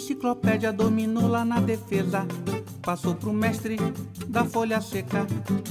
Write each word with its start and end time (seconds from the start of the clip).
enciclopédia 0.00 0.72
dominou 0.72 1.28
lá 1.28 1.44
na 1.44 1.60
defesa. 1.60 2.26
Passou 2.80 3.14
pro 3.14 3.34
mestre 3.34 3.76
da 4.26 4.46
folha 4.46 4.80
seca. 4.80 5.26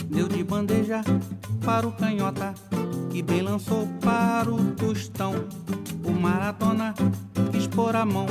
Deu 0.05 0.27
de 0.27 0.43
bandeja 0.43 1.02
para 1.65 1.88
o 1.88 1.91
canhota. 1.91 2.54
Que 3.09 3.23
bem 3.23 3.41
lançou 3.41 3.88
para 4.00 4.54
o 4.54 4.71
tostão. 4.75 5.34
O 6.05 6.11
maratona 6.11 6.93
quis 7.52 7.65
pôr 7.65 7.95
a 7.95 8.05
mão. 8.05 8.27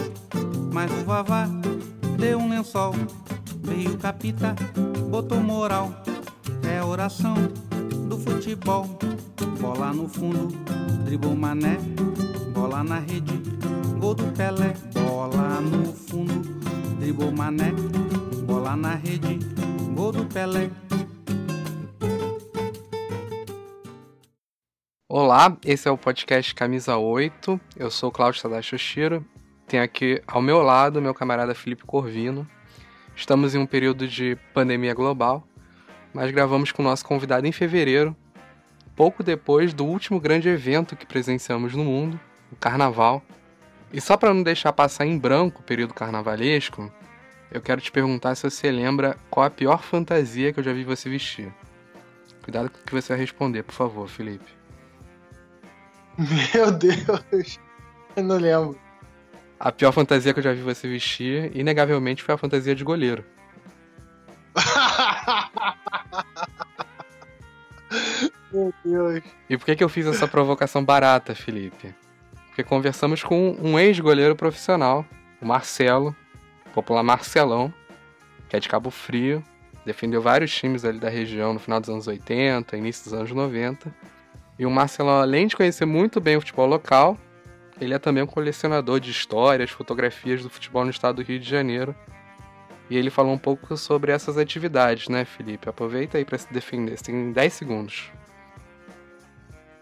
Mas 0.72 0.88
o 0.92 1.04
vavá 1.04 1.48
deu 2.16 2.38
um 2.38 2.48
lençol. 2.48 2.94
Veio 3.60 3.94
o 3.94 3.98
capita, 3.98 4.54
botou 5.10 5.40
moral. 5.40 5.90
É 6.62 6.82
oração 6.82 7.34
do 8.08 8.16
futebol. 8.16 8.86
Bola 9.60 9.92
no 9.92 10.08
fundo, 10.08 10.46
dribou 11.04 11.34
mané. 11.34 11.76
Bola 12.54 12.84
na 12.84 13.00
rede, 13.00 13.32
gol 13.98 14.14
do 14.14 14.24
Pelé. 14.32 14.87
No 15.60 15.92
fundo, 15.92 16.40
dribou 17.00 17.32
mané. 17.32 17.72
Bola 18.46 18.76
na 18.76 18.94
rede, 18.94 19.40
gol 19.92 20.12
do 20.12 20.24
Pelé. 20.24 20.70
Olá, 25.08 25.56
esse 25.64 25.88
é 25.88 25.90
o 25.90 25.98
podcast 25.98 26.54
Camisa 26.54 26.96
8. 26.96 27.60
Eu 27.76 27.90
sou 27.90 28.12
Cláudio 28.12 28.40
Tadashi 28.40 28.76
Oshiro. 28.76 29.26
Tenho 29.66 29.82
aqui 29.82 30.22
ao 30.28 30.40
meu 30.40 30.62
lado 30.62 31.02
meu 31.02 31.12
camarada 31.12 31.56
Felipe 31.56 31.82
Corvino. 31.84 32.48
Estamos 33.16 33.52
em 33.52 33.58
um 33.58 33.66
período 33.66 34.06
de 34.06 34.38
pandemia 34.54 34.94
global, 34.94 35.44
mas 36.14 36.30
gravamos 36.30 36.70
com 36.70 36.82
o 36.82 36.84
nosso 36.84 37.04
convidado 37.04 37.48
em 37.48 37.52
fevereiro, 37.52 38.14
pouco 38.94 39.24
depois 39.24 39.74
do 39.74 39.84
último 39.84 40.20
grande 40.20 40.48
evento 40.48 40.94
que 40.94 41.04
presenciamos 41.04 41.74
no 41.74 41.84
mundo, 41.84 42.20
o 42.52 42.54
Carnaval. 42.54 43.24
E 43.92 44.00
só 44.00 44.16
para 44.16 44.34
não 44.34 44.42
deixar 44.42 44.72
passar 44.72 45.06
em 45.06 45.18
branco 45.18 45.60
o 45.60 45.64
período 45.64 45.94
carnavalesco, 45.94 46.92
eu 47.50 47.62
quero 47.62 47.80
te 47.80 47.90
perguntar 47.90 48.34
se 48.34 48.42
você 48.42 48.70
lembra 48.70 49.16
qual 49.30 49.46
a 49.46 49.50
pior 49.50 49.82
fantasia 49.82 50.52
que 50.52 50.60
eu 50.60 50.64
já 50.64 50.72
vi 50.72 50.84
você 50.84 51.08
vestir. 51.08 51.52
Cuidado 52.42 52.70
com 52.70 52.78
o 52.78 52.82
que 52.82 52.92
você 52.92 53.08
vai 53.08 53.18
responder, 53.18 53.62
por 53.62 53.72
favor, 53.72 54.08
Felipe. 54.08 54.52
Meu 56.54 56.70
Deus, 56.70 57.58
eu 58.16 58.22
não 58.22 58.36
lembro. 58.36 58.78
A 59.58 59.72
pior 59.72 59.92
fantasia 59.92 60.32
que 60.32 60.40
eu 60.40 60.44
já 60.44 60.52
vi 60.52 60.62
você 60.62 60.86
vestir, 60.86 61.50
inegavelmente, 61.56 62.22
foi 62.22 62.34
a 62.34 62.38
fantasia 62.38 62.74
de 62.74 62.84
goleiro. 62.84 63.24
Meu 68.52 68.74
Deus. 68.84 69.22
E 69.48 69.56
por 69.56 69.64
que, 69.64 69.76
que 69.76 69.84
eu 69.84 69.88
fiz 69.88 70.06
essa 70.06 70.28
provocação 70.28 70.84
barata, 70.84 71.34
Felipe? 71.34 71.94
Porque 72.58 72.68
conversamos 72.68 73.22
com 73.22 73.56
um 73.62 73.78
ex-goleiro 73.78 74.34
profissional, 74.34 75.06
o 75.40 75.46
Marcelo, 75.46 76.12
popular 76.74 77.04
Marcelão, 77.04 77.72
que 78.48 78.56
é 78.56 78.58
de 78.58 78.68
Cabo 78.68 78.90
Frio, 78.90 79.44
defendeu 79.86 80.20
vários 80.20 80.52
times 80.52 80.84
ali 80.84 80.98
da 80.98 81.08
região 81.08 81.52
no 81.52 81.60
final 81.60 81.78
dos 81.78 81.88
anos 81.88 82.08
80, 82.08 82.76
início 82.76 83.04
dos 83.04 83.14
anos 83.14 83.30
90. 83.30 83.94
E 84.58 84.66
o 84.66 84.70
Marcelão, 84.72 85.20
além 85.20 85.46
de 85.46 85.54
conhecer 85.54 85.84
muito 85.86 86.20
bem 86.20 86.36
o 86.36 86.40
futebol 86.40 86.66
local, 86.66 87.16
ele 87.80 87.94
é 87.94 87.98
também 88.00 88.24
um 88.24 88.26
colecionador 88.26 88.98
de 88.98 89.12
histórias, 89.12 89.70
fotografias 89.70 90.42
do 90.42 90.50
futebol 90.50 90.84
no 90.84 90.90
estado 90.90 91.14
do 91.14 91.22
Rio 91.22 91.38
de 91.38 91.48
Janeiro. 91.48 91.94
E 92.90 92.96
ele 92.96 93.08
falou 93.08 93.32
um 93.32 93.38
pouco 93.38 93.76
sobre 93.76 94.10
essas 94.10 94.36
atividades, 94.36 95.06
né, 95.06 95.24
Felipe? 95.24 95.68
Aproveita 95.68 96.18
aí 96.18 96.24
para 96.24 96.36
se 96.36 96.52
defender, 96.52 96.98
você 96.98 97.04
tem 97.04 97.30
10 97.30 97.52
segundos. 97.52 98.10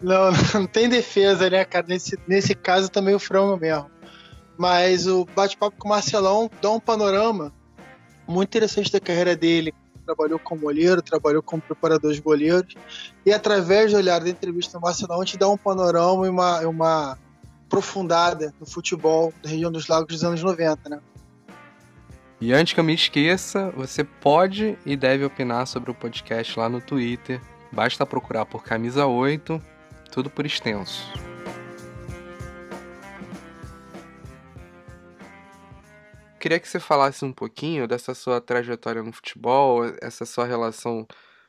Não, 0.01 0.31
não 0.53 0.67
tem 0.67 0.87
defesa, 0.87 1.49
né, 1.49 1.65
cara? 1.65 1.85
Nesse, 1.87 2.17
nesse 2.27 2.55
caso 2.55 2.89
também 2.89 3.15
o 3.15 3.19
frango 3.19 3.57
mesmo. 3.57 3.89
Mas 4.57 5.07
o 5.07 5.25
bate-papo 5.35 5.77
com 5.77 5.87
o 5.87 5.91
Marcelão 5.91 6.49
dá 6.61 6.71
um 6.71 6.79
panorama 6.79 7.53
muito 8.27 8.49
interessante 8.49 8.91
da 8.91 8.99
carreira 8.99 9.35
dele. 9.35 9.73
Trabalhou 10.05 10.39
como 10.39 10.61
goleiro, 10.61 11.01
trabalhou 11.01 11.43
como 11.43 11.61
preparador 11.61 12.13
de 12.13 12.21
goleiros. 12.21 12.75
E 13.25 13.31
através 13.31 13.91
do 13.91 13.97
olhar 13.97 14.19
da 14.19 14.29
entrevista 14.29 14.77
do 14.77 14.81
Marcelão, 14.81 15.21
a 15.21 15.25
gente 15.25 15.37
dá 15.37 15.47
um 15.49 15.57
panorama 15.57 16.25
e 16.25 16.29
uma, 16.29 16.59
uma 16.61 17.17
aprofundada 17.65 18.53
no 18.59 18.65
futebol 18.65 19.33
da 19.43 19.49
região 19.49 19.71
dos 19.71 19.87
lagos 19.87 20.07
dos 20.07 20.23
anos 20.23 20.41
90, 20.41 20.89
né? 20.89 20.99
E 22.39 22.53
antes 22.53 22.73
que 22.73 22.79
eu 22.79 22.83
me 22.83 22.93
esqueça, 22.93 23.71
você 23.75 24.03
pode 24.03 24.77
e 24.85 24.95
deve 24.95 25.25
opinar 25.25 25.65
sobre 25.67 25.91
o 25.91 25.93
podcast 25.93 26.57
lá 26.57 26.69
no 26.69 26.79
Twitter. 26.79 27.41
Basta 27.71 28.05
procurar 28.05 28.45
por 28.45 28.63
Camisa 28.63 29.05
8, 29.07 29.61
tudo 30.09 30.29
por 30.29 30.45
extenso. 30.45 31.05
Queria 36.39 36.59
que 36.59 36.67
você 36.67 36.79
falasse 36.79 37.25
um 37.25 37.33
pouquinho 37.33 37.87
dessa 37.87 38.13
sua 38.13 38.39
trajetória 38.39 39.03
no 39.03 39.11
futebol, 39.11 39.83
essa 40.01 40.25
sua 40.25 40.45
relação 40.45 41.05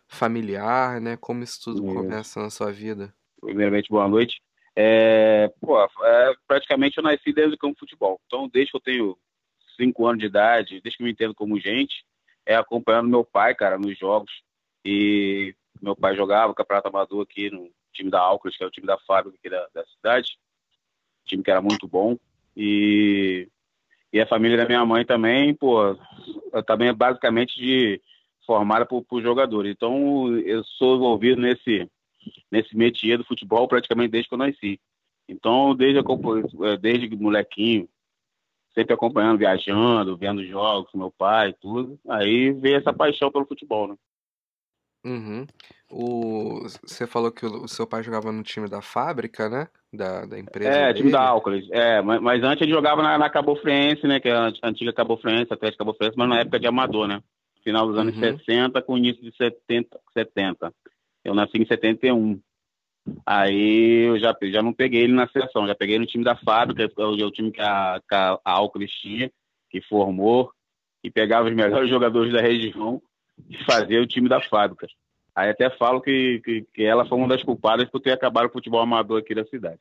familiar, 0.08 1.00
né? 1.00 1.16
Como 1.16 1.44
isso 1.44 1.60
tudo 1.64 1.82
começa 1.82 2.40
na 2.40 2.50
sua 2.50 2.72
vida. 2.72 3.14
Primeiramente, 3.40 3.90
boa 3.90 4.08
noite. 4.08 4.40
É, 4.74 5.52
pô, 5.60 5.78
é, 5.80 6.34
praticamente 6.46 6.98
eu 6.98 7.04
nasci 7.04 7.32
desde 7.32 7.54
o 7.54 7.58
campo 7.58 7.74
de 7.74 7.80
futebol. 7.80 8.20
Então, 8.26 8.48
desde 8.48 8.70
que 8.70 8.76
eu 8.76 8.80
tenho 8.80 9.18
cinco 9.76 10.06
anos 10.06 10.20
de 10.20 10.26
idade, 10.26 10.80
desde 10.80 10.96
que 10.96 11.02
eu 11.02 11.04
me 11.04 11.12
entendo 11.12 11.34
como 11.34 11.60
gente, 11.60 12.04
é 12.46 12.56
acompanhando 12.56 13.08
meu 13.08 13.24
pai, 13.24 13.54
cara, 13.54 13.78
nos 13.78 13.96
jogos. 13.98 14.32
E 14.84 15.54
meu 15.82 15.94
pai 15.94 16.16
jogava 16.16 16.54
campeonato 16.54 16.88
amador 16.88 17.22
aqui 17.22 17.50
no 17.50 17.70
time 17.98 18.10
da 18.10 18.20
Alcras, 18.20 18.56
que 18.56 18.64
é 18.64 18.66
o 18.66 18.70
time 18.70 18.86
da 18.86 18.98
fábrica 18.98 19.36
aqui 19.38 19.50
da, 19.50 19.66
da 19.74 19.84
cidade. 19.86 20.38
time 21.26 21.42
que 21.42 21.50
era 21.50 21.60
muito 21.60 21.86
bom. 21.86 22.16
E 22.56 23.48
e 24.10 24.20
a 24.20 24.26
família 24.26 24.56
da 24.56 24.66
minha 24.66 24.84
mãe 24.86 25.04
também, 25.04 25.54
pô, 25.54 25.94
também 26.66 26.88
é 26.88 26.92
basicamente 26.94 27.60
de 27.60 28.00
formada 28.46 28.86
por, 28.86 29.02
por 29.04 29.22
jogadores. 29.22 29.70
Então, 29.70 30.34
eu 30.38 30.64
sou 30.64 30.96
envolvido 30.96 31.40
nesse 31.40 31.88
nesse 32.50 32.76
métier 32.76 33.16
do 33.18 33.24
futebol 33.24 33.68
praticamente 33.68 34.10
desde 34.10 34.28
que 34.28 34.34
eu 34.34 34.38
nasci. 34.38 34.80
Então, 35.28 35.74
desde 35.74 35.98
é, 36.00 36.76
desde 36.78 37.16
molequinho, 37.16 37.88
sempre 38.74 38.94
acompanhando, 38.94 39.38
viajando, 39.38 40.16
vendo 40.16 40.44
jogos 40.44 40.90
com 40.90 40.98
meu 40.98 41.10
pai, 41.10 41.52
tudo. 41.52 41.98
Aí 42.08 42.50
veio 42.52 42.76
essa 42.76 42.92
paixão 42.92 43.30
pelo 43.30 43.46
futebol, 43.46 43.88
né? 43.88 43.96
Uhum. 45.04 45.46
O, 45.90 46.60
você 46.82 47.06
falou 47.06 47.32
que 47.32 47.46
o, 47.46 47.66
seu 47.66 47.86
pai 47.86 48.02
jogava 48.02 48.30
no 48.30 48.42
time 48.42 48.68
da 48.68 48.82
fábrica, 48.82 49.48
né? 49.48 49.68
Da, 49.92 50.26
da 50.26 50.38
empresa. 50.38 50.70
É, 50.70 50.86
dele. 50.86 50.98
time 50.98 51.12
da 51.12 51.22
Álcolis. 51.22 51.66
É, 51.70 52.02
mas, 52.02 52.20
mas, 52.20 52.42
antes 52.42 52.62
ele 52.62 52.72
jogava 52.72 53.02
na, 53.02 53.16
na 53.16 53.30
Cabo 53.30 53.56
Friense, 53.56 54.06
né? 54.06 54.20
Que 54.20 54.28
é 54.28 54.32
a 54.32 54.52
antiga 54.64 54.92
Cabo 54.92 55.16
Friense, 55.16 55.52
Atlético 55.52 55.84
Cabo 55.84 55.94
Friense, 55.94 56.16
mas 56.16 56.28
na 56.28 56.40
época 56.40 56.60
de 56.60 56.66
amador, 56.66 57.08
né? 57.08 57.22
Final 57.64 57.86
dos 57.86 57.98
anos 57.98 58.14
uhum. 58.16 58.38
60 58.38 58.82
com 58.82 58.98
início 58.98 59.22
de 59.22 59.34
70, 59.36 59.98
70. 60.12 60.72
Eu 61.24 61.34
nasci 61.34 61.58
em 61.58 61.66
71. 61.66 62.40
Aí 63.24 64.06
eu 64.08 64.18
já, 64.18 64.36
já 64.52 64.62
não 64.62 64.72
peguei 64.72 65.02
ele 65.02 65.14
na 65.14 65.26
seleção, 65.28 65.66
já 65.66 65.74
peguei 65.74 65.98
no 65.98 66.06
time 66.06 66.22
da 66.22 66.36
fábrica, 66.36 66.82
é 66.82 67.02
o, 67.02 67.26
o 67.26 67.30
time 67.30 67.50
que 67.50 67.60
a, 67.60 68.00
que 68.06 68.14
a 68.14 68.68
tinha, 69.00 69.30
que 69.70 69.80
formou, 69.82 70.50
e 71.02 71.10
pegava 71.10 71.48
os 71.48 71.54
melhores 71.54 71.88
jogadores 71.90 72.32
da 72.32 72.42
região 72.42 73.00
e 73.48 73.56
fazia 73.64 74.00
o 74.00 74.06
time 74.06 74.28
da 74.28 74.40
fábrica. 74.40 74.86
Aí 75.34 75.50
até 75.50 75.70
falo 75.70 76.00
que, 76.00 76.40
que, 76.44 76.66
que, 76.74 76.84
ela 76.84 77.06
foi 77.06 77.16
uma 77.16 77.28
das 77.28 77.42
culpadas 77.42 77.88
por 77.88 78.00
ter 78.00 78.12
acabado 78.12 78.46
o 78.46 78.52
futebol 78.52 78.80
amador 78.80 79.20
aqui 79.20 79.34
da 79.34 79.44
cidade. 79.44 79.80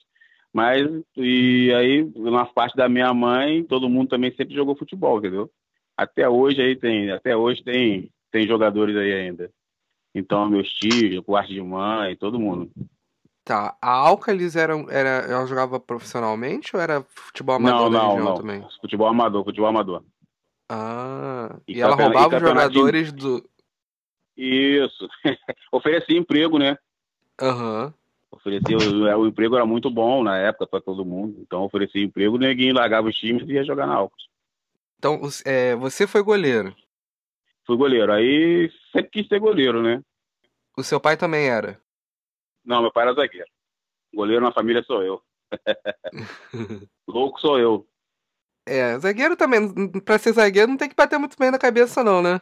Mas, 0.53 0.87
e 1.15 1.73
aí, 1.73 2.11
na 2.15 2.45
parte 2.45 2.75
da 2.75 2.87
minha 2.87 3.13
mãe, 3.13 3.63
todo 3.63 3.89
mundo 3.89 4.09
também 4.09 4.33
sempre 4.35 4.55
jogou 4.55 4.75
futebol, 4.75 5.17
entendeu? 5.19 5.49
Até 5.95 6.29
hoje 6.29 6.61
aí 6.61 6.75
tem, 6.75 7.11
até 7.11 7.35
hoje 7.35 7.63
tem, 7.63 8.11
tem 8.31 8.47
jogadores 8.47 8.95
aí 8.95 9.13
ainda. 9.13 9.51
Então, 10.13 10.49
meus 10.49 10.69
tios, 10.69 11.23
quarto 11.25 11.51
de 11.51 11.61
mãe, 11.61 12.15
todo 12.15 12.39
mundo. 12.39 12.71
Tá. 13.43 13.77
A 13.81 13.91
Alcalis 13.91 14.55
era, 14.55 14.73
era, 14.89 15.09
ela 15.31 15.45
jogava 15.45 15.79
profissionalmente 15.79 16.75
ou 16.75 16.81
era 16.81 17.05
futebol 17.09 17.55
amador 17.55 17.89
não, 17.89 17.91
da 17.91 17.97
não, 17.99 18.09
região 18.09 18.25
não. 18.25 18.35
também? 18.35 18.65
Futebol 18.81 19.07
amador, 19.07 19.43
futebol 19.43 19.69
amador. 19.69 20.03
Ah, 20.69 21.57
e, 21.67 21.77
e 21.77 21.81
ela 21.81 21.95
roubava 21.95 22.35
os 22.35 22.41
jogadores 22.41 23.11
do, 23.11 23.43
isso. 24.37 25.09
Oferecia 25.71 26.17
emprego, 26.17 26.59
né? 26.59 26.77
Aham. 27.41 27.85
Uhum. 27.85 27.93
Oferecia, 28.29 28.77
o, 28.77 29.21
o, 29.21 29.27
emprego 29.27 29.55
era 29.55 29.65
muito 29.65 29.89
bom 29.89 30.21
na 30.21 30.37
época 30.37 30.67
para 30.67 30.81
todo 30.81 31.05
mundo. 31.05 31.37
Então 31.41 31.63
oferecia 31.63 32.03
emprego, 32.03 32.35
o 32.35 32.39
neguinho 32.39 32.75
largava 32.75 33.07
os 33.07 33.15
times 33.15 33.47
e 33.47 33.53
ia 33.53 33.63
jogar 33.63 33.87
na 33.87 33.95
Alcos. 33.95 34.29
Então, 34.99 35.21
é, 35.45 35.75
você 35.75 36.05
foi 36.05 36.21
goleiro? 36.21 36.75
Fui 37.65 37.77
goleiro. 37.77 38.11
Aí 38.11 38.69
sempre 38.91 39.09
quis 39.11 39.27
ser 39.27 39.39
goleiro, 39.39 39.81
né? 39.81 40.03
O 40.77 40.83
seu 40.83 40.99
pai 40.99 41.15
também 41.15 41.47
era? 41.47 41.79
Não, 42.65 42.81
meu 42.81 42.91
pai 42.91 43.03
era 43.03 43.13
zagueiro. 43.13 43.47
Goleiro 44.13 44.43
na 44.43 44.51
família 44.51 44.83
sou 44.83 45.01
eu. 45.01 45.21
Louco 47.07 47.39
sou 47.39 47.57
eu. 47.57 47.87
É, 48.67 48.99
zagueiro 48.99 49.35
também. 49.35 49.89
Pra 50.01 50.17
ser 50.17 50.33
zagueiro 50.33 50.69
não 50.69 50.77
tem 50.77 50.89
que 50.89 50.95
bater 50.95 51.17
muito 51.17 51.37
bem 51.39 51.49
na 51.49 51.57
cabeça, 51.57 52.03
não, 52.03 52.21
né? 52.21 52.41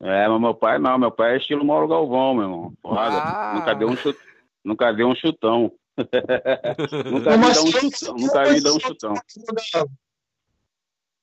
É, 0.00 0.28
mas 0.28 0.40
meu 0.40 0.54
pai 0.54 0.78
não, 0.78 0.98
meu 0.98 1.10
pai 1.10 1.34
é 1.34 1.36
estilo 1.38 1.64
Mauro 1.64 1.88
Galvão, 1.88 2.34
meu 2.34 2.42
irmão. 2.44 2.72
Porrada. 2.82 3.16
Ah. 3.16 3.54
Nunca 3.54 3.74
deu 3.74 3.88
um 3.88 3.96
chut... 3.96 4.18
nunca 4.64 4.92
deu 4.92 5.08
um 5.08 5.14
chutão. 5.14 5.72
nunca 7.10 7.36
vi 7.36 7.52
dar 7.54 7.62
um 7.62 7.70
chutão, 7.72 8.14
nunca 8.16 8.44
vi 8.44 8.60
dar 8.62 8.72
um 8.72 8.80
chutão. 8.80 9.14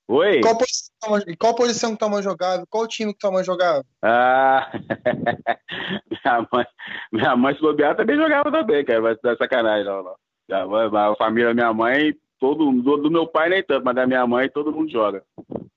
Oi? 0.08 0.42
Qual 0.42 0.58
posição, 0.58 1.36
qual 1.40 1.56
posição 1.56 1.92
que 1.92 2.00
tua 2.00 2.10
mãe 2.10 2.22
jogava? 2.22 2.66
Qual 2.69 2.88
time 2.88 3.13
que 3.13 3.19
tua 3.19 3.31
mãe 3.31 3.44
jogava? 3.44 3.86
Ah, 4.02 4.69
minha 6.10 6.48
mãe, 6.52 6.66
minha 7.13 7.36
mãe 7.36 7.56
se 7.56 7.62
bobear 7.62 7.96
também 7.96 8.18
jogava 8.18 8.52
também, 8.52 8.84
cara, 8.84 9.00
vai 9.00 9.16
dar 9.24 9.38
sacanagem, 9.38 9.86
não, 9.86 10.04
não. 10.04 10.96
A, 10.98 11.12
a 11.12 11.16
família 11.16 11.50
da 11.50 11.54
minha 11.54 11.74
mãe, 11.74 12.13
todo 12.41 12.71
do, 12.81 12.97
do, 12.97 13.11
meu 13.11 13.27
pai 13.27 13.49
nem 13.49 13.63
tanto, 13.63 13.85
mas 13.85 13.95
da 13.95 14.07
minha 14.07 14.25
mãe 14.25 14.49
todo 14.49 14.71
mundo 14.71 14.91
joga. 14.91 15.23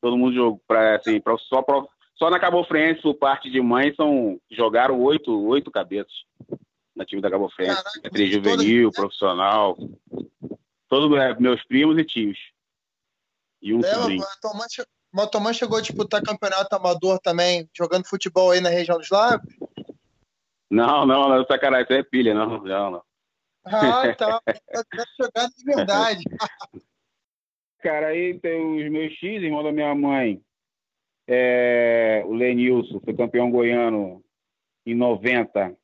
Todo 0.00 0.16
mundo 0.16 0.34
joga, 0.34 0.58
pra, 0.66 0.96
assim, 0.96 1.20
pra, 1.20 1.36
só, 1.36 1.60
pra, 1.60 1.84
só 2.14 2.30
na 2.30 2.40
Cabo 2.40 2.64
Friense, 2.64 3.02
por 3.02 3.14
parte 3.14 3.50
de 3.50 3.60
mãe, 3.60 3.94
são, 3.94 4.40
jogaram 4.50 4.98
oito, 5.02 5.30
oito 5.46 5.70
cabeças 5.70 6.24
na 6.96 7.04
time 7.04 7.20
da 7.20 7.30
Cabo 7.30 7.50
Friense, 7.50 7.82
entre 8.02 8.32
juvenil, 8.32 8.90
toda... 8.90 9.02
profissional, 9.02 9.76
todos 10.88 11.18
é, 11.18 11.38
meus 11.38 11.62
primos 11.64 11.98
e 11.98 12.04
tios. 12.04 12.38
E 13.60 13.74
um 13.74 13.80
é. 13.80 13.92
Tua 14.40 14.54
mãe, 14.54 14.66
mas 15.12 15.30
tua 15.30 15.40
mãe 15.40 15.52
chegou 15.52 15.76
a 15.76 15.82
disputar 15.82 16.22
campeonato 16.22 16.74
amador 16.74 17.18
também, 17.18 17.68
jogando 17.76 18.08
futebol 18.08 18.52
aí 18.52 18.62
na 18.62 18.70
região 18.70 18.96
dos 18.96 19.10
lagos? 19.10 19.54
Não, 20.70 21.04
não, 21.04 21.28
não, 21.28 21.44
sacanagem, 21.44 21.84
isso 21.84 21.92
é 21.92 22.02
pilha, 22.02 22.32
não, 22.32 22.62
não, 22.62 22.90
não. 22.90 23.02
Ah, 23.66 24.14
tá. 24.14 24.40
tá 24.40 25.04
jogando 25.18 25.54
de 25.56 25.64
verdade. 25.64 26.24
Cara, 27.80 28.08
aí 28.08 28.38
tem 28.40 28.84
os 28.86 28.90
meus 28.90 29.12
X, 29.12 29.42
irmão 29.42 29.62
da 29.62 29.72
minha 29.72 29.94
mãe. 29.94 30.40
É, 31.26 32.22
o 32.26 32.32
Lenilson, 32.32 33.00
foi 33.00 33.14
campeão 33.14 33.50
goiano 33.50 34.22
em 34.86 34.94
90 34.94 35.76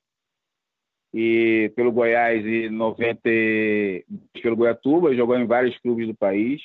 e 1.12 1.72
pelo 1.74 1.90
Goiás 1.90 2.44
em 2.44 2.68
90 2.70 3.20
pelo 4.42 4.56
Goiatuba, 4.56 5.14
jogou 5.14 5.36
em 5.36 5.46
vários 5.46 5.76
clubes 5.78 6.06
do 6.06 6.14
país 6.14 6.60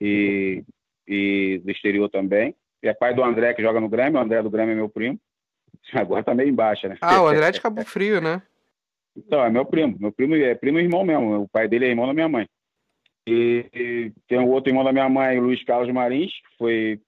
e, 0.00 0.62
e 1.06 1.60
do 1.64 1.70
exterior 1.70 2.08
também. 2.08 2.54
E 2.82 2.88
é 2.88 2.94
pai 2.94 3.14
do 3.14 3.24
André, 3.24 3.54
que 3.54 3.62
joga 3.62 3.80
no 3.80 3.88
Grêmio. 3.88 4.18
O 4.18 4.22
André 4.22 4.42
do 4.42 4.50
Grêmio 4.50 4.72
é 4.72 4.76
meu 4.76 4.88
primo. 4.88 5.18
Agora 5.92 6.22
tá 6.22 6.34
meio 6.34 6.50
embaixo, 6.50 6.86
né? 6.88 6.96
Ah, 7.00 7.22
o 7.22 7.26
André 7.26 7.48
é 7.48 7.50
de 7.50 7.60
Cabo 7.60 7.84
Frio, 7.84 8.20
né? 8.20 8.42
Então, 9.18 9.44
é 9.44 9.50
meu 9.50 9.64
primo. 9.64 9.96
Meu 9.98 10.12
primo 10.12 10.34
é 10.36 10.54
primo 10.54 10.78
e 10.78 10.84
irmão 10.84 11.04
mesmo. 11.04 11.42
O 11.42 11.48
pai 11.48 11.68
dele 11.68 11.86
é 11.86 11.88
irmão 11.88 12.06
da 12.06 12.14
minha 12.14 12.28
mãe. 12.28 12.46
E, 13.26 13.66
e 13.74 14.12
tem 14.26 14.38
um 14.38 14.48
outro 14.48 14.70
irmão 14.70 14.84
da 14.84 14.92
minha 14.92 15.08
mãe, 15.08 15.38
Luiz 15.38 15.62
Carlos 15.64 15.92
Marins, 15.92 16.32
que 16.32 16.56
foi 16.56 17.00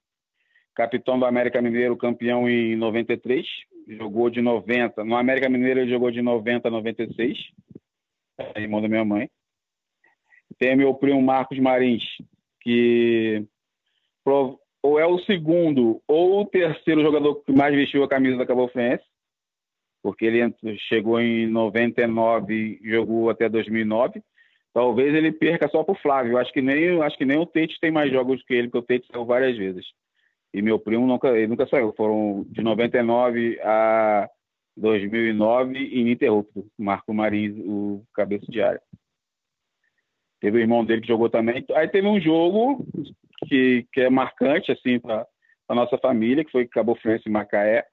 capitão 0.75 1.17
do 1.17 1.25
América 1.25 1.61
Mineiro, 1.61 1.97
campeão 1.97 2.49
em 2.49 2.75
93. 2.75 3.45
Jogou 3.87 4.29
de 4.29 4.41
90. 4.41 5.03
No 5.03 5.15
América 5.15 5.49
Mineiro 5.49 5.79
ele 5.79 5.91
jogou 5.91 6.11
de 6.11 6.21
90 6.21 6.67
a 6.67 6.71
96. 6.71 7.37
É 8.37 8.61
irmão 8.61 8.81
da 8.81 8.87
minha 8.87 9.05
mãe. 9.05 9.29
Tem 10.59 10.75
meu 10.75 10.93
primo 10.93 11.21
Marcos 11.21 11.57
Marins, 11.57 12.03
que 12.59 13.45
ou 14.83 14.99
é 14.99 15.05
o 15.05 15.19
segundo 15.19 16.01
ou 16.07 16.41
o 16.41 16.45
terceiro 16.45 17.01
jogador 17.01 17.35
que 17.43 17.51
mais 17.51 17.73
vestiu 17.73 18.03
a 18.03 18.07
camisa 18.07 18.37
da 18.37 18.45
Cabo 18.45 18.67
Friense, 18.67 19.03
porque 20.01 20.25
ele 20.25 20.53
chegou 20.89 21.19
em 21.19 21.47
99 21.47 22.79
e 22.81 22.89
jogou 22.89 23.29
até 23.29 23.47
2009. 23.47 24.21
Talvez 24.73 25.13
ele 25.13 25.31
perca 25.31 25.67
só 25.67 25.83
para 25.83 25.93
o 25.93 25.97
Flávio. 25.97 26.37
Acho 26.37 26.51
que 26.51 26.61
nem 26.61 27.01
acho 27.01 27.17
que 27.17 27.25
nem 27.25 27.37
o 27.37 27.45
Tete 27.45 27.79
tem 27.79 27.91
mais 27.91 28.11
jogos 28.11 28.41
que 28.43 28.53
ele, 28.53 28.67
porque 28.69 28.77
o 28.79 28.87
Tete 28.87 29.07
saiu 29.11 29.25
várias 29.25 29.57
vezes. 29.57 29.85
E 30.53 30.61
meu 30.61 30.79
primo 30.79 31.05
nunca 31.05 31.29
ele 31.29 31.47
nunca 31.47 31.67
saiu. 31.67 31.93
Foram 31.93 32.45
de 32.49 32.61
99 32.61 33.59
a 33.61 34.29
2009 34.77 35.77
ininterrupto. 35.77 36.65
Marco 36.77 37.13
Marins, 37.13 37.55
o 37.59 38.03
cabeça 38.13 38.45
de 38.47 38.61
área. 38.61 38.81
Teve 40.39 40.57
o 40.57 40.61
irmão 40.61 40.83
dele 40.83 41.01
que 41.01 41.07
jogou 41.07 41.29
também. 41.29 41.63
Aí 41.75 41.87
teve 41.87 42.07
um 42.07 42.19
jogo 42.19 42.83
que, 43.47 43.85
que 43.93 44.01
é 44.01 44.09
marcante 44.09 44.71
assim 44.71 44.99
para 44.99 45.27
a 45.67 45.75
nossa 45.75 45.97
família, 45.97 46.43
que 46.43 46.51
foi 46.51 46.67
Cabo 46.67 46.95
Friense 46.95 47.27
e 47.27 47.31
Macaé, 47.31 47.85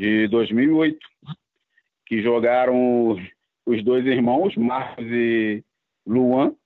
de 0.00 0.28
2008, 0.28 0.98
que 2.06 2.22
jogaram 2.22 3.18
os 3.66 3.84
dois 3.84 4.06
irmãos, 4.06 4.56
Marcos 4.56 5.04
e 5.04 5.62
Luan, 6.06 6.56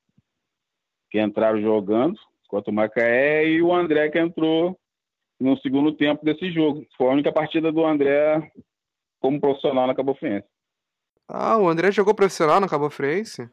que 1.10 1.20
entraram 1.20 1.60
jogando 1.60 2.16
contra 2.46 2.70
o 2.70 2.75
Macaé, 2.75 3.44
e 3.48 3.60
o 3.60 3.75
André 3.75 4.08
que 4.08 4.20
entrou 4.20 4.78
no 5.40 5.58
segundo 5.58 5.90
tempo 5.90 6.25
desse 6.25 6.48
jogo. 6.52 6.86
Foi 6.96 7.08
a 7.08 7.12
única 7.12 7.32
partida 7.32 7.72
do 7.72 7.84
André 7.84 8.52
como 9.19 9.40
profissional 9.40 9.88
na 9.88 9.96
Cabo 9.96 10.14
Friense. 10.14 10.46
Ah, 11.26 11.58
o 11.58 11.69
André 11.69 11.90
jogou 11.90 12.14
profissional 12.14 12.60
no 12.60 12.69
Cabo 12.69 12.88
Friense? 12.88 13.50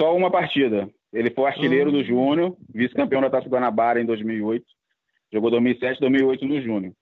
Só 0.00 0.16
uma 0.16 0.30
partida. 0.30 0.88
Ele 1.12 1.30
foi 1.30 1.44
artilheiro 1.44 1.92
do 1.92 1.98
ah. 1.98 2.04
Júnior, 2.04 2.56
vice-campeão 2.72 3.20
da 3.20 3.28
Taça 3.28 3.50
Guanabara 3.50 4.00
em 4.00 4.06
2008. 4.06 4.64
Jogou 5.30 5.50
2007, 5.50 6.00
2008 6.00 6.46
no 6.46 6.62
Júnior. 6.62 6.94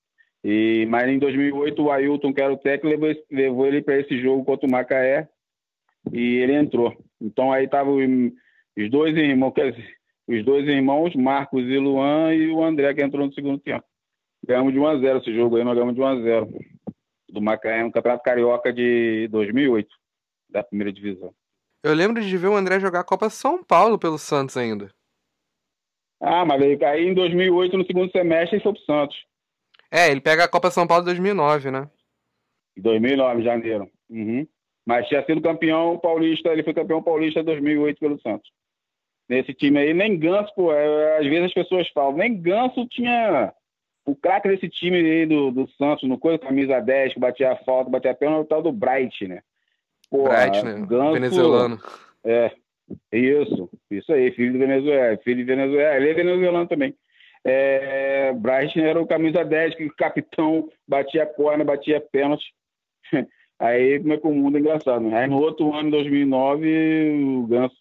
E, 0.44 0.86
mas 0.88 1.08
em 1.08 1.18
2008 1.18 1.82
o 1.82 1.90
Ailton, 1.90 2.32
que 2.32 2.40
era 2.40 2.52
o 2.52 2.58
técnico, 2.58 2.88
levou, 2.88 3.24
levou 3.30 3.66
ele 3.66 3.82
para 3.82 3.98
esse 3.98 4.20
jogo 4.20 4.44
contra 4.44 4.66
o 4.66 4.70
Macaé 4.70 5.28
e 6.12 6.36
ele 6.36 6.54
entrou. 6.54 6.96
Então 7.20 7.52
aí 7.52 7.64
estavam 7.64 7.96
os 7.96 8.90
dois 8.90 9.16
irmãos, 9.16 9.54
os 10.28 10.44
dois 10.44 10.66
irmãos, 10.68 11.14
Marcos 11.14 11.64
e 11.64 11.78
Luan, 11.78 12.34
e 12.34 12.48
o 12.48 12.62
André 12.62 12.94
que 12.94 13.02
entrou 13.02 13.26
no 13.26 13.32
segundo 13.32 13.58
tempo. 13.58 13.84
Ganhamos 14.46 14.72
de 14.72 14.78
1 14.78 14.86
a 14.86 14.98
0 14.98 15.18
esse 15.18 15.34
jogo 15.34 15.56
aí, 15.56 15.64
nós 15.64 15.74
ganhamos 15.74 15.94
de 15.94 16.00
1 16.00 16.06
a 16.06 16.20
0 16.20 16.48
do 17.30 17.42
Macaé 17.42 17.82
no 17.82 17.90
Campeonato 17.90 18.22
Carioca 18.22 18.72
de 18.72 19.28
2008, 19.28 19.88
da 20.48 20.62
primeira 20.62 20.92
divisão. 20.92 21.34
Eu 21.82 21.94
lembro 21.94 22.22
de 22.22 22.36
ver 22.36 22.48
o 22.48 22.56
André 22.56 22.78
jogar 22.78 23.00
a 23.00 23.04
Copa 23.04 23.28
São 23.30 23.62
Paulo 23.62 23.98
pelo 23.98 24.18
Santos 24.18 24.56
ainda. 24.56 24.90
Ah, 26.20 26.44
mas 26.44 26.62
aí 26.62 27.06
em 27.06 27.14
2008, 27.14 27.76
no 27.76 27.86
segundo 27.86 28.10
semestre, 28.10 28.56
ele 28.56 28.62
foi 28.62 28.72
pro 28.72 28.82
Santos. 28.82 29.16
É, 29.90 30.10
ele 30.10 30.20
pega 30.20 30.44
a 30.44 30.48
Copa 30.48 30.70
São 30.70 30.86
Paulo 30.86 31.02
em 31.02 31.06
2009, 31.06 31.70
né? 31.70 31.88
2009, 32.76 33.42
janeiro. 33.42 33.90
Uhum. 34.10 34.46
Mas 34.84 35.08
tinha 35.08 35.24
sido 35.24 35.40
campeão 35.40 35.98
paulista, 35.98 36.50
ele 36.50 36.62
foi 36.62 36.74
campeão 36.74 37.02
paulista 37.02 37.40
em 37.40 37.44
2008 37.44 37.98
pelo 37.98 38.20
Santos. 38.20 38.50
Nesse 39.28 39.52
time 39.52 39.78
aí, 39.78 39.92
nem 39.92 40.16
Ganso, 40.16 40.54
pô, 40.54 40.72
é, 40.72 41.18
às 41.18 41.26
vezes 41.26 41.46
as 41.46 41.54
pessoas 41.54 41.88
falam, 41.88 42.16
nem 42.16 42.40
Ganso 42.40 42.86
tinha 42.86 43.52
o 44.04 44.14
craque 44.14 44.48
desse 44.48 44.68
time 44.68 44.98
aí 44.98 45.26
do, 45.26 45.50
do 45.50 45.68
Santos, 45.70 46.08
no 46.08 46.16
coisa, 46.16 46.38
camisa 46.38 46.78
10, 46.78 47.14
que 47.14 47.18
batia 47.18 47.52
a 47.52 47.56
falta, 47.56 47.90
batia 47.90 48.12
a 48.12 48.14
perna, 48.14 48.38
o 48.38 48.44
tal 48.44 48.62
do 48.62 48.70
Bright, 48.70 49.26
né? 49.26 49.40
Porra, 50.08 50.48
Bright, 50.48 50.64
né? 50.64 50.86
Ganso, 50.86 51.12
venezuelano. 51.14 51.80
É, 52.24 52.52
isso, 53.12 53.68
isso 53.90 54.12
aí, 54.12 54.30
filho 54.30 54.52
de 54.52 54.58
Venezuela, 54.58 55.16
filho 55.18 55.38
de 55.38 55.44
Venezuela, 55.44 55.96
ele 55.96 56.10
é 56.10 56.14
venezuelano 56.14 56.68
também. 56.68 56.94
É, 57.48 58.32
Bright 58.32 58.80
era 58.80 59.00
o 59.00 59.06
camisa 59.06 59.44
10, 59.44 59.76
que 59.76 59.84
o 59.84 59.94
capitão 59.94 60.68
batia 60.86 61.22
a 61.22 61.26
corna, 61.26 61.64
batia 61.64 62.00
pênalti. 62.00 62.52
Aí 63.58 64.00
como 64.00 64.12
é 64.12 64.16
que 64.18 64.26
o 64.26 64.34
mundo 64.34 64.56
é 64.56 64.60
engraçado. 64.60 65.00
Né? 65.00 65.16
Aí 65.16 65.28
no 65.28 65.40
outro 65.40 65.72
ano, 65.72 65.90
2009, 65.92 67.38
o 67.38 67.46
Ganso. 67.46 67.76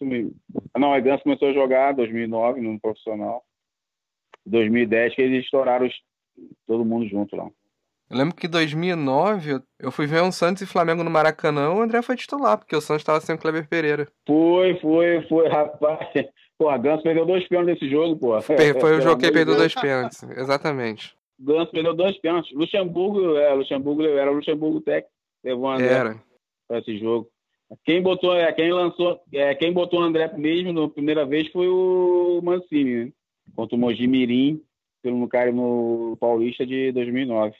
Não, 0.78 0.96
o 0.96 1.02
Ganso 1.02 1.24
começou 1.24 1.48
a 1.48 1.52
jogar 1.52 1.92
2009 1.92 2.60
no 2.60 2.80
profissional. 2.80 3.42
2010 4.46 5.14
que 5.16 5.22
eles 5.22 5.44
estouraram 5.44 5.88
todo 6.66 6.84
mundo 6.84 7.06
junto 7.08 7.34
lá. 7.34 7.48
Eu 8.08 8.18
lembro 8.18 8.36
que 8.36 8.46
em 8.46 8.50
2009 8.50 9.60
eu 9.80 9.90
fui 9.90 10.06
ver 10.06 10.22
um 10.22 10.30
Santos 10.30 10.62
e 10.62 10.66
Flamengo 10.66 11.02
no 11.02 11.10
Maracanã, 11.10 11.72
o 11.72 11.82
André 11.82 12.00
foi 12.02 12.14
titular, 12.14 12.56
porque 12.56 12.76
o 12.76 12.80
Santos 12.80 13.02
estava 13.02 13.20
sem 13.20 13.34
o 13.34 13.38
Kleber 13.38 13.68
Pereira. 13.68 14.06
Foi, 14.24 14.78
foi, 14.78 15.26
foi, 15.28 15.48
rapaz. 15.48 16.08
Pô, 16.58 16.68
a 16.68 16.78
Ganso 16.78 17.02
perdeu 17.02 17.26
dois 17.26 17.46
pênaltis 17.46 17.74
nesse 17.74 17.90
jogo, 17.90 18.16
pô. 18.16 18.40
Foi 18.40 18.56
o 18.98 19.00
jogo 19.00 19.20
que 19.20 19.30
perdeu 19.30 19.56
dois 19.56 19.74
pênaltis, 19.74 20.22
exatamente. 20.36 21.14
Ganso 21.38 21.70
perdeu 21.70 21.94
dois 21.94 22.16
pênaltis. 22.18 22.52
Luxemburgo, 22.52 23.36
é, 23.36 23.52
Luxemburgo 23.52 24.02
era 24.02 24.30
o 24.30 24.34
Luxemburgo 24.34 24.80
técnico, 24.80 25.10
levou 25.44 25.66
o 25.66 25.70
André 25.70 25.92
era. 25.92 26.22
para 26.66 26.78
esse 26.78 26.98
jogo. 26.98 27.28
Quem 27.84 28.00
botou, 28.00 28.34
é, 28.34 28.50
quem 28.52 28.72
lançou, 28.72 29.20
é, 29.32 29.54
quem 29.54 29.72
botou 29.72 30.00
o 30.00 30.02
André 30.02 30.32
mesmo 30.36 30.72
na 30.72 30.88
primeira 30.88 31.26
vez 31.26 31.48
foi 31.48 31.68
o 31.68 32.40
Mancini, 32.42 33.06
né? 33.06 33.12
Contra 33.54 33.76
o 33.76 33.78
Mogi 33.78 34.06
Mirim, 34.06 34.62
pelo 35.02 35.28
cara 35.28 35.52
no 35.52 36.16
Paulista 36.18 36.64
de 36.64 36.90
2009. 36.92 37.54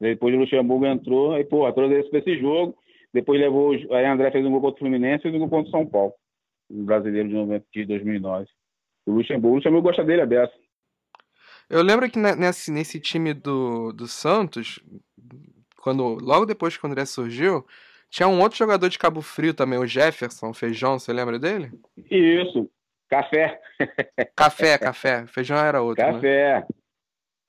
Depois 0.00 0.34
o 0.34 0.38
Luxemburgo 0.38 0.86
entrou, 0.86 1.32
aí, 1.32 1.44
pô, 1.44 1.70
trouxe 1.72 1.94
esse, 1.94 2.16
esse 2.16 2.38
jogo. 2.38 2.76
Depois 3.12 3.40
levou. 3.40 3.72
Aí 3.72 4.04
André 4.06 4.30
fez 4.30 4.44
um 4.44 4.50
gol 4.50 4.60
contra 4.60 4.76
o 4.76 4.78
Fluminense 4.80 5.20
e 5.20 5.22
fez 5.22 5.34
um 5.34 5.38
gol 5.38 5.48
contra 5.48 5.68
o 5.68 5.70
São 5.70 5.86
Paulo. 5.86 6.12
Brasileiro 6.70 7.28
de, 7.28 7.34
90, 7.34 7.66
de 7.72 7.84
2009. 7.84 8.46
O 9.06 9.12
Luxemburgo, 9.12 9.48
o 9.48 9.54
Luxemburgo 9.56 9.88
gosta 9.88 10.04
dele, 10.04 10.22
a 10.22 10.26
dessa. 10.26 10.54
Eu 11.68 11.82
lembro 11.82 12.10
que 12.10 12.18
nesse, 12.18 12.70
nesse 12.70 13.00
time 13.00 13.32
do, 13.32 13.92
do 13.92 14.06
Santos, 14.06 14.80
quando 15.78 16.18
logo 16.20 16.46
depois 16.46 16.76
que 16.76 16.84
o 16.84 16.88
André 16.88 17.04
surgiu, 17.04 17.66
tinha 18.10 18.28
um 18.28 18.40
outro 18.40 18.58
jogador 18.58 18.88
de 18.88 18.98
Cabo 18.98 19.20
Frio 19.20 19.54
também, 19.54 19.78
o 19.78 19.86
Jefferson 19.86 20.52
Feijão, 20.52 20.98
você 20.98 21.12
lembra 21.12 21.38
dele? 21.38 21.72
Isso, 22.10 22.70
Café. 23.08 23.60
Café, 24.36 24.78
Café. 24.78 25.26
Feijão 25.26 25.56
era 25.56 25.82
outro. 25.82 26.04
Né? 26.04 26.12
Café. 26.12 26.60
Né? 26.60 26.66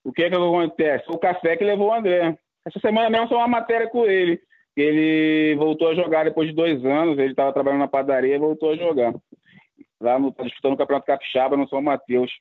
O 0.04 0.12
que 0.12 0.24
é 0.24 0.30
que 0.30 0.36
acontece? 0.36 1.06
O 1.10 1.18
Café 1.18 1.58
que 1.58 1.64
levou 1.64 1.90
o 1.90 1.94
André. 1.94 2.38
Essa 2.66 2.80
semana 2.80 3.10
mesmo 3.10 3.28
só 3.28 3.38
uma 3.38 3.48
matéria 3.48 3.90
com 3.90 4.06
ele. 4.06 4.42
Ele 4.76 5.56
voltou 5.56 5.90
a 5.90 5.96
jogar 5.96 6.26
depois 6.26 6.50
de 6.50 6.56
dois 6.56 6.84
anos. 6.86 7.18
Ele 7.18 7.32
estava 7.32 7.54
trabalhando 7.54 7.80
na 7.80 7.88
padaria 7.88 8.36
e 8.36 8.40
voltou 8.40 8.72
a 8.72 8.76
jogar. 8.76 9.14
Lá 10.02 10.20
no, 10.20 10.32
tá 10.32 10.44
disputando 10.44 10.74
o 10.74 10.78
Campeonato 10.78 11.06
Capixaba 11.06 11.56
no 11.56 11.68
São 11.70 11.82
Mateus. 11.82 12.32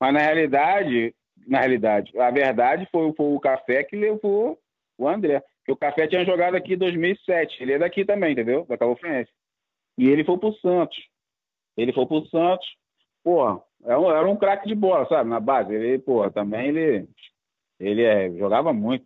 Mas 0.00 0.14
na 0.14 0.20
realidade, 0.20 1.14
na 1.46 1.58
realidade, 1.58 2.16
a 2.18 2.30
verdade 2.30 2.88
foi, 2.90 3.12
foi 3.12 3.34
o 3.34 3.40
Café 3.40 3.82
que 3.82 3.96
levou 3.96 4.58
o 4.96 5.08
André. 5.08 5.42
Porque 5.58 5.72
o 5.72 5.76
Café 5.76 6.06
tinha 6.06 6.24
jogado 6.24 6.54
aqui 6.54 6.74
em 6.74 6.78
2007. 6.78 7.62
Ele 7.62 7.72
é 7.72 7.78
daqui 7.78 8.04
também, 8.04 8.32
entendeu? 8.32 8.64
Da 8.66 8.78
Cabo 8.78 8.96
Friense. 8.96 9.30
E 9.98 10.08
ele 10.08 10.24
foi 10.24 10.38
pro 10.38 10.54
Santos. 10.54 10.98
Ele 11.76 11.92
foi 11.92 12.06
pro 12.06 12.26
Santos. 12.26 12.66
Pô, 13.22 13.62
era 13.84 14.00
um, 14.00 14.10
era 14.10 14.28
um 14.28 14.36
craque 14.36 14.66
de 14.66 14.74
bola, 14.74 15.06
sabe? 15.06 15.28
Na 15.28 15.40
base. 15.40 15.74
Ele, 15.74 16.02
também 16.32 16.68
ele, 16.68 17.08
ele 17.78 18.02
é, 18.02 18.30
jogava 18.32 18.72
muito. 18.72 19.04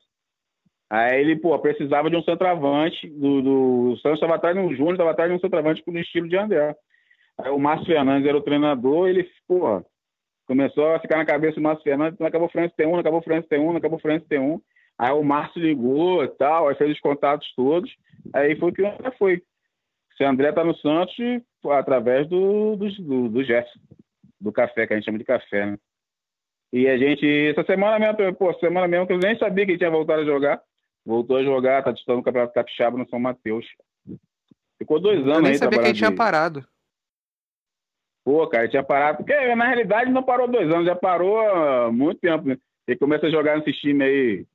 Aí 0.94 1.20
ele, 1.20 1.34
pô, 1.34 1.58
precisava 1.58 2.08
de 2.08 2.14
um 2.14 2.22
centroavante. 2.22 3.08
Do, 3.08 3.42
do, 3.42 3.90
o 3.90 3.96
Santos 3.96 4.18
estava 4.18 4.36
atrás 4.36 4.54
de 4.54 4.62
um 4.62 4.72
Júnior, 4.72 4.92
estava 4.92 5.10
atrás 5.10 5.28
de 5.28 5.36
um 5.36 5.40
centroavante 5.40 5.82
com 5.82 5.90
o 5.90 5.98
estilo 5.98 6.28
de 6.28 6.36
André. 6.36 6.72
Aí 7.36 7.50
o 7.50 7.58
Márcio 7.58 7.86
Fernandes 7.86 8.28
era 8.28 8.38
o 8.38 8.40
treinador, 8.40 9.08
ele, 9.08 9.28
pô, 9.48 9.84
começou 10.46 10.94
a 10.94 11.00
ficar 11.00 11.16
na 11.16 11.26
cabeça 11.26 11.56
do 11.56 11.62
Márcio 11.62 11.82
Fernandes, 11.82 12.20
acabou 12.20 12.46
o 12.46 12.50
França 12.50 12.72
tem 12.76 12.86
um, 12.86 12.96
acabou 12.96 13.18
o 13.18 13.22
França 13.24 13.48
tem 13.48 13.58
um, 13.58 13.76
acabou 13.76 13.98
o 13.98 14.00
França 14.00 14.24
tem 14.28 14.38
um. 14.38 14.60
Aí 14.96 15.10
o 15.10 15.24
Márcio 15.24 15.60
ligou 15.60 16.22
e 16.22 16.28
tal, 16.28 16.68
aí 16.68 16.76
fez 16.76 16.92
os 16.92 17.00
contatos 17.00 17.52
todos. 17.56 17.90
Aí 18.32 18.54
foi 18.54 18.70
que 18.70 18.82
o 18.82 18.86
André 18.86 19.10
foi. 19.18 19.42
Se 20.16 20.22
André 20.22 20.52
tá 20.52 20.62
no 20.62 20.76
Santos, 20.76 21.16
através 21.70 22.28
do, 22.28 22.76
do, 22.76 22.88
do, 23.02 23.28
do 23.30 23.42
do 24.40 24.52
café, 24.52 24.86
que 24.86 24.92
a 24.92 24.96
gente 24.96 25.06
chama 25.06 25.18
de 25.18 25.24
café, 25.24 25.66
né? 25.66 25.76
E 26.72 26.86
a 26.86 26.96
gente, 26.96 27.26
essa 27.48 27.64
semana 27.64 27.98
mesmo, 27.98 28.34
pô, 28.36 28.54
semana 28.54 28.86
mesmo 28.86 29.08
que 29.08 29.12
eu 29.12 29.18
nem 29.18 29.36
sabia 29.36 29.64
que 29.64 29.72
ele 29.72 29.78
tinha 29.78 29.90
voltado 29.90 30.22
a 30.22 30.24
jogar. 30.24 30.62
Voltou 31.04 31.36
a 31.36 31.44
jogar, 31.44 31.82
tá 31.82 31.92
disputando 31.92 32.20
o 32.20 32.22
Campeonato 32.22 32.54
Capixaba 32.54 32.96
no 32.96 33.08
São 33.08 33.18
Mateus. 33.18 33.66
Ficou 34.78 34.98
dois 34.98 35.20
anos 35.20 35.36
eu 35.36 35.42
nem 35.42 35.52
aí 35.52 35.58
sabia 35.58 35.78
que 35.78 35.86
ele 35.86 35.94
tinha 35.94 36.14
parado. 36.14 36.66
Pô, 38.24 38.46
cara, 38.48 38.64
ele 38.64 38.70
tinha 38.70 38.82
parado. 38.82 39.18
Porque 39.18 39.54
na 39.54 39.66
realidade 39.66 40.10
não 40.10 40.22
parou 40.22 40.48
dois 40.48 40.70
anos, 40.72 40.86
já 40.86 40.96
parou 40.96 41.38
há 41.38 41.92
muito 41.92 42.20
tempo. 42.20 42.48
Né? 42.48 42.56
Ele 42.88 42.98
começa 42.98 43.26
a 43.26 43.30
jogar 43.30 43.58
nesse 43.58 43.72
time 43.72 44.02
aí, 44.02 44.46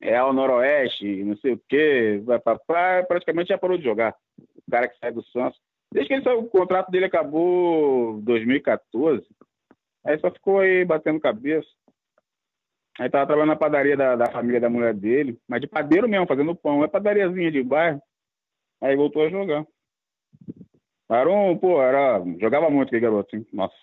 Real 0.00 0.32
Noroeste, 0.32 1.24
não 1.24 1.36
sei 1.36 1.52
o 1.52 1.60
quê, 1.68 2.22
vai 2.24 2.38
pra 2.38 2.58
praia, 2.58 3.04
praticamente 3.04 3.48
já 3.48 3.58
parou 3.58 3.76
de 3.76 3.84
jogar. 3.84 4.14
O 4.38 4.70
cara 4.70 4.88
que 4.88 4.98
sai 4.98 5.12
do 5.12 5.22
Santos. 5.24 5.58
Desde 5.92 6.08
que 6.08 6.14
ele 6.14 6.24
saiu, 6.24 6.40
o 6.40 6.48
contrato 6.48 6.90
dele 6.90 7.06
acabou 7.06 8.18
em 8.18 8.22
2014. 8.22 9.26
Aí 10.04 10.18
só 10.20 10.30
ficou 10.30 10.60
aí 10.60 10.84
batendo 10.84 11.20
cabeça. 11.20 11.68
Aí 12.98 13.08
tava 13.08 13.26
trabalhando 13.26 13.50
na 13.50 13.56
padaria 13.56 13.96
da, 13.96 14.16
da 14.16 14.26
família 14.26 14.60
da 14.60 14.68
mulher 14.68 14.92
dele, 14.92 15.38
mas 15.46 15.60
de 15.60 15.68
padeiro 15.68 16.08
mesmo, 16.08 16.26
fazendo 16.26 16.56
pão. 16.56 16.82
É 16.82 16.88
padariazinha 16.88 17.50
de 17.50 17.62
bairro. 17.62 18.02
Aí 18.80 18.96
voltou 18.96 19.22
a 19.22 19.30
jogar. 19.30 19.64
Era 21.08 21.30
um, 21.30 21.56
pô, 21.56 21.80
era. 21.80 22.22
Jogava 22.40 22.68
muito 22.68 22.88
aquele 22.88 23.02
garoto, 23.02 23.36
hein? 23.36 23.46
Nossa. 23.52 23.74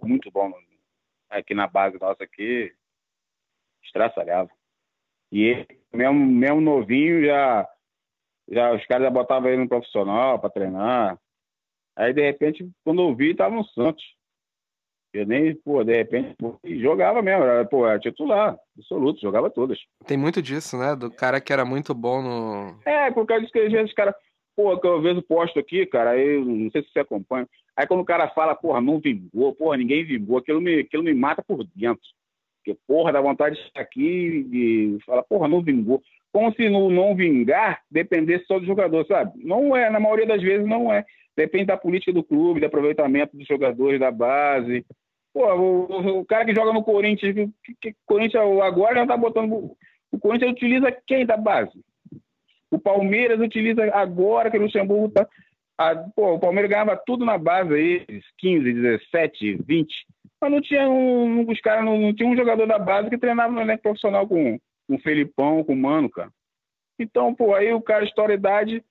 Muito 0.00 0.30
bom. 0.30 0.52
Aqui 1.28 1.54
na 1.54 1.66
base 1.66 1.98
nossa 1.98 2.22
aqui, 2.22 2.72
estraçalhava. 3.82 4.50
E 5.30 5.42
ele, 5.42 5.66
mesmo, 5.92 6.14
mesmo 6.14 6.60
novinho, 6.60 7.24
já, 7.24 7.68
já. 8.48 8.72
Os 8.74 8.86
caras 8.86 9.04
já 9.04 9.10
botavam 9.10 9.48
ele 9.50 9.62
no 9.62 9.68
profissional 9.68 10.38
pra 10.38 10.50
treinar. 10.50 11.18
Aí, 11.96 12.12
de 12.12 12.22
repente, 12.22 12.70
quando 12.84 13.02
eu 13.02 13.14
vi, 13.14 13.34
tava 13.34 13.54
no 13.54 13.64
Santos. 13.64 14.04
Eu 15.12 15.26
nem, 15.26 15.54
pô, 15.54 15.84
de 15.84 15.94
repente, 15.94 16.34
pô, 16.38 16.58
jogava 16.64 17.20
mesmo, 17.20 17.44
era, 17.44 17.64
pô, 17.66 17.86
era 17.86 17.98
titular, 17.98 18.56
absoluto, 18.78 19.20
jogava 19.20 19.50
todas. 19.50 19.78
Tem 20.06 20.16
muito 20.16 20.40
disso, 20.40 20.78
né? 20.78 20.96
Do 20.96 21.10
cara 21.10 21.38
que 21.38 21.52
era 21.52 21.66
muito 21.66 21.94
bom 21.94 22.22
no. 22.22 22.80
É, 22.86 23.10
por 23.10 23.26
causa 23.26 23.42
disso 23.42 23.52
que 23.52 23.58
às 23.58 23.70
vezes 23.70 23.90
os 23.90 23.94
caras, 23.94 24.14
pô, 24.56 24.78
que 24.80 24.86
eu 24.86 25.02
vejo 25.02 25.20
posto 25.22 25.58
aqui, 25.58 25.84
cara, 25.84 26.10
aí 26.10 26.36
eu 26.36 26.44
não 26.46 26.70
sei 26.70 26.82
se 26.82 26.90
você 26.90 27.00
acompanha. 27.00 27.46
Aí 27.76 27.86
quando 27.86 28.00
o 28.00 28.06
cara 28.06 28.28
fala, 28.28 28.54
porra, 28.54 28.80
não 28.80 28.98
vingou, 28.98 29.54
porra, 29.54 29.76
ninguém 29.76 30.02
vingou, 30.02 30.38
aquilo 30.38 30.62
me, 30.62 30.80
aquilo 30.80 31.02
me 31.02 31.12
mata 31.12 31.42
por 31.46 31.62
dentro. 31.74 32.02
Porque, 32.64 32.78
porra, 32.86 33.12
dá 33.12 33.20
vontade 33.20 33.56
de 33.56 33.62
estar 33.62 33.80
aqui 33.80 34.46
e 34.52 34.98
falar, 35.04 35.24
porra, 35.24 35.48
não 35.48 35.60
vingou. 35.60 36.00
Como 36.32 36.52
se 36.54 36.68
no 36.68 36.88
não 36.88 37.14
vingar 37.14 37.82
dependesse 37.90 38.46
só 38.46 38.58
do 38.58 38.64
jogador, 38.64 39.04
sabe? 39.06 39.32
Não 39.44 39.76
é, 39.76 39.90
na 39.90 40.00
maioria 40.00 40.26
das 40.26 40.40
vezes 40.40 40.66
não 40.66 40.90
é. 40.90 41.04
Depende 41.36 41.66
da 41.66 41.76
política 41.76 42.12
do 42.12 42.22
clube, 42.22 42.60
do 42.60 42.66
aproveitamento 42.66 43.36
dos 43.36 43.46
jogadores 43.46 43.98
da 43.98 44.10
base. 44.10 44.84
Pô, 45.32 45.46
o, 45.54 46.18
o- 46.20 46.24
cara 46.26 46.44
que 46.44 46.54
joga 46.54 46.72
no 46.72 46.82
Corinthians, 46.84 47.34
que, 47.64 47.74
que, 47.80 47.96
Corinthians 48.06 48.44
agora 48.62 48.96
já 48.96 49.06
tá 49.06 49.16
botando. 49.16 49.72
O 50.10 50.18
Corinthians 50.18 50.52
utiliza 50.52 50.92
quem 51.06 51.24
da 51.24 51.36
base? 51.38 51.72
O 52.70 52.78
Palmeiras 52.78 53.40
utiliza 53.40 53.82
agora 53.94 54.50
que 54.50 54.58
o 54.58 54.62
Luxemburgo 54.62 55.08
tá. 55.10 55.26
a- 55.78 55.96
pô, 56.14 56.34
o 56.34 56.38
Palmeiras 56.38 56.70
ganhava 56.70 56.96
tudo 57.06 57.24
na 57.24 57.38
base 57.38 57.72
aí, 57.74 58.06
15, 58.38 58.72
17, 58.72 59.56
20. 59.66 59.94
Mas 60.40 60.50
não 60.50 60.60
tinha 60.60 60.88
um. 60.88 61.48
Os 61.50 61.60
caras 61.60 61.84
não, 61.84 61.96
não 61.98 62.14
tinha 62.14 62.28
um 62.28 62.36
jogador 62.36 62.66
da 62.66 62.78
base 62.78 63.08
que 63.08 63.16
treinava 63.18 63.52
no 63.52 63.60
elenco 63.60 63.82
profissional 63.82 64.26
com, 64.26 64.58
com 64.86 64.94
o 64.96 64.98
Felipão, 65.00 65.64
com 65.64 65.72
o 65.72 65.76
Mano, 65.76 66.10
cara. 66.10 66.30
Então, 66.98 67.34
pô, 67.34 67.54
aí 67.54 67.72
o 67.72 67.80
cara 67.80 68.04
estoura 68.04 68.32
a 68.32 68.36
idade, 68.36 68.84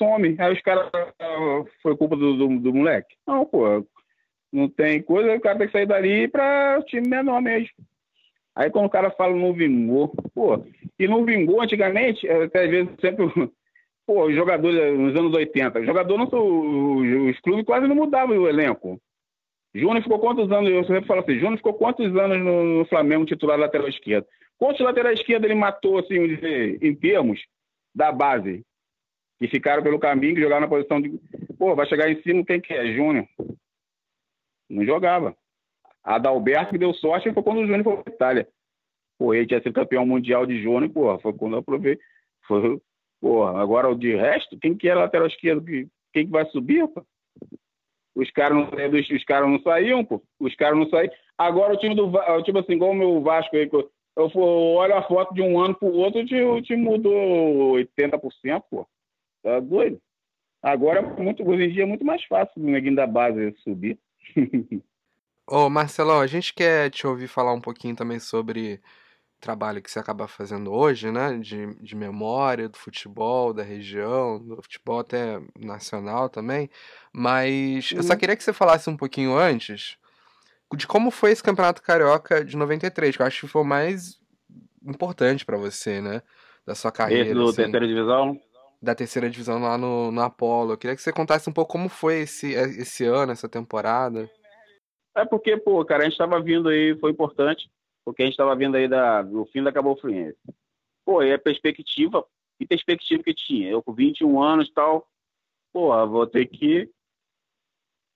some. 0.00 0.34
Aí 0.38 0.52
os 0.52 0.60
caras. 0.62 0.90
ah, 0.94 1.64
Foi 1.82 1.96
culpa 1.96 2.16
do, 2.16 2.36
do, 2.36 2.58
do 2.58 2.74
moleque? 2.74 3.14
Não, 3.26 3.44
pô. 3.44 3.84
Não 4.52 4.68
tem 4.68 5.00
coisa, 5.00 5.36
o 5.36 5.40
cara 5.40 5.58
tem 5.58 5.66
que 5.68 5.72
sair 5.72 5.86
dali 5.86 6.26
pra 6.26 6.82
time 6.82 7.06
menor 7.08 7.40
mesmo. 7.40 7.70
Aí 8.56 8.68
quando 8.68 8.86
o 8.86 8.90
cara 8.90 9.10
fala 9.12 9.34
não 9.34 9.52
vingou, 9.52 10.12
pô, 10.34 10.64
e 10.98 11.06
não 11.06 11.24
vingou 11.24 11.62
antigamente, 11.62 12.28
até 12.28 12.64
às 12.64 12.70
vezes 12.70 12.90
sempre, 13.00 13.26
pô, 14.04 14.26
os 14.26 14.34
jogadores 14.34 14.98
nos 14.98 15.14
anos 15.14 15.32
80, 15.32 15.84
jogador 15.84 16.18
não, 16.18 16.24
os, 16.24 17.30
os 17.30 17.40
clubes 17.40 17.64
quase 17.64 17.86
não 17.86 17.94
mudavam 17.94 18.36
o 18.36 18.48
elenco. 18.48 19.00
Júnior 19.72 20.02
ficou 20.02 20.18
quantos 20.18 20.50
anos, 20.50 20.68
eu 20.68 20.84
sempre 20.84 21.06
falo 21.06 21.20
assim, 21.20 21.38
Júnior 21.38 21.58
ficou 21.58 21.74
quantos 21.74 22.06
anos 22.16 22.38
no, 22.38 22.78
no 22.78 22.84
Flamengo 22.86 23.24
titular 23.24 23.56
lateral 23.56 23.88
esquerdo? 23.88 24.26
Quantos 24.58 24.80
lateral 24.80 25.12
esquerdo 25.12 25.44
ele 25.44 25.54
matou, 25.54 25.98
assim, 25.98 26.16
em 26.82 26.94
termos 26.96 27.40
da 27.94 28.10
base? 28.10 28.64
Que 29.40 29.48
ficaram 29.48 29.82
pelo 29.82 29.98
caminho, 29.98 30.34
que 30.34 30.40
jogaram 30.42 30.60
na 30.62 30.68
posição 30.68 31.00
de. 31.00 31.18
Pô, 31.58 31.74
vai 31.74 31.86
chegar 31.86 32.10
em 32.10 32.20
cima 32.22 32.44
quem 32.44 32.60
que 32.60 32.74
é? 32.74 32.92
Júnior. 32.94 33.26
Não 34.68 34.84
jogava. 34.84 35.36
Adalberto 36.04 36.72
que 36.72 36.78
deu 36.78 36.92
sorte 36.94 37.32
foi 37.32 37.42
quando 37.42 37.58
o 37.58 37.66
Júnior 37.66 37.84
foi 37.84 37.96
para 38.02 38.12
Itália. 38.12 38.48
Pô, 39.18 39.34
ele 39.34 39.46
tinha 39.46 39.60
sido 39.62 39.72
campeão 39.74 40.06
mundial 40.06 40.46
de 40.46 40.62
Júnior, 40.62 40.90
porra, 40.92 41.18
foi 41.18 41.32
quando 41.32 41.56
eu 41.56 41.62
provei. 41.62 41.98
Foi, 42.46 42.80
porra, 43.20 43.60
agora 43.60 43.88
o 43.88 43.94
de 43.94 44.14
resto, 44.14 44.58
quem 44.58 44.76
que 44.76 44.88
era 44.88 45.00
lateral 45.00 45.26
esquerdo? 45.26 45.64
que- 45.64 45.88
Quem 46.12 46.26
que 46.26 46.32
vai 46.32 46.44
subir, 46.46 46.86
pô? 46.88 47.04
Os 48.16 48.30
caras 48.32 48.56
não, 48.58 48.64
os 49.16 49.24
caras 49.24 49.48
não 49.48 49.60
saíam, 49.62 50.04
pô. 50.04 50.22
Os 50.38 50.54
caras 50.56 50.78
não 50.78 50.88
saíam. 50.88 51.12
Agora 51.38 51.72
o 51.74 51.76
time 51.78 51.94
do 51.94 52.10
tipo 52.42 52.58
assim, 52.58 52.72
igual 52.72 52.90
o 52.90 52.94
meu 52.94 53.20
Vasco 53.22 53.54
aí, 53.56 53.68
eu, 53.72 53.90
eu 54.16 54.30
olho 54.40 54.94
a 54.94 55.02
foto 55.02 55.32
de 55.32 55.40
um 55.42 55.58
ano 55.60 55.74
pro 55.74 55.88
outro, 55.92 56.20
o 56.20 56.62
time 56.62 56.82
mudou 56.82 57.72
80%, 57.76 58.62
pô. 58.70 58.86
Tá 59.42 59.60
doido? 59.60 60.00
Agora, 60.62 61.02
muito, 61.02 61.48
hoje 61.48 61.64
em 61.64 61.72
dia, 61.72 61.84
é 61.84 61.86
muito 61.86 62.04
mais 62.04 62.24
fácil 62.24 62.62
o 62.62 62.66
neguinho 62.66 62.96
da 62.96 63.06
base 63.06 63.54
subir. 63.62 63.98
Ô, 65.46 65.68
Marcelão, 65.68 66.20
a 66.20 66.26
gente 66.26 66.54
quer 66.54 66.90
te 66.90 67.06
ouvir 67.06 67.26
falar 67.26 67.52
um 67.52 67.60
pouquinho 67.60 67.96
também 67.96 68.20
sobre 68.20 68.74
o 69.38 69.40
trabalho 69.40 69.82
que 69.82 69.90
você 69.90 69.98
acaba 69.98 70.28
fazendo 70.28 70.72
hoje, 70.72 71.10
né? 71.10 71.38
De, 71.38 71.74
de 71.76 71.96
memória, 71.96 72.68
do 72.68 72.78
futebol, 72.78 73.52
da 73.52 73.62
região, 73.62 74.38
do 74.38 74.62
futebol 74.62 75.00
até 75.00 75.40
nacional 75.58 76.28
também. 76.28 76.70
Mas 77.12 77.92
eu 77.96 78.02
só 78.02 78.14
Uhum. 78.14 78.18
queria 78.18 78.36
que 78.36 78.44
você 78.44 78.52
falasse 78.52 78.88
um 78.88 78.96
pouquinho 78.96 79.36
antes 79.36 79.96
de 80.76 80.86
como 80.86 81.10
foi 81.10 81.32
esse 81.32 81.42
Campeonato 81.42 81.82
Carioca 81.82 82.44
de 82.44 82.56
93, 82.56 83.16
que 83.16 83.22
eu 83.22 83.26
acho 83.26 83.40
que 83.42 83.48
foi 83.48 83.62
o 83.62 83.64
mais 83.64 84.20
importante 84.84 85.44
pra 85.44 85.56
você, 85.58 86.00
né? 86.00 86.22
Da 86.66 86.74
sua 86.74 86.92
Esse 86.92 86.98
carreira, 86.98 87.34
do 87.34 87.42
assim, 87.42 87.56
terceira 87.56 87.86
divisão. 87.88 88.40
Da 88.82 88.94
terceira 88.94 89.28
divisão 89.28 89.60
lá 89.60 89.76
no, 89.76 90.10
no 90.10 90.22
Apollo. 90.22 90.72
Eu 90.72 90.78
queria 90.78 90.96
que 90.96 91.02
você 91.02 91.12
contasse 91.12 91.48
um 91.48 91.52
pouco 91.52 91.72
como 91.72 91.88
foi 91.88 92.20
esse, 92.20 92.52
esse 92.52 93.04
ano, 93.04 93.32
essa 93.32 93.48
temporada. 93.48 94.30
É 95.14 95.24
porque, 95.24 95.56
pô, 95.56 95.84
cara, 95.84 96.02
a 96.02 96.04
gente 96.04 96.12
estava 96.12 96.40
vindo 96.40 96.68
aí, 96.68 96.96
foi 96.98 97.10
importante, 97.10 97.70
porque 98.04 98.22
a 98.22 98.24
gente 98.24 98.34
estava 98.34 98.54
vindo 98.56 98.76
aí 98.76 98.88
da, 98.88 99.22
do 99.22 99.44
fim 99.46 99.62
da 99.62 99.72
Cabo 99.72 99.96
Friense. 99.96 100.38
Pô, 101.04 101.22
e 101.22 101.32
a 101.32 101.38
perspectiva, 101.38 102.24
que 102.58 102.66
perspectiva 102.66 103.22
que 103.22 103.34
tinha? 103.34 103.70
Eu 103.70 103.82
com 103.82 103.92
21 103.92 104.40
anos 104.40 104.68
e 104.68 104.72
tal, 104.72 105.06
pô, 105.72 106.06
vou 106.06 106.26
ter 106.26 106.46
que. 106.46 106.90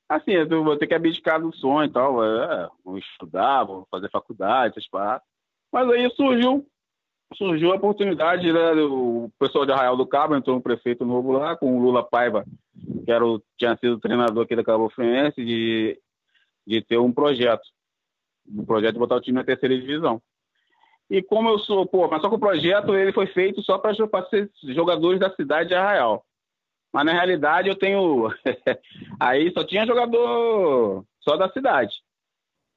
Assim, 0.09 0.33
eu 0.33 0.63
vou 0.63 0.77
ter 0.77 0.87
que 0.87 0.95
abdicar 0.95 1.41
do 1.41 1.55
sonho 1.57 1.89
e 1.89 1.93
tal. 1.93 2.23
É, 2.23 2.69
vou 2.85 2.99
estudar, 2.99 3.65
vou 3.65 3.87
fazer 3.91 4.11
faculdade, 4.11 4.73
essas 4.73 4.89
paradas. 4.89 5.27
Mas 5.73 5.89
aí 5.91 6.09
surgiu, 6.11 6.65
surgiu 7.37 7.73
a 7.73 7.77
oportunidade, 7.77 8.53
né? 8.53 8.73
O 8.83 9.31
pessoal 9.39 9.67
de 9.67 9.73
Arraial 9.73 9.97
do 9.97 10.07
Cabo 10.07 10.35
entrou 10.35 10.57
um 10.57 10.61
prefeito 10.61 11.05
novo 11.05 11.33
lá, 11.33 11.57
com 11.57 11.77
o 11.77 11.83
Lula 11.83 12.03
Paiva, 12.03 12.45
que 13.05 13.11
era 13.11 13.25
o, 13.25 13.43
tinha 13.57 13.77
sido 13.77 14.01
treinador 14.01 14.45
aqui 14.45 14.57
da 14.57 14.65
Cabo 14.65 14.91
Friense, 14.91 15.45
de 15.45 15.99
de 16.67 16.83
ter 16.83 16.99
um 16.99 17.13
projeto. 17.13 17.63
Um 18.49 18.65
projeto 18.65 18.95
de 18.95 18.99
botar 18.99 19.17
o 19.17 19.21
time 19.21 19.37
na 19.37 19.45
terceira 19.45 19.77
divisão. 19.79 20.21
E 21.11 21.23
como 21.23 21.49
eu 21.49 21.59
sou, 21.59 21.87
pô, 21.87 22.09
mas 22.09 22.23
só 22.23 22.29
que 22.29 22.35
o 22.35 22.41
projeto 22.41 22.95
ele 22.95 23.13
foi 23.13 23.27
feito 23.27 23.63
só 23.63 23.79
para 23.79 23.95
ser 24.29 24.51
jogadores 24.69 25.21
da 25.21 25.35
cidade 25.35 25.69
de 25.69 25.75
Arraial. 25.75 26.25
Mas 26.93 27.05
na 27.05 27.13
realidade 27.13 27.69
eu 27.69 27.77
tenho. 27.77 28.29
Aí 29.21 29.53
só 29.53 29.65
tinha 29.65 29.87
jogador 29.87 31.05
só 31.21 31.37
da 31.37 31.51
cidade. 31.51 31.95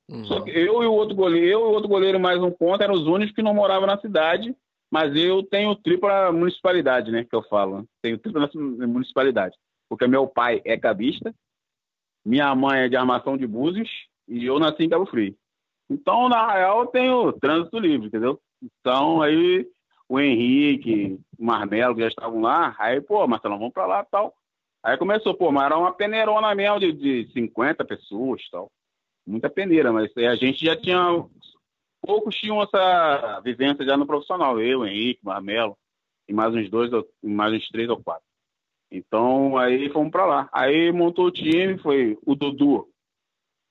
Uhum. 0.10 0.26
Só 0.26 0.42
que 0.42 0.52
eu 0.52 0.84
e 0.84 0.86
o 0.86 0.94
outro 0.94 1.16
goleiro, 1.16 1.46
eu 1.46 1.60
e 1.60 1.64
o 1.64 1.72
outro 1.72 1.90
goleiro 1.90 2.20
mais 2.20 2.42
um 2.42 2.52
ponto 2.52 2.82
eram 2.82 2.94
os 2.94 3.06
únicos 3.06 3.36
que 3.36 3.42
não 3.42 3.54
moravam 3.54 3.88
na 3.88 4.00
cidade, 4.00 4.56
mas 4.90 5.16
eu 5.16 5.44
tenho 5.44 5.76
tripla 5.76 6.32
municipalidade, 6.32 7.12
né? 7.12 7.26
Que 7.26 7.36
eu 7.36 7.44
falo. 7.44 7.86
Tenho 8.02 8.18
tripla 8.18 8.50
municipalidade. 8.56 9.56
Porque 9.90 10.08
meu 10.08 10.28
pai 10.28 10.62
é 10.66 10.78
cabista, 10.78 11.34
minha 12.26 12.54
mãe 12.56 12.82
é 12.82 12.90
de 12.90 12.96
armação 12.96 13.38
de 13.38 13.46
Búzios 13.46 13.90
e 14.28 14.46
eu 14.46 14.60
nasci 14.60 14.84
em 14.84 14.90
Cabo 14.90 15.06
Frio. 15.06 15.36
Então, 15.90 16.28
na 16.28 16.54
real, 16.54 16.82
eu 16.82 16.88
tenho 16.88 17.34
trânsito 17.34 17.80
livre, 17.80 18.08
entendeu? 18.08 18.40
Então, 18.62 19.22
aí 19.22 19.66
o 20.10 20.20
Henrique, 20.20 21.20
o 21.38 21.46
Marmelo, 21.46 21.96
que 21.96 22.02
já 22.02 22.08
estavam 22.08 22.42
lá, 22.42 22.76
aí, 22.80 23.02
pô, 23.02 23.26
Marcelo, 23.28 23.58
vamos 23.58 23.74
pra 23.74 23.86
lá 23.86 24.04
tal. 24.06 24.34
Aí 24.84 24.98
começou, 24.98 25.34
pô, 25.34 25.52
mas 25.52 25.66
era 25.66 25.78
uma 25.78 25.94
peneirona 25.94 26.54
mesmo 26.56 26.80
de, 26.80 26.94
de 26.94 27.32
50 27.34 27.84
pessoas 27.84 28.42
tal. 28.50 28.72
Muita 29.28 29.50
peneira, 29.50 29.92
mas 29.92 30.10
a 30.16 30.36
gente 30.36 30.66
já 30.66 30.74
tinha. 30.78 30.98
Poucos 32.02 32.34
tinham 32.38 32.64
essa 32.64 33.42
vivência 33.42 33.84
já 33.84 33.98
no 33.98 34.08
profissional. 34.08 34.62
Eu, 34.62 34.86
Henrique, 34.86 35.20
Marmelo, 35.22 35.78
e 36.30 36.34
mais 36.34 36.56
uns 36.56 36.70
dois, 36.70 36.90
mais 37.22 37.54
uns 37.54 37.68
três 37.68 37.90
ou 37.90 38.02
quatro. 38.02 38.24
Então, 38.90 39.58
aí 39.58 39.90
fomos 39.90 40.12
para 40.12 40.26
lá. 40.26 40.50
Aí 40.54 40.94
montou 40.94 41.26
o 41.26 41.32
time, 41.32 41.78
foi 41.80 42.18
o 42.26 42.36
Dudu, 42.36 42.88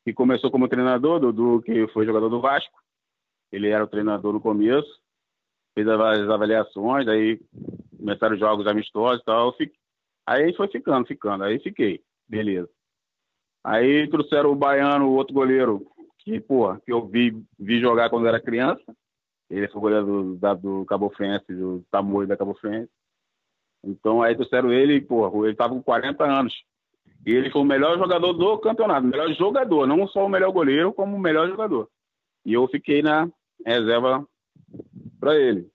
que 0.05 0.13
começou 0.13 0.51
como 0.51 0.69
treinador, 0.69 1.21
Dudu, 1.21 1.63
que 1.63 1.89
foi 1.89 2.05
jogador 2.05 2.29
do 2.29 2.43
Vasco. 2.43 2.79
Ele 3.51 3.71
era 3.71 3.83
o 3.83 3.89
treinador 3.89 4.35
no 4.35 4.41
começo, 4.41 5.01
fez 5.75 5.89
as 5.89 6.29
avaliações, 6.29 7.09
aí 7.09 7.41
começaram 7.97 8.35
os 8.35 8.41
jogos 8.41 8.67
amistosos 8.67 9.23
e 9.23 9.25
tal. 9.25 9.57
Aí 10.27 10.55
foi 10.55 10.69
ficando, 10.69 11.07
ficando. 11.07 11.45
Aí 11.45 11.59
fiquei, 11.61 12.03
beleza. 12.29 12.69
Aí 13.67 14.09
trouxeram 14.09 14.53
o 14.53 14.55
Baiano, 14.55 15.09
o 15.09 15.15
outro 15.15 15.35
goleiro, 15.35 15.85
que, 16.21 16.39
pô, 16.39 16.73
que 16.77 16.93
eu 16.93 17.05
vi, 17.05 17.37
vi 17.59 17.81
jogar 17.81 18.09
quando 18.09 18.29
era 18.29 18.41
criança. 18.41 18.85
Ele 19.51 19.67
foi 19.67 19.79
o 19.79 19.81
goleiro 19.81 20.07
do, 20.07 20.37
da, 20.37 20.55
do 20.55 20.85
Cabo 20.85 21.11
Frense, 21.11 21.53
do 21.53 21.85
Tamoio 21.91 22.29
da 22.29 22.37
Cabo 22.37 22.55
Frense. 22.55 22.89
Então 23.83 24.23
aí 24.23 24.37
trouxeram 24.37 24.73
ele, 24.73 25.01
pô, 25.01 25.45
ele 25.45 25.57
tava 25.57 25.75
com 25.75 25.83
40 25.83 26.25
anos. 26.25 26.55
E 27.27 27.33
ele 27.33 27.51
foi 27.51 27.63
o 27.63 27.65
melhor 27.65 27.99
jogador 27.99 28.33
do 28.35 28.57
campeonato, 28.59 29.05
melhor 29.05 29.33
jogador, 29.35 29.85
não 29.85 30.07
só 30.07 30.25
o 30.25 30.29
melhor 30.29 30.53
goleiro, 30.53 30.93
como 30.93 31.17
o 31.17 31.21
melhor 31.21 31.49
jogador. 31.49 31.89
E 32.45 32.53
eu 32.53 32.69
fiquei 32.69 33.03
na 33.03 33.29
reserva 33.67 34.25
para 35.19 35.35
ele. 35.35 35.67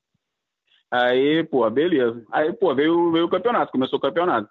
Aí, 0.89 1.43
pô, 1.43 1.69
beleza. 1.69 2.25
Aí, 2.31 2.53
pô, 2.53 2.73
veio, 2.73 3.11
veio 3.11 3.25
o 3.25 3.29
campeonato, 3.29 3.73
começou 3.73 3.99
o 3.99 4.01
campeonato. 4.01 4.49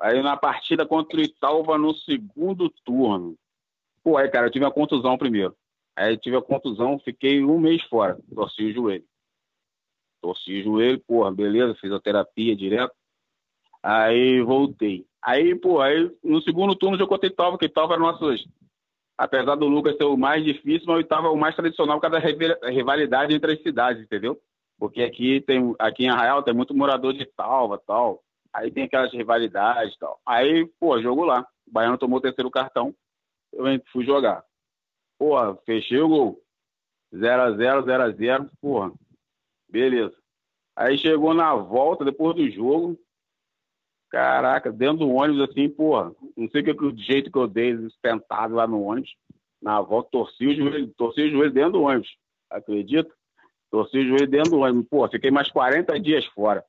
Aí 0.00 0.22
na 0.22 0.36
partida 0.36 0.86
contra 0.86 1.18
o 1.18 1.22
Italva 1.22 1.78
no 1.78 1.94
segundo 1.94 2.68
turno. 2.84 3.36
Pô, 4.02 4.16
aí, 4.16 4.28
cara, 4.28 4.46
eu 4.46 4.50
tive 4.50 4.64
a 4.64 4.70
contusão 4.70 5.16
primeiro. 5.16 5.56
Aí 5.96 6.16
tive 6.16 6.36
a 6.36 6.42
contusão, 6.42 6.98
fiquei 6.98 7.44
um 7.44 7.58
mês 7.58 7.82
fora, 7.84 8.18
torci 8.34 8.64
o 8.64 8.72
joelho. 8.72 9.04
Torci 10.20 10.60
o 10.60 10.64
joelho, 10.64 11.00
porra, 11.06 11.30
beleza, 11.30 11.74
fisioterapia 11.76 12.56
direto. 12.56 12.94
Aí 13.82 14.42
voltei. 14.42 15.06
Aí, 15.22 15.54
pô, 15.54 15.80
aí 15.80 16.10
no 16.22 16.42
segundo 16.42 16.74
turno 16.74 16.98
eu 16.98 17.06
contei 17.06 17.30
Italva, 17.30 17.56
que 17.56 17.66
Italva 17.66 17.94
era 17.94 18.02
nossos. 18.02 18.46
Apesar 19.16 19.54
do 19.54 19.68
Lucas 19.68 19.96
ser 19.96 20.04
o 20.04 20.16
mais 20.16 20.44
difícil, 20.44 20.86
mas 20.88 20.96
o 20.96 21.00
Italva 21.00 21.28
é 21.28 21.30
o 21.30 21.36
mais 21.36 21.54
tradicional 21.54 22.00
por 22.00 22.10
causa 22.10 22.20
da 22.20 22.68
rivalidade 22.68 23.34
entre 23.34 23.52
as 23.52 23.62
cidades, 23.62 24.02
entendeu? 24.02 24.40
Porque 24.78 25.02
aqui 25.02 25.40
tem 25.40 25.74
aqui 25.78 26.04
em 26.04 26.08
Arraial 26.08 26.42
tem 26.42 26.52
muito 26.52 26.74
morador 26.74 27.12
de 27.12 27.24
Talva 27.24 27.78
tal. 27.78 28.20
Aí 28.54 28.70
tem 28.70 28.84
aquelas 28.84 29.12
rivalidades 29.12 29.96
tal. 29.98 30.20
Aí, 30.24 30.64
pô, 30.78 31.02
jogo 31.02 31.24
lá. 31.24 31.44
O 31.66 31.72
Baiano 31.72 31.98
tomou 31.98 32.18
o 32.18 32.22
terceiro 32.22 32.50
cartão. 32.50 32.94
Eu 33.52 33.64
fui 33.90 34.04
jogar. 34.04 34.44
Pô, 35.18 35.34
fechei 35.66 36.00
o 36.00 36.08
gol. 36.08 36.40
0x0, 37.12 37.84
0x0. 37.84 38.50
Porra, 38.60 38.92
beleza. 39.68 40.14
Aí 40.76 40.96
chegou 40.98 41.34
na 41.34 41.52
volta, 41.54 42.04
depois 42.04 42.36
do 42.36 42.48
jogo. 42.48 42.96
Caraca, 44.08 44.70
dentro 44.70 44.98
do 44.98 45.10
ônibus, 45.10 45.50
assim, 45.50 45.68
porra. 45.68 46.14
Não 46.36 46.48
sei 46.50 46.60
o 46.60 46.64
que 46.64 46.84
o 46.84 46.96
jeito 46.96 47.32
que 47.32 47.38
eu 47.38 47.48
dei, 47.48 47.72
espentado 47.72 48.54
lá 48.54 48.68
no 48.68 48.82
ônibus. 48.82 49.16
Na 49.60 49.80
volta, 49.80 50.10
torci 50.12 50.46
o 50.46 50.54
joelho, 50.54 50.94
torci 50.96 51.22
o 51.22 51.30
joelho 51.30 51.52
dentro 51.52 51.72
do 51.72 51.82
ônibus. 51.82 52.16
Acredita? 52.48 53.12
Torci 53.70 53.98
o 53.98 54.08
joelho 54.08 54.28
dentro 54.28 54.52
do 54.52 54.58
ônibus. 54.60 54.86
Pô, 54.88 55.08
fiquei 55.08 55.32
mais 55.32 55.50
40 55.50 55.98
dias 55.98 56.24
fora. 56.26 56.64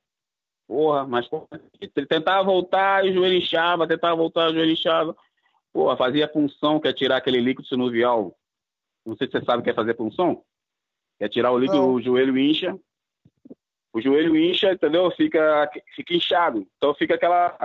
Porra, 0.66 1.06
mas 1.06 1.28
tentava 2.08 2.42
voltar 2.42 3.04
e 3.04 3.10
o 3.10 3.14
joelho 3.14 3.36
inchava, 3.36 3.86
tentava 3.86 4.16
voltar, 4.16 4.50
o 4.50 4.54
joelho 4.54 4.72
inchava. 4.72 5.16
Porra, 5.72 5.96
fazia 5.96 6.26
punção, 6.26 6.80
que 6.80 6.88
é 6.88 6.92
tirar 6.92 7.18
aquele 7.18 7.40
líquido 7.40 7.68
sinovial. 7.68 8.36
Não 9.04 9.16
sei 9.16 9.28
se 9.28 9.32
você 9.32 9.44
sabe 9.44 9.60
o 9.60 9.62
que 9.62 9.70
é 9.70 9.74
fazer 9.74 9.94
punção. 9.94 10.42
É 11.20 11.28
tirar 11.28 11.52
o 11.52 11.58
líquido, 11.58 11.80
Não. 11.80 11.94
o 11.94 12.02
joelho 12.02 12.36
incha. 12.36 12.76
O 13.92 14.00
joelho 14.00 14.36
incha, 14.36 14.72
entendeu? 14.72 15.10
Fica, 15.12 15.70
fica 15.94 16.14
inchado. 16.14 16.66
Então 16.76 16.94
fica 16.94 17.14
aquela. 17.14 17.56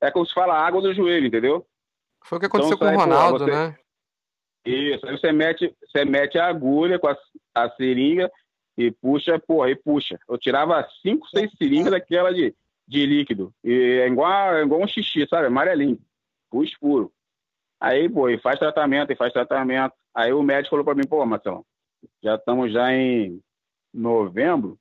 É 0.00 0.10
como 0.10 0.26
se 0.26 0.34
fala 0.34 0.54
água 0.54 0.82
do 0.82 0.92
joelho, 0.92 1.26
entendeu? 1.26 1.66
Foi 2.24 2.36
o 2.36 2.40
que 2.40 2.46
aconteceu 2.46 2.76
então, 2.76 2.88
com 2.88 2.94
o 2.94 2.98
Ronaldo, 2.98 3.38
porra, 3.38 3.50
você... 3.50 3.68
né? 3.68 3.78
Isso, 4.66 5.06
aí 5.06 5.18
você 5.18 5.32
mete, 5.32 5.74
você 5.80 6.04
mete 6.04 6.38
a 6.38 6.46
agulha 6.46 6.98
com 6.98 7.08
a, 7.08 7.16
a 7.54 7.70
seringa 7.70 8.30
e 8.80 8.90
puxa, 8.90 9.38
porra, 9.38 9.70
e 9.70 9.76
puxa. 9.76 10.18
Eu 10.28 10.38
tirava 10.38 10.86
cinco, 11.02 11.28
seis 11.28 11.50
seringas 11.58 11.90
daquela 11.90 12.32
de, 12.32 12.54
de 12.88 13.04
líquido. 13.04 13.52
E 13.62 14.00
é 14.02 14.06
igual, 14.06 14.54
é 14.54 14.62
igual 14.62 14.80
um 14.80 14.88
xixi, 14.88 15.26
sabe? 15.28 15.48
Amarelinho. 15.48 15.98
Pus 16.50 16.74
puro. 16.78 17.12
Aí, 17.78 18.08
pô, 18.08 18.28
e 18.28 18.38
faz 18.38 18.58
tratamento, 18.58 19.12
e 19.12 19.16
faz 19.16 19.32
tratamento. 19.32 19.94
Aí 20.14 20.32
o 20.32 20.42
médico 20.42 20.70
falou 20.70 20.84
pra 20.84 20.94
mim, 20.94 21.06
pô, 21.06 21.24
Marcelo, 21.26 21.64
já 22.22 22.36
estamos 22.36 22.72
já 22.72 22.92
em 22.92 23.40
novembro. 23.92 24.78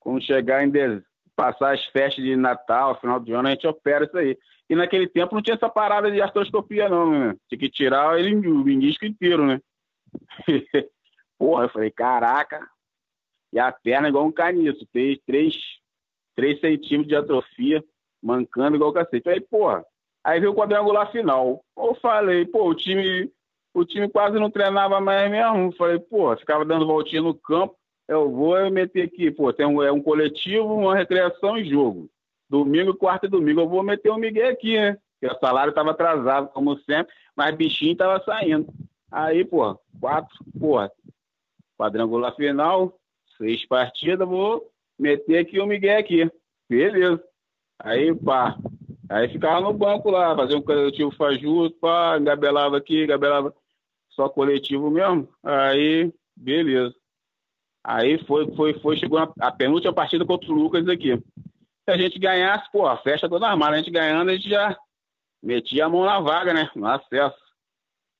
Quando 0.00 0.20
chegar 0.22 0.64
em 0.64 0.70
dez... 0.70 1.02
passar 1.34 1.74
as 1.74 1.84
festas 1.86 2.24
de 2.24 2.34
Natal, 2.34 3.00
final 3.00 3.20
do 3.20 3.34
ano, 3.34 3.48
a 3.48 3.50
gente 3.52 3.66
opera 3.66 4.04
isso 4.04 4.18
aí. 4.18 4.36
E 4.68 4.74
naquele 4.74 5.08
tempo 5.08 5.34
não 5.34 5.42
tinha 5.42 5.54
essa 5.54 5.68
parada 5.68 6.10
de 6.10 6.20
artroscopia, 6.20 6.88
não, 6.88 7.10
né? 7.10 7.36
Tinha 7.48 7.58
que 7.58 7.70
tirar 7.70 8.18
ele, 8.18 8.34
o 8.48 8.64
menisco 8.64 9.04
inteiro, 9.04 9.46
né? 9.46 9.60
Porra, 11.38 11.64
eu 11.64 11.68
falei, 11.68 11.90
caraca, 11.90 12.66
e 13.56 13.58
a 13.58 13.72
perna 13.72 14.10
igual 14.10 14.26
um 14.26 14.30
caniço, 14.30 14.86
fez 14.92 15.18
3, 15.26 15.56
3 16.36 16.60
centímetros 16.60 17.08
de 17.08 17.16
atrofia, 17.16 17.82
mancando 18.22 18.76
igual 18.76 18.90
o 18.90 18.92
cacete. 18.92 19.30
Aí, 19.30 19.40
porra, 19.40 19.82
aí 20.22 20.38
veio 20.38 20.52
o 20.52 20.54
quadrangular 20.54 21.10
final. 21.10 21.64
Eu 21.74 21.94
falei, 21.94 22.44
pô, 22.44 22.68
o 22.68 22.74
time, 22.74 23.32
o 23.72 23.82
time 23.82 24.10
quase 24.10 24.38
não 24.38 24.50
treinava 24.50 25.00
mais 25.00 25.30
mesmo. 25.30 25.68
Eu 25.68 25.72
falei, 25.72 25.98
pô, 25.98 26.36
ficava 26.36 26.66
dando 26.66 26.86
voltinha 26.86 27.22
no 27.22 27.32
campo. 27.32 27.74
Eu 28.06 28.30
vou 28.30 28.70
meter 28.70 29.04
aqui, 29.04 29.30
pô, 29.30 29.50
tem 29.54 29.64
um, 29.64 29.82
é 29.82 29.90
um 29.90 30.02
coletivo, 30.02 30.74
uma 30.74 30.94
recreação 30.94 31.56
e 31.56 31.66
jogo. 31.66 32.10
Domingo, 32.50 32.94
quarta 32.94 33.24
e 33.24 33.30
domingo. 33.30 33.62
Eu 33.62 33.68
vou 33.70 33.82
meter 33.82 34.10
o 34.10 34.18
Miguel 34.18 34.50
aqui, 34.50 34.78
né? 34.78 34.98
Porque 35.18 35.34
o 35.34 35.40
salário 35.40 35.70
estava 35.70 35.92
atrasado, 35.92 36.50
como 36.50 36.76
sempre, 36.80 37.10
mas 37.34 37.56
bichinho 37.56 37.92
estava 37.92 38.22
saindo. 38.22 38.70
Aí, 39.10 39.46
pô, 39.46 39.80
quatro, 39.98 40.36
porra, 40.60 40.92
quadrangular 41.78 42.36
final, 42.36 42.92
seis 43.36 43.66
partidas, 43.66 44.26
vou 44.26 44.70
meter 44.98 45.38
aqui 45.38 45.60
o 45.60 45.66
Miguel 45.66 45.98
aqui. 45.98 46.30
Beleza. 46.68 47.22
Aí, 47.78 48.14
pá. 48.14 48.56
Aí 49.08 49.28
ficava 49.28 49.60
no 49.60 49.72
banco 49.72 50.10
lá, 50.10 50.34
fazia 50.34 50.56
um 50.56 50.62
coletivo 50.62 51.12
fajuto, 51.12 51.76
pá, 51.78 52.18
engabelava 52.18 52.76
aqui, 52.76 53.04
engabelava 53.04 53.54
só 54.10 54.28
coletivo 54.28 54.90
mesmo. 54.90 55.28
Aí, 55.44 56.12
beleza. 56.34 56.94
Aí 57.84 58.18
foi, 58.24 58.52
foi, 58.56 58.74
foi, 58.80 58.96
chegou 58.96 59.18
a, 59.18 59.32
a 59.40 59.52
penúltima 59.52 59.92
partida 59.92 60.24
contra 60.24 60.50
o 60.50 60.54
Lucas 60.54 60.88
aqui. 60.88 61.16
Se 61.84 61.90
a 61.90 61.96
gente 61.96 62.18
ganhasse, 62.18 62.68
pô, 62.72 62.86
a 62.86 62.96
festa 62.96 63.28
toda 63.28 63.46
armada, 63.46 63.76
a 63.76 63.78
gente 63.78 63.92
ganhando, 63.92 64.30
a 64.30 64.34
gente 64.34 64.48
já 64.48 64.76
metia 65.40 65.86
a 65.86 65.88
mão 65.88 66.04
na 66.04 66.18
vaga, 66.18 66.52
né? 66.52 66.68
No 66.74 66.86
acesso. 66.88 67.36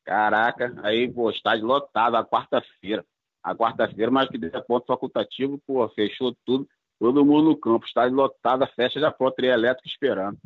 Caraca, 0.04 0.72
aí, 0.84 1.10
pô, 1.10 1.30
estádio 1.30 1.66
lotado, 1.66 2.14
a 2.16 2.24
quarta-feira 2.24 3.04
a 3.46 3.54
quarta-feira, 3.54 4.10
mas 4.10 4.28
que 4.28 4.36
desse 4.36 4.60
ponto 4.62 4.84
facultativo, 4.86 5.56
pô, 5.64 5.88
fechou 5.90 6.36
tudo, 6.44 6.68
todo 6.98 7.24
mundo 7.24 7.50
no 7.50 7.56
campo, 7.56 7.86
estádio 7.86 8.16
lotado, 8.16 8.64
a 8.64 8.66
festa 8.66 8.98
já 8.98 9.08
pronto, 9.08 9.36
tria 9.36 9.52
elétrico 9.52 9.86
esperando. 9.86 10.36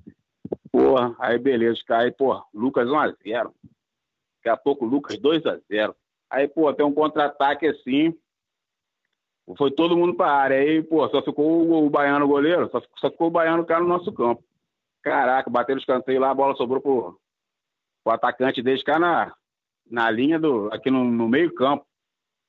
Porra, 0.70 1.16
aí 1.18 1.38
beleza, 1.38 1.80
aí, 1.88 2.10
pô, 2.10 2.44
Lucas 2.52 2.86
1x0. 2.86 3.14
Daqui 3.24 4.48
a 4.50 4.56
pouco, 4.56 4.84
Lucas 4.84 5.16
2x0. 5.16 5.94
Aí, 6.28 6.46
pô, 6.46 6.72
tem 6.74 6.84
um 6.84 6.92
contra-ataque 6.92 7.66
assim. 7.66 8.14
Foi 9.56 9.70
todo 9.70 9.96
mundo 9.96 10.14
pra 10.14 10.30
área. 10.30 10.58
Aí, 10.58 10.82
pô, 10.82 11.08
só 11.08 11.22
ficou 11.22 11.66
o, 11.66 11.86
o 11.86 11.90
baiano 11.90 12.28
goleiro, 12.28 12.68
só, 12.70 12.82
só 12.98 13.10
ficou 13.10 13.28
o 13.28 13.30
baiano 13.30 13.64
cara 13.64 13.80
no 13.80 13.88
nosso 13.88 14.12
campo. 14.12 14.44
Caraca, 15.02 15.48
bateram 15.48 15.78
os 15.78 15.86
canteiros 15.86 16.20
lá, 16.20 16.30
a 16.30 16.34
bola 16.34 16.54
sobrou 16.54 16.82
pro, 16.82 17.18
pro 18.04 18.12
atacante 18.12 18.60
deles 18.60 18.82
cá 18.82 18.98
na, 18.98 19.34
na 19.90 20.10
linha 20.10 20.38
do. 20.38 20.68
aqui 20.70 20.90
no, 20.90 21.02
no 21.02 21.26
meio 21.26 21.54
campo. 21.54 21.86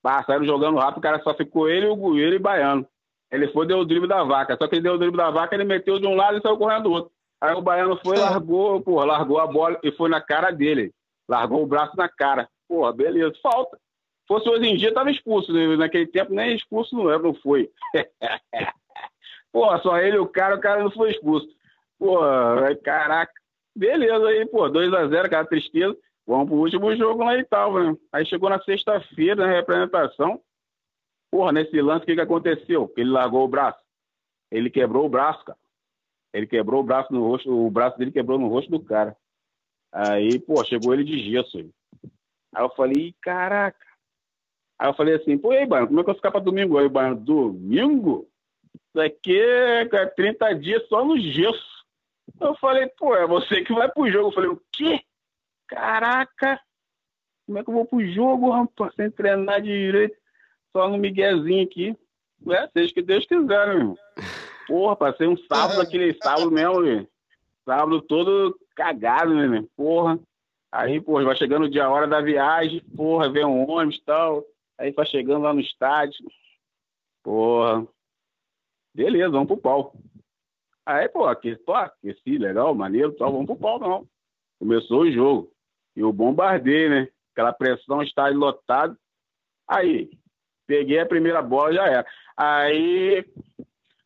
Bah, 0.03 0.23
saíram 0.23 0.45
jogando 0.45 0.77
rápido, 0.77 0.97
o 0.97 1.01
cara 1.01 1.21
só 1.21 1.33
ficou 1.33 1.69
ele, 1.69 1.87
o 1.87 2.17
ele 2.17 2.35
e 2.35 2.39
o 2.39 2.41
Baiano. 2.41 2.87
Ele 3.31 3.47
foi, 3.49 3.65
deu 3.65 3.79
o 3.79 3.85
drible 3.85 4.07
da 4.07 4.23
vaca. 4.23 4.57
Só 4.57 4.67
que 4.67 4.75
ele 4.75 4.83
deu 4.83 4.93
o 4.93 4.97
drible 4.97 5.17
da 5.17 5.29
vaca, 5.29 5.55
ele 5.55 5.63
meteu 5.63 5.99
de 5.99 6.07
um 6.07 6.15
lado 6.15 6.37
e 6.37 6.41
saiu 6.41 6.57
correndo 6.57 6.83
do 6.83 6.91
outro. 6.91 7.11
Aí 7.39 7.55
o 7.55 7.61
Baiano 7.61 7.97
foi, 8.03 8.17
largou, 8.17 8.81
pô, 8.81 9.03
largou 9.03 9.39
a 9.39 9.47
bola 9.47 9.79
e 9.83 9.91
foi 9.91 10.09
na 10.09 10.21
cara 10.21 10.51
dele. 10.51 10.93
Largou 11.27 11.63
o 11.63 11.67
braço 11.67 11.95
na 11.95 12.09
cara. 12.09 12.49
porra, 12.67 12.91
beleza, 12.91 13.33
falta. 13.41 13.77
Fosse 14.27 14.47
hoje 14.49 14.67
em 14.67 14.77
dia, 14.77 14.93
tava 14.93 15.09
expulso. 15.09 15.51
Né? 15.51 15.75
Naquele 15.75 16.07
tempo 16.07 16.33
nem 16.33 16.55
expulso 16.55 16.95
não 16.95 17.09
era, 17.09 17.19
não 17.19 17.33
foi. 17.33 17.69
pô, 19.51 19.77
só 19.79 19.97
ele 19.97 20.17
o 20.17 20.27
cara, 20.27 20.55
o 20.55 20.59
cara 20.59 20.83
não 20.83 20.91
foi 20.91 21.11
expulso. 21.11 21.47
Pô, 21.97 22.19
caraca. 22.83 23.33
Beleza 23.75 24.27
aí, 24.27 24.45
pô, 24.45 24.69
2x0, 24.69 25.25
aquela 25.25 25.45
tristeza. 25.45 25.97
Vamos 26.27 26.47
pro 26.47 26.57
último 26.57 26.95
jogo 26.95 27.23
lá 27.23 27.38
e 27.38 27.43
tal, 27.43 27.73
né? 27.73 27.97
Aí 28.12 28.25
chegou 28.25 28.49
na 28.49 28.62
sexta-feira, 28.62 29.45
na 29.45 29.51
representação. 29.51 30.41
Porra, 31.31 31.51
nesse 31.51 31.81
lance, 31.81 32.03
o 32.03 32.05
que, 32.05 32.15
que 32.15 32.21
aconteceu? 32.21 32.93
Ele 32.95 33.10
largou 33.10 33.43
o 33.43 33.47
braço. 33.47 33.81
Ele 34.51 34.69
quebrou 34.69 35.05
o 35.05 35.10
braço, 35.10 35.43
cara. 35.45 35.57
Ele 36.34 36.47
quebrou 36.47 36.81
o 36.81 36.84
braço 36.84 37.12
no 37.12 37.27
rosto, 37.27 37.49
o 37.51 37.69
braço 37.69 37.97
dele 37.97 38.12
quebrou 38.12 38.39
no 38.39 38.47
rosto 38.47 38.69
do 38.69 38.79
cara. 38.79 39.15
Aí, 39.91 40.39
pô, 40.39 40.63
chegou 40.63 40.93
ele 40.93 41.03
de 41.03 41.31
gesso. 41.31 41.57
Aí, 41.57 41.71
aí 42.55 42.63
eu 42.63 42.69
falei, 42.69 43.15
caraca. 43.21 43.86
Aí 44.79 44.89
eu 44.89 44.93
falei 44.93 45.15
assim, 45.15 45.38
pô, 45.38 45.53
e 45.53 45.57
aí, 45.57 45.65
Baiano, 45.65 45.88
como 45.88 45.99
é 45.99 46.03
que 46.03 46.10
eu 46.10 46.13
vou 46.13 46.19
ficar 46.19 46.31
pra 46.31 46.39
domingo? 46.39 46.77
Aí, 46.77 46.88
Baiano, 46.88 47.19
domingo? 47.19 48.27
Isso 48.73 49.01
aqui 49.01 49.39
é 49.39 50.05
30 50.05 50.53
dias 50.55 50.88
só 50.88 51.03
no 51.03 51.17
gesso. 51.19 51.86
Eu 52.39 52.55
falei, 52.55 52.88
pô, 52.97 53.15
é 53.15 53.27
você 53.27 53.63
que 53.63 53.73
vai 53.73 53.89
pro 53.91 54.10
jogo. 54.10 54.29
Eu 54.29 54.34
falei, 54.34 54.49
o 54.49 54.62
quê? 54.71 55.01
Caraca! 55.71 56.60
Como 57.45 57.57
é 57.57 57.63
que 57.63 57.69
eu 57.69 57.73
vou 57.73 57.86
pro 57.86 58.05
jogo, 58.05 58.51
rapaz? 58.51 58.93
Sem 58.95 59.10
treinar 59.10 59.62
direito, 59.62 60.15
só 60.75 60.88
no 60.89 60.97
miguezinho 60.97 61.63
aqui. 61.63 61.97
É, 62.49 62.67
seja 62.69 62.93
que 62.93 63.01
Deus 63.01 63.25
quiser, 63.25 63.67
meu 63.67 63.77
irmão. 63.77 63.97
Porra, 64.67 64.95
passei 64.95 65.27
um 65.27 65.38
sábado, 65.38 65.81
aquele 65.81 66.13
sábado 66.21 66.51
mesmo, 66.51 66.81
meu. 66.81 67.07
sábado 67.65 68.01
todo 68.01 68.60
cagado, 68.75 69.34
né, 69.34 69.65
Porra. 69.75 70.19
Aí, 70.71 70.99
porra, 71.01 71.23
vai 71.23 71.36
chegando 71.36 71.65
o 71.65 71.69
dia, 71.69 71.86
a 71.86 71.89
hora 71.89 72.07
da 72.07 72.21
viagem, 72.21 72.81
porra, 72.95 73.29
vem 73.29 73.45
um 73.45 73.69
ônibus 73.69 73.97
e 73.97 74.03
tal. 74.03 74.43
Aí 74.77 74.91
vai 74.91 75.05
chegando 75.05 75.43
lá 75.43 75.53
no 75.53 75.60
estádio. 75.62 76.25
Porra. 77.23 77.88
Beleza, 78.93 79.29
vamos 79.29 79.47
pro 79.47 79.57
pau. 79.57 79.93
Aí, 80.86 81.07
pô, 81.07 81.25
aqui, 81.27 81.55
pô, 81.57 81.73
aqueci, 81.73 82.38
legal, 82.38 82.73
maneiro, 82.75 83.13
tal, 83.13 83.31
vamos 83.31 83.45
pro 83.45 83.55
pau, 83.55 83.79
não. 83.79 84.07
Começou 84.60 85.01
o 85.01 85.12
jogo. 85.12 85.51
E 85.95 86.04
o 86.04 86.13
bombardeio, 86.13 86.89
né? 86.89 87.08
Aquela 87.34 87.54
pressão, 87.54 88.01
estádio 88.01 88.39
lotado. 88.39 88.97
Aí, 89.67 90.10
peguei 90.67 90.99
a 90.99 91.06
primeira 91.06 91.41
bola, 91.41 91.73
já 91.73 91.86
era. 91.86 92.06
Aí, 92.36 93.25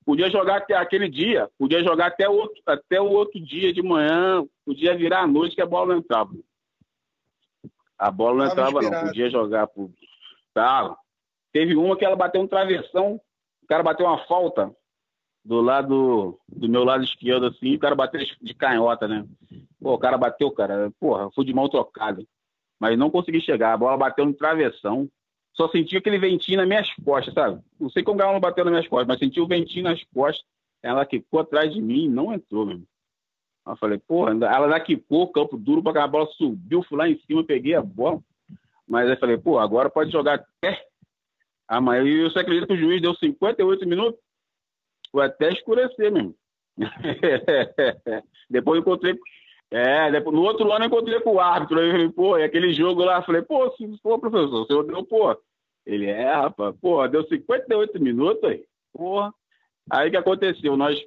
podia 0.05 0.29
jogar 0.29 0.57
até 0.57 0.75
aquele 0.75 1.09
dia, 1.09 1.49
podia 1.57 1.83
jogar 1.83 2.07
até 2.07 2.29
o 2.29 2.33
outro, 2.33 2.61
até 2.65 3.01
o 3.01 3.09
outro 3.09 3.39
dia 3.39 3.73
de 3.73 3.81
manhã, 3.81 4.45
podia 4.65 4.95
virar 4.95 5.21
à 5.21 5.27
noite 5.27 5.55
que 5.55 5.61
a 5.61 5.65
bola 5.65 5.93
não 5.93 5.99
entrava. 5.99 6.31
A 7.97 8.11
bola 8.11 8.37
não 8.37 8.51
entrava, 8.51 8.79
inspirado. 8.79 8.95
não. 8.95 9.07
Podia 9.07 9.29
jogar. 9.29 9.67
Por... 9.67 9.89
Tava. 10.53 10.97
Teve 11.51 11.75
uma 11.75 11.95
que 11.95 12.05
ela 12.05 12.15
bateu 12.15 12.41
um 12.41 12.47
travessão, 12.47 13.19
o 13.63 13.67
cara 13.67 13.81
bateu 13.81 14.05
uma 14.05 14.25
falta 14.25 14.75
do 15.43 15.61
lado 15.61 16.39
do 16.47 16.67
meu 16.67 16.83
lado 16.83 17.03
esquerdo, 17.03 17.45
assim, 17.45 17.75
o 17.75 17.79
cara 17.79 17.95
bateu 17.95 18.19
de 18.41 18.53
canhota, 18.53 19.07
né? 19.07 19.25
Pô, 19.85 19.93
o 19.93 19.99
cara 19.99 20.17
bateu, 20.17 20.49
cara, 20.49 20.91
porra, 20.99 21.29
fui 21.35 21.45
de 21.45 21.53
mal 21.53 21.69
trocado. 21.69 22.27
Mas 22.79 22.97
não 22.97 23.11
consegui 23.11 23.39
chegar, 23.39 23.71
a 23.71 23.77
bola 23.77 23.95
bateu 23.95 24.25
no 24.25 24.33
travessão. 24.33 25.07
Só 25.53 25.69
senti 25.69 25.95
aquele 25.95 26.17
ventinho 26.17 26.57
nas 26.57 26.67
minhas 26.67 26.91
costas, 26.95 27.35
sabe? 27.35 27.61
Não 27.79 27.87
sei 27.91 28.01
como 28.01 28.19
ela 28.19 28.33
não 28.33 28.39
bateu 28.39 28.65
nas 28.65 28.71
minhas 28.71 28.87
costas, 28.87 29.07
mas 29.07 29.19
senti 29.19 29.39
o 29.39 29.45
ventinho 29.45 29.83
nas 29.83 30.03
costas. 30.05 30.43
Ela 30.81 31.05
quicou 31.05 31.39
atrás 31.39 31.71
de 31.71 31.79
mim 31.79 32.05
e 32.05 32.09
não 32.09 32.33
entrou, 32.33 32.65
mesmo. 32.65 32.87
Eu 33.63 33.77
falei, 33.77 33.99
porra, 33.99 34.31
ela 34.31 34.63
ainda 34.65 34.79
quicou, 34.79 35.31
campo 35.31 35.55
duro, 35.55 35.83
para 35.83 36.03
a 36.03 36.07
bola 36.07 36.25
subiu, 36.31 36.81
fui 36.81 36.97
lá 36.97 37.07
em 37.07 37.19
cima, 37.19 37.43
peguei 37.43 37.75
a 37.75 37.81
bola. 37.83 38.19
Mas 38.87 39.07
aí 39.07 39.15
falei, 39.17 39.37
pô, 39.37 39.59
agora 39.59 39.87
pode 39.87 40.11
jogar 40.11 40.43
até 40.63 40.83
amanhã. 41.67 42.01
E 42.01 42.23
você 42.23 42.39
acredita 42.39 42.65
que 42.65 42.73
o 42.73 42.77
juiz 42.77 42.99
deu 43.03 43.13
58 43.13 43.87
minutos? 43.87 44.19
Foi 45.11 45.27
até 45.27 45.53
escurecer 45.53 46.11
mesmo. 46.11 46.35
depois 48.49 48.81
encontrei. 48.81 49.15
É, 49.75 50.09
depois, 50.09 50.33
no 50.33 50.41
outro 50.41 50.71
ano 50.71 50.85
eu 50.85 50.87
encontrei 50.87 51.19
com 51.19 51.33
o 51.33 51.39
árbitro. 51.39 51.77
Aí 51.77 51.87
eu 51.87 51.91
falei, 51.91 52.09
pô, 52.09 52.37
e 52.37 52.43
aquele 52.43 52.71
jogo 52.71 53.03
lá, 53.03 53.17
eu 53.17 53.23
falei, 53.23 53.41
pô, 53.41 53.69
se 53.71 53.97
for 53.97 54.17
professor, 54.17 54.61
o 54.61 54.65
senhor 54.65 54.83
deu, 54.83 55.03
pô. 55.03 55.37
Ele 55.85 56.05
é, 56.05 56.33
rapaz, 56.33 56.73
pô, 56.79 57.05
deu 57.09 57.27
58 57.27 58.01
minutos 58.01 58.41
aí. 58.45 58.65
Porra. 58.93 59.33
Aí 59.91 60.07
o 60.07 60.11
que 60.11 60.15
aconteceu? 60.15 60.77
Nós, 60.77 60.97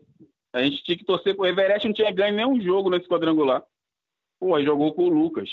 a 0.53 0.63
gente 0.63 0.85
tinha 0.85 0.99
que 0.99 1.05
torcer 1.05 1.35
pro 1.35 1.47
Everest, 1.47 1.89
não 1.89 1.95
tinha 1.95 2.13
ganho 2.13 2.37
nenhum 2.37 2.61
jogo 2.61 2.91
nesse 2.91 3.09
quadrangular. 3.09 3.65
Pô, 4.39 4.61
jogou 4.63 4.93
com 4.93 5.05
o 5.05 5.09
Lucas. 5.09 5.49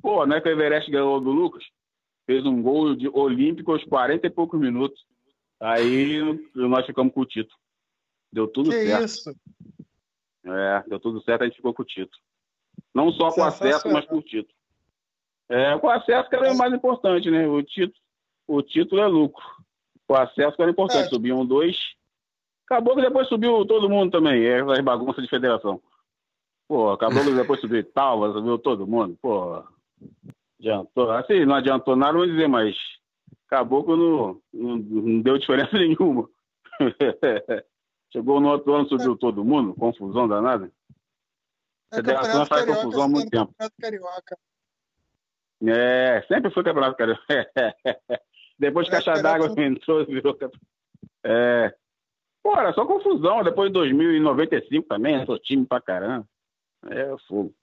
Pô, 0.00 0.24
não 0.24 0.36
é 0.36 0.40
que 0.40 0.48
o 0.48 0.52
Everest 0.52 0.88
ganhou 0.92 1.20
do 1.20 1.32
Lucas? 1.32 1.64
Fez 2.24 2.46
um 2.46 2.62
gol 2.62 2.94
de 2.94 3.08
olímpico 3.08 3.72
aos 3.72 3.82
40 3.82 4.28
e 4.28 4.30
poucos 4.30 4.60
minutos. 4.60 5.04
Aí 5.60 6.22
nós 6.54 6.86
ficamos 6.86 7.12
com 7.12 7.22
o 7.22 7.26
título. 7.26 7.58
Deu 8.32 8.46
tudo 8.46 8.70
que 8.70 8.86
certo. 8.86 9.04
Isso? 9.04 9.36
É, 10.46 10.84
deu 10.86 11.00
tudo 11.00 11.20
certo, 11.22 11.42
a 11.42 11.46
gente 11.46 11.56
ficou 11.56 11.74
com 11.74 11.82
o 11.82 11.86
título. 11.86 12.22
Não 12.94 13.10
só 13.12 13.30
com 13.32 13.42
acesso, 13.42 13.88
mas 13.88 14.04
com 14.06 14.18
o 14.18 14.22
título. 14.22 14.54
É, 15.48 15.76
com 15.78 15.90
acesso 15.90 16.28
que 16.28 16.36
era 16.36 16.52
o 16.52 16.56
mais 16.56 16.72
importante, 16.72 17.30
né? 17.30 17.46
O 17.46 17.62
título, 17.62 17.98
o 18.46 18.62
título 18.62 19.00
é 19.00 19.06
lucro. 19.06 19.44
O 20.08 20.14
acesso 20.14 20.56
que 20.56 20.62
era 20.62 20.70
importante. 20.70 21.14
É. 21.14 21.34
Um, 21.34 21.44
dois. 21.44 21.76
Acabou 22.66 22.94
que 22.94 23.02
depois 23.02 23.28
subiu 23.28 23.64
todo 23.66 23.90
mundo 23.90 24.12
também. 24.12 24.44
É 24.44 24.60
as 24.60 24.80
bagunças 24.80 25.22
de 25.22 25.28
federação. 25.28 25.82
Pô, 26.66 26.90
acabou 26.90 27.22
que 27.22 27.34
depois 27.34 27.60
subiu 27.60 27.84
Talva, 27.92 28.32
subiu 28.32 28.58
todo 28.58 28.86
mundo. 28.86 29.18
Pô, 29.20 29.62
adiantou. 30.58 31.10
Assim, 31.10 31.44
não 31.44 31.56
adiantou 31.56 31.94
nada, 31.96 32.16
vou 32.16 32.26
dizer, 32.26 32.48
mas 32.48 32.76
acabou 33.46 33.84
que 33.84 33.90
não, 33.90 34.40
não, 34.52 34.76
não 34.76 35.20
deu 35.20 35.36
diferença 35.36 35.72
nenhuma. 35.76 36.28
Chegou 38.10 38.40
no 38.40 38.48
outro 38.48 38.72
ano, 38.72 38.88
subiu 38.88 39.16
todo 39.16 39.44
mundo, 39.44 39.74
confusão 39.74 40.26
danada. 40.26 40.70
A 41.94 41.98
é 41.98 42.02
federação 42.02 42.46
faz 42.46 42.62
Carioca, 42.62 42.82
confusão 42.82 43.04
há 43.04 43.08
muito 43.08 43.30
tempo. 43.30 43.54
Carioca. 43.80 44.38
É, 45.66 46.22
sempre 46.28 46.50
foi 46.50 46.64
campeonato 46.64 46.96
carioca. 46.96 47.22
Depois 48.58 48.86
que 48.86 48.92
Caixa 48.92 49.22
d'Água 49.22 49.54
entrou, 49.56 50.04
virou 50.06 50.36
É. 51.24 51.74
Pô, 52.42 52.56
era 52.56 52.72
só 52.72 52.84
confusão. 52.84 53.42
Depois 53.42 53.68
de 53.68 53.74
2095 53.74 54.88
também, 54.88 55.24
sou 55.24 55.38
time 55.38 55.64
pra 55.64 55.80
caramba. 55.80 56.26
É, 56.90 57.14
fogo. 57.28 57.54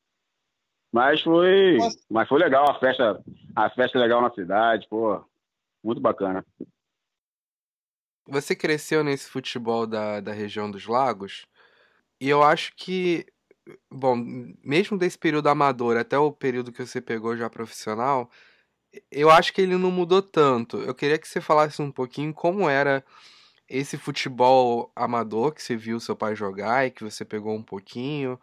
Mas 0.91 1.21
foi, 1.21 1.77
mas 2.09 2.27
foi 2.27 2.39
legal 2.39 2.69
a 2.69 2.77
festa, 2.79 3.23
a 3.55 3.69
festa 3.69 3.97
legal 3.97 4.21
na 4.21 4.31
cidade, 4.31 4.87
pô, 4.89 5.23
muito 5.81 6.01
bacana. 6.01 6.45
Você 8.27 8.55
cresceu 8.55 9.03
nesse 9.03 9.29
futebol 9.29 9.87
da, 9.87 10.19
da 10.19 10.33
região 10.33 10.69
dos 10.69 10.87
lagos, 10.87 11.45
e 12.19 12.29
eu 12.29 12.43
acho 12.43 12.73
que, 12.75 13.25
bom, 13.89 14.15
mesmo 14.63 14.97
desse 14.97 15.17
período 15.17 15.47
amador 15.47 15.97
até 15.97 16.17
o 16.17 16.31
período 16.31 16.71
que 16.71 16.85
você 16.85 17.01
pegou 17.01 17.35
já 17.35 17.49
profissional, 17.49 18.29
eu 19.11 19.29
acho 19.29 19.53
que 19.53 19.61
ele 19.61 19.77
não 19.77 19.91
mudou 19.91 20.21
tanto. 20.21 20.77
Eu 20.77 20.93
queria 20.93 21.17
que 21.17 21.27
você 21.27 21.39
falasse 21.39 21.81
um 21.81 21.91
pouquinho 21.91 22.33
como 22.33 22.69
era 22.69 23.03
esse 23.69 23.97
futebol 23.97 24.91
amador 24.95 25.53
que 25.53 25.63
você 25.63 25.75
viu 25.75 25.99
seu 25.99 26.15
pai 26.15 26.35
jogar 26.35 26.85
e 26.85 26.91
que 26.91 27.03
você 27.03 27.23
pegou 27.23 27.55
um 27.55 27.63
pouquinho. 27.63 28.39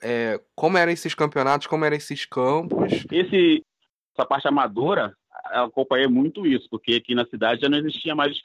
É, 0.00 0.40
como 0.54 0.78
eram 0.78 0.92
esses 0.92 1.14
campeonatos, 1.14 1.66
como 1.66 1.84
eram 1.84 1.96
esses 1.96 2.24
campos. 2.24 2.92
Esse, 3.10 3.64
essa 4.14 4.26
parte 4.26 4.46
amadora, 4.46 5.12
eu 5.52 5.64
acompanhei 5.64 6.06
muito 6.06 6.46
isso, 6.46 6.68
porque 6.70 6.94
aqui 6.94 7.14
na 7.14 7.26
cidade 7.26 7.62
já 7.62 7.68
não 7.68 7.78
existia 7.78 8.14
mais 8.14 8.40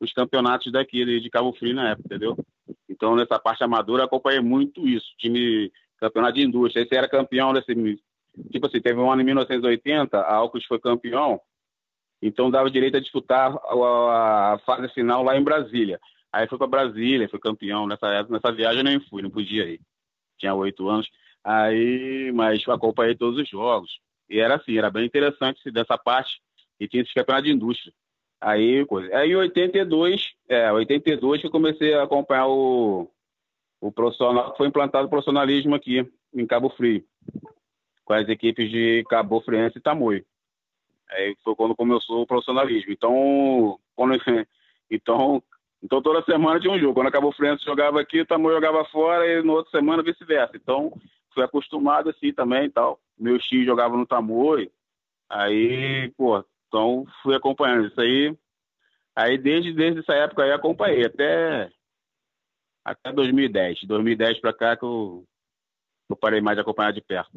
os 0.00 0.12
campeonatos 0.12 0.70
daqui 0.70 1.04
de 1.20 1.30
Cabo 1.30 1.52
Frio 1.54 1.74
na 1.74 1.90
época, 1.90 2.06
entendeu? 2.06 2.36
Então, 2.88 3.16
nessa 3.16 3.38
parte 3.38 3.62
amadora, 3.62 4.04
acompanhei 4.04 4.40
muito 4.40 4.86
isso. 4.86 5.06
Time, 5.18 5.70
campeonato 5.98 6.34
de 6.34 6.42
indústria. 6.42 6.82
Esse 6.82 6.94
era 6.94 7.08
campeão 7.08 7.52
desse. 7.52 7.74
Tipo 8.50 8.66
assim, 8.66 8.80
teve 8.80 8.98
um 8.98 9.10
ano 9.10 9.22
em 9.22 9.24
1980, 9.24 10.18
a 10.18 10.34
Alcos 10.34 10.64
foi 10.66 10.80
campeão, 10.80 11.40
então 12.20 12.50
dava 12.50 12.70
direito 12.70 12.96
a 12.96 13.00
disputar 13.00 13.54
a, 13.54 14.58
fase 14.64 14.88
final 14.92 15.22
lá 15.22 15.36
em 15.36 15.42
Brasília. 15.42 16.00
Aí 16.32 16.48
foi 16.48 16.58
para 16.58 16.66
Brasília, 16.66 17.28
foi 17.28 17.38
campeão. 17.38 17.86
Nessa, 17.86 18.24
nessa 18.24 18.50
viagem 18.50 18.82
nem 18.82 18.98
fui, 18.98 19.22
não 19.22 19.30
podia 19.30 19.64
ir. 19.66 19.80
Tinha 20.38 20.54
oito 20.54 20.88
anos. 20.88 21.08
Aí, 21.44 22.32
mas 22.32 22.66
acompanhei 22.66 23.14
todos 23.14 23.38
os 23.38 23.48
jogos. 23.48 24.00
E 24.28 24.40
era 24.40 24.56
assim, 24.56 24.76
era 24.76 24.90
bem 24.90 25.04
interessante 25.04 25.70
dessa 25.70 25.96
parte. 25.96 26.40
E 26.80 26.88
tinha 26.88 27.02
esse 27.02 27.14
campeonato 27.14 27.44
de 27.44 27.52
indústria. 27.52 27.92
Aí, 28.44 28.84
coisa. 28.84 29.16
Aí, 29.16 29.30
em 29.30 29.36
82, 29.36 30.34
é, 30.50 30.70
82 30.70 31.40
que 31.40 31.46
eu 31.46 31.50
comecei 31.50 31.94
a 31.94 32.02
acompanhar 32.02 32.46
o, 32.46 33.10
o 33.80 33.90
profissional, 33.90 34.54
foi 34.54 34.68
implantado 34.68 35.06
o 35.06 35.08
profissionalismo 35.08 35.74
aqui, 35.74 36.06
em 36.34 36.46
Cabo 36.46 36.68
Frio, 36.68 37.02
com 38.04 38.12
as 38.12 38.28
equipes 38.28 38.70
de 38.70 39.02
Cabo 39.08 39.40
Friense 39.40 39.78
e 39.78 39.80
Tamoio. 39.80 40.26
Aí 41.10 41.34
foi 41.42 41.54
quando 41.54 41.74
começou 41.74 42.20
o 42.20 42.26
profissionalismo. 42.26 42.92
Então, 42.92 43.80
quando, 43.96 44.12
então, 44.90 45.42
então 45.82 46.02
toda 46.02 46.22
semana 46.24 46.60
tinha 46.60 46.74
um 46.74 46.78
jogo. 46.78 46.92
Quando 46.92 47.10
Cabo 47.10 47.32
Friense 47.32 47.64
jogava 47.64 47.98
aqui, 47.98 48.20
o 48.20 48.26
Tamoio 48.26 48.56
jogava 48.56 48.84
fora 48.90 49.26
e 49.26 49.42
no 49.42 49.54
outra 49.54 49.70
semana 49.70 50.02
vice-versa. 50.02 50.54
Então, 50.54 50.92
fui 51.32 51.42
acostumado 51.42 52.10
assim 52.10 52.30
também 52.30 52.66
e 52.66 52.70
tal. 52.70 53.00
Meu 53.18 53.38
tio 53.38 53.64
jogava 53.64 53.96
no 53.96 54.04
Tamoio, 54.04 54.70
Aí, 55.30 56.12
pô, 56.16 56.44
então 56.74 57.06
fui 57.22 57.36
acompanhando 57.36 57.86
isso 57.86 58.00
aí. 58.00 58.36
Aí 59.14 59.38
desde, 59.38 59.72
desde 59.72 60.00
essa 60.00 60.12
época 60.12 60.42
aí 60.42 60.50
acompanhei 60.50 61.06
até 61.06 61.70
até 62.84 63.12
2010. 63.12 63.84
2010 63.84 64.40
para 64.40 64.52
cá 64.52 64.76
que 64.76 64.84
eu, 64.84 65.24
parei 66.20 66.40
mais 66.40 66.56
de 66.56 66.62
acompanhar 66.62 66.92
de 66.92 67.00
perto. 67.00 67.30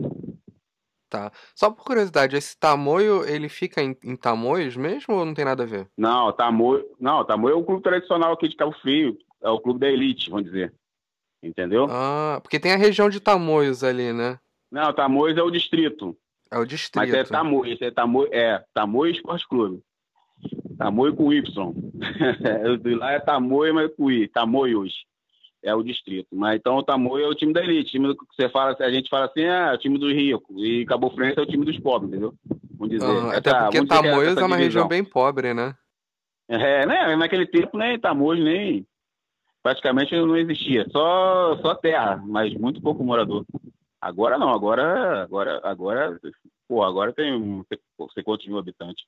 Tá. 1.08 1.32
Só 1.56 1.69
por 1.69 1.86
curiosidade, 1.86 2.36
esse 2.36 2.60
Tamoio, 2.60 3.23
ele 3.23 3.47
fica 3.47 3.82
em, 3.82 3.95
em 4.04 4.15
Tamoios 4.15 4.76
mesmo 4.76 5.13
ou 5.13 5.23
não 5.23 5.34
tem 5.34 5.45
nada 5.45 5.63
a 5.63 5.67
ver? 5.67 5.88
Não, 5.95 6.34
Tamoio, 6.34 6.86
não, 7.00 7.23
Tamoio 7.23 7.54
é 7.54 7.56
o 7.56 7.63
clube 7.63 7.84
tradicional 7.84 8.34
aqui 8.34 8.50
de 8.50 8.58
Cabo 8.58 8.73
Frio, 8.82 9.17
é 9.41 9.50
o 9.50 9.60
clube 9.60 9.80
da 9.80 9.88
elite, 9.88 10.30
vamos 10.30 10.45
dizer. 10.45 10.73
Entendeu? 11.41 11.88
Ah, 11.89 12.39
porque 12.41 12.60
tem 12.60 12.73
a 12.73 12.78
região 12.78 13.08
de 13.08 13.21
Tamoios 13.21 13.84
ali, 13.84 14.12
né? 14.12 14.38
Não, 14.69 14.91
Tamoios 14.91 15.38
é 15.38 15.43
o 15.43 15.52
distrito. 15.52 16.17
É 16.51 16.57
o 16.57 16.65
distrito. 16.65 16.97
Mas 16.97 17.13
é 17.13 17.23
Tamoios, 17.23 17.81
é 17.81 17.91
Tamoio, 17.91 18.29
é 18.31 18.63
Tamoio 18.73 19.12
Esporte 19.12 19.47
Clube. 19.47 19.81
Tamoio 20.77 21.15
com 21.15 21.33
Y. 21.33 21.73
lá 22.99 23.12
é 23.12 23.19
Tamoio, 23.19 23.73
mas 23.73 23.93
com 23.95 24.12
I, 24.12 24.27
Tamoios 24.27 24.93
é 25.63 25.73
o 25.73 25.83
distrito. 25.83 26.27
Mas 26.31 26.57
então 26.60 26.77
o 26.77 26.83
Tamoio 26.83 27.25
é 27.25 27.27
o 27.27 27.36
time 27.36 27.53
da 27.53 27.63
elite. 27.63 27.91
Time 27.91 28.07
do, 28.07 28.17
você 28.31 28.47
fala, 28.49 28.75
a 28.79 28.91
gente 28.91 29.10
fala 29.10 29.25
assim, 29.25 29.45
ah, 29.45 29.71
é 29.71 29.73
o 29.73 29.77
time 29.77 29.97
dos 29.97 30.13
ricos. 30.13 30.55
E 30.63 30.86
Cabo 30.86 31.10
Frense 31.12 31.39
é 31.39 31.41
o 31.41 31.47
time 31.47 31.65
dos 31.65 31.79
pobres, 31.79 32.10
entendeu? 32.10 32.33
Vamos 32.77 32.89
dizer. 32.89 33.05
Uhum, 33.05 33.31
até 33.31 33.53
porque 33.53 33.86
Tamoios 33.86 34.38
é, 34.38 34.41
é 34.41 34.45
uma 34.45 34.57
região 34.57 34.88
bem 34.88 35.03
pobre, 35.03 35.53
né? 35.53 35.75
É, 36.47 36.86
né? 36.86 37.15
Naquele 37.15 37.45
tempo 37.45 37.77
nem 37.77 37.99
Tamoios 37.99 38.43
nem 38.43 38.86
praticamente 39.62 40.15
não 40.15 40.38
existia. 40.38 40.88
Só, 40.91 41.57
só 41.62 41.75
terra, 41.75 42.21
mas 42.25 42.53
muito 42.53 42.81
pouco 42.81 43.03
morador. 43.03 43.45
Agora 43.99 44.38
não, 44.38 44.49
agora, 44.49 45.23
agora, 45.23 45.62
agora, 45.63 46.19
pô, 46.67 46.83
agora 46.83 47.12
tem 47.13 47.33
um, 47.33 47.63
sei 48.13 48.23
quantos 48.23 48.45
mil 48.45 48.57
habitantes. 48.57 49.03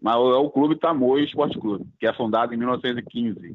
Mas 0.00 0.14
é 0.14 0.18
o 0.18 0.50
Clube 0.50 0.76
Tamoio 0.76 1.24
Esporte 1.24 1.58
Clube, 1.58 1.86
que 1.98 2.06
é 2.06 2.12
fundado 2.12 2.52
em 2.52 2.56
1915. 2.56 3.54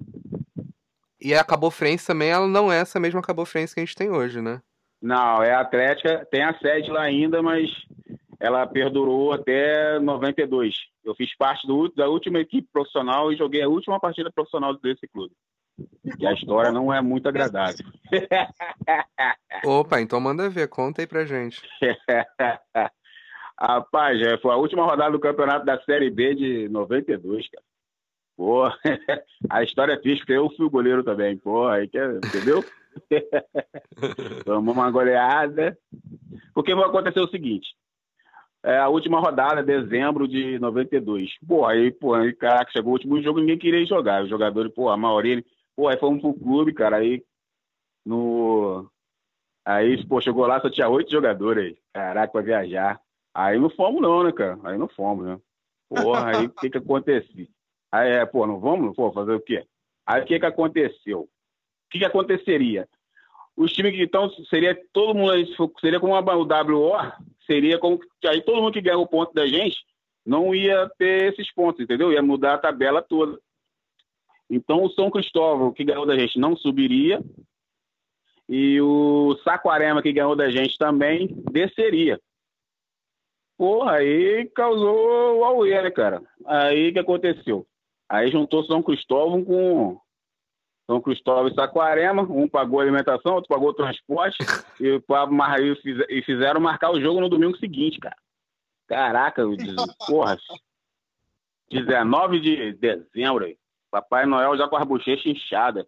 E 1.20 1.34
a 1.34 1.44
Cabo 1.44 1.70
Frense 1.70 2.08
também, 2.08 2.30
ela 2.30 2.48
não 2.48 2.72
é 2.72 2.80
essa 2.80 3.00
mesma 3.00 3.22
Cabo 3.22 3.46
Frense 3.46 3.74
que 3.74 3.82
a 3.82 3.86
gente 3.86 3.96
tem 3.96 4.10
hoje, 4.10 4.42
né? 4.42 4.62
Não, 5.02 5.44
é 5.44 5.54
a 5.54 5.60
Atlética, 5.60 6.26
tem 6.32 6.44
a 6.44 6.58
sede 6.58 6.90
lá 6.90 7.02
ainda, 7.02 7.42
mas 7.42 7.70
ela 8.40 8.66
perdurou 8.66 9.34
até 9.34 10.00
92. 10.00 10.76
Eu 11.04 11.16
fiz 11.16 11.36
parte 11.36 11.68
do, 11.68 11.90
da 11.90 12.08
última 12.08 12.40
equipe 12.40 12.68
profissional 12.72 13.32
e 13.32 13.38
joguei 13.38 13.62
a 13.62 13.70
última 13.70 14.00
partida 14.00 14.32
profissional 14.32 14.76
desse 14.78 15.08
clube. 15.08 15.34
E 16.20 16.26
a 16.26 16.34
história 16.34 16.72
não 16.72 16.94
é 16.94 17.02
muito 17.02 17.28
agradável. 17.28 17.86
Opa, 19.66 20.02
então 20.02 20.20
manda 20.20 20.50
ver, 20.50 20.68
conta 20.68 21.02
aí 21.02 21.08
pra 21.08 21.26
gente. 21.26 21.62
Rapaz, 23.60 24.20
foi 24.42 24.52
a 24.52 24.58
última 24.58 24.86
rodada 24.86 25.12
do 25.12 25.20
campeonato 25.20 25.66
da 25.66 25.80
Série 25.82 26.10
B 26.10 26.36
de 26.36 26.70
92, 26.70 27.50
cara. 27.50 27.64
Pô, 28.36 28.66
a 29.50 29.64
história 29.64 29.94
é 29.94 29.98
triste, 29.98 30.20
porque 30.20 30.34
eu 30.34 30.50
fui 30.56 30.66
o 30.68 30.70
goleiro 30.70 31.04
também, 31.04 31.42
aí 31.72 31.88
que, 31.88 31.98
entendeu? 31.98 32.64
Tomou 34.46 34.76
uma 34.76 34.92
goleada. 34.92 35.78
Porque 36.54 36.74
vai 36.76 36.86
acontecer 36.86 37.20
o 37.20 37.30
seguinte: 37.30 37.68
é, 38.64 38.78
a 38.78 38.90
última 38.90 39.20
rodada, 39.20 39.64
dezembro 39.64 40.28
de 40.28 40.60
92. 40.60 41.32
Pô, 41.48 41.66
aí, 41.66 41.92
pô, 41.92 42.14
aí, 42.14 42.34
caraca, 42.34 42.72
chegou 42.72 42.92
o 42.92 42.94
último 42.94 43.22
jogo, 43.22 43.40
ninguém 43.40 43.58
queria 43.58 43.86
jogar. 43.86 44.24
Os 44.24 44.30
jogadores, 44.30 44.74
pô, 44.74 44.90
a 44.90 44.98
maioria, 44.98 45.44
pô, 45.78 45.88
aí 45.88 45.98
fomos 45.98 46.22
pro 46.22 46.34
clube, 46.34 46.74
cara, 46.74 46.98
aí 46.98 47.24
no. 48.04 48.90
Aí, 49.64 50.04
pô, 50.08 50.20
chegou 50.20 50.48
lá, 50.48 50.60
só 50.60 50.70
tinha 50.70 50.90
oito 50.90 51.12
jogadores. 51.12 51.78
Caraca, 51.94 52.32
pra 52.32 52.42
viajar. 52.42 53.00
Aí 53.34 53.60
não 53.60 53.70
fomos, 53.70 54.02
não, 54.02 54.24
né, 54.24 54.32
cara? 54.32 54.58
Aí 54.64 54.78
não 54.78 54.88
fomos, 54.88 55.26
né? 55.26 55.40
Porra, 55.88 56.36
aí 56.36 56.46
o 56.48 56.50
que 56.50 56.70
que 56.70 56.78
aconteceu? 56.78 57.48
Aí 57.92 58.10
é, 58.10 58.26
pô, 58.26 58.48
não 58.48 58.60
vamos? 58.60 58.96
Pô, 58.96 59.12
fazer 59.12 59.34
o 59.34 59.40
quê? 59.40 59.66
Aí 60.06 60.22
o 60.22 60.26
que 60.26 60.40
que 60.40 60.46
aconteceu? 60.46 61.22
O 61.22 61.30
que 61.92 62.00
que 62.00 62.06
aconteceria? 62.06 62.88
Os 63.56 63.72
times 63.74 63.94
que 63.94 64.04
então 64.04 64.30
seria 64.50 64.76
todo 64.94 65.16
mundo 65.16 65.34
seria 65.80 66.00
como 66.00 66.14
uma, 66.14 66.36
o 66.36 66.44
WO, 66.44 66.94
seria 67.46 67.78
como 67.80 68.00
aí 68.26 68.42
todo 68.42 68.62
mundo 68.62 68.74
que 68.74 68.82
ganha 68.82 68.98
o 68.98 69.08
ponto 69.08 69.34
da 69.34 69.46
gente 69.48 69.78
não 70.26 70.54
ia 70.54 70.90
ter 70.98 71.32
esses 71.32 71.52
pontos, 71.54 71.82
entendeu? 71.82 72.12
Ia 72.12 72.22
mudar 72.22 72.56
a 72.56 72.60
tabela 72.60 73.02
toda. 73.02 73.40
Então 74.50 74.84
o 74.84 74.90
São 74.92 75.10
Cristóvão 75.10 75.74
que 75.74 75.84
ganhou 75.84 76.06
da 76.06 76.18
gente 76.18 76.40
não 76.40 76.56
subiria 76.56 77.22
e 78.48 78.80
o 78.82 79.38
Saquarema 79.44 80.02
que 80.02 80.14
ganhou 80.14 80.36
da 80.36 80.50
gente 80.50 80.78
também 80.78 81.28
desceria. 81.52 82.20
Porra, 83.58 83.94
aí 83.94 84.50
causou 84.56 85.40
o 85.40 85.44
auê, 85.44 85.82
né, 85.82 85.92
cara? 85.92 86.22
Aí 86.46 86.90
o 86.90 86.94
que 86.94 87.00
aconteceu? 87.00 87.68
Aí 88.08 88.32
juntou 88.32 88.64
São 88.64 88.82
Cristóvão 88.82 89.44
com 89.44 90.00
São 90.86 91.02
Cristóvão 91.02 91.50
e 91.50 91.56
Saquarema, 91.56 92.22
um 92.22 92.48
pagou 92.48 92.80
alimentação, 92.80 93.34
outro 93.34 93.50
pagou 93.50 93.74
transporte, 93.74 94.38
e, 94.80 96.18
e 96.18 96.22
fizeram 96.22 96.62
marcar 96.62 96.92
o 96.92 97.02
jogo 97.02 97.20
no 97.20 97.30
domingo 97.30 97.58
seguinte, 97.58 98.00
cara. 98.00 98.16
Caraca, 98.88 99.44
porra. 100.08 100.38
19 101.70 102.40
de 102.40 102.74
dezembro, 102.74 103.44
aí. 103.44 103.58
Papai 103.92 104.26
Noel 104.26 104.58
já 104.58 104.68
com 104.68 104.78
as 104.78 104.88
bochechas 104.88 105.26
inchadas. 105.26 105.86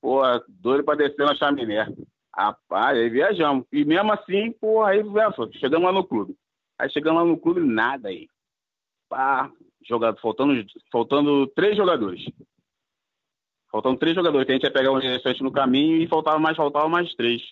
Porra, 0.00 0.42
doido 0.48 0.84
pra 0.84 0.94
descer 0.94 1.26
na 1.26 1.34
chaminé. 1.34 1.86
Rapaz, 2.34 2.96
aí 2.96 3.08
viajamos. 3.08 3.66
E 3.72 3.84
mesmo 3.84 4.12
assim, 4.12 4.52
porra, 4.52 4.90
aí 4.90 5.02
chegamos 5.58 5.86
lá 5.86 5.92
no 5.92 6.06
clube. 6.06 6.36
Aí 6.78 6.88
chegamos 6.90 7.22
lá 7.22 7.28
no 7.28 7.38
clube, 7.38 7.60
nada 7.60 8.08
aí. 8.08 8.28
Pá, 9.08 9.50
jogado, 9.84 10.20
faltando, 10.20 10.54
faltando 10.92 11.46
três 11.48 11.76
jogadores. 11.76 12.24
Faltando 13.70 13.98
três 13.98 14.14
jogadores, 14.14 14.46
que 14.46 14.52
a 14.52 14.54
gente 14.54 14.64
ia 14.64 14.72
pegar 14.72 14.92
um 14.92 14.98
restante 14.98 15.42
no 15.42 15.52
caminho 15.52 16.00
e 16.00 16.08
faltava 16.08 16.38
mais, 16.38 16.56
faltava 16.56 16.88
mais 16.88 17.12
três. 17.14 17.42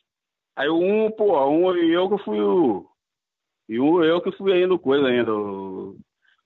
Aí 0.54 0.70
um, 0.70 1.10
pô, 1.10 1.44
um 1.46 1.76
e 1.76 1.92
eu 1.92 2.08
que 2.08 2.24
fui 2.24 2.40
o. 2.40 2.88
E 3.68 3.80
um 3.80 4.02
eu 4.02 4.20
que 4.20 4.32
fui 4.32 4.52
ainda 4.52 4.78
coisa 4.78 5.08
ainda. 5.08 5.32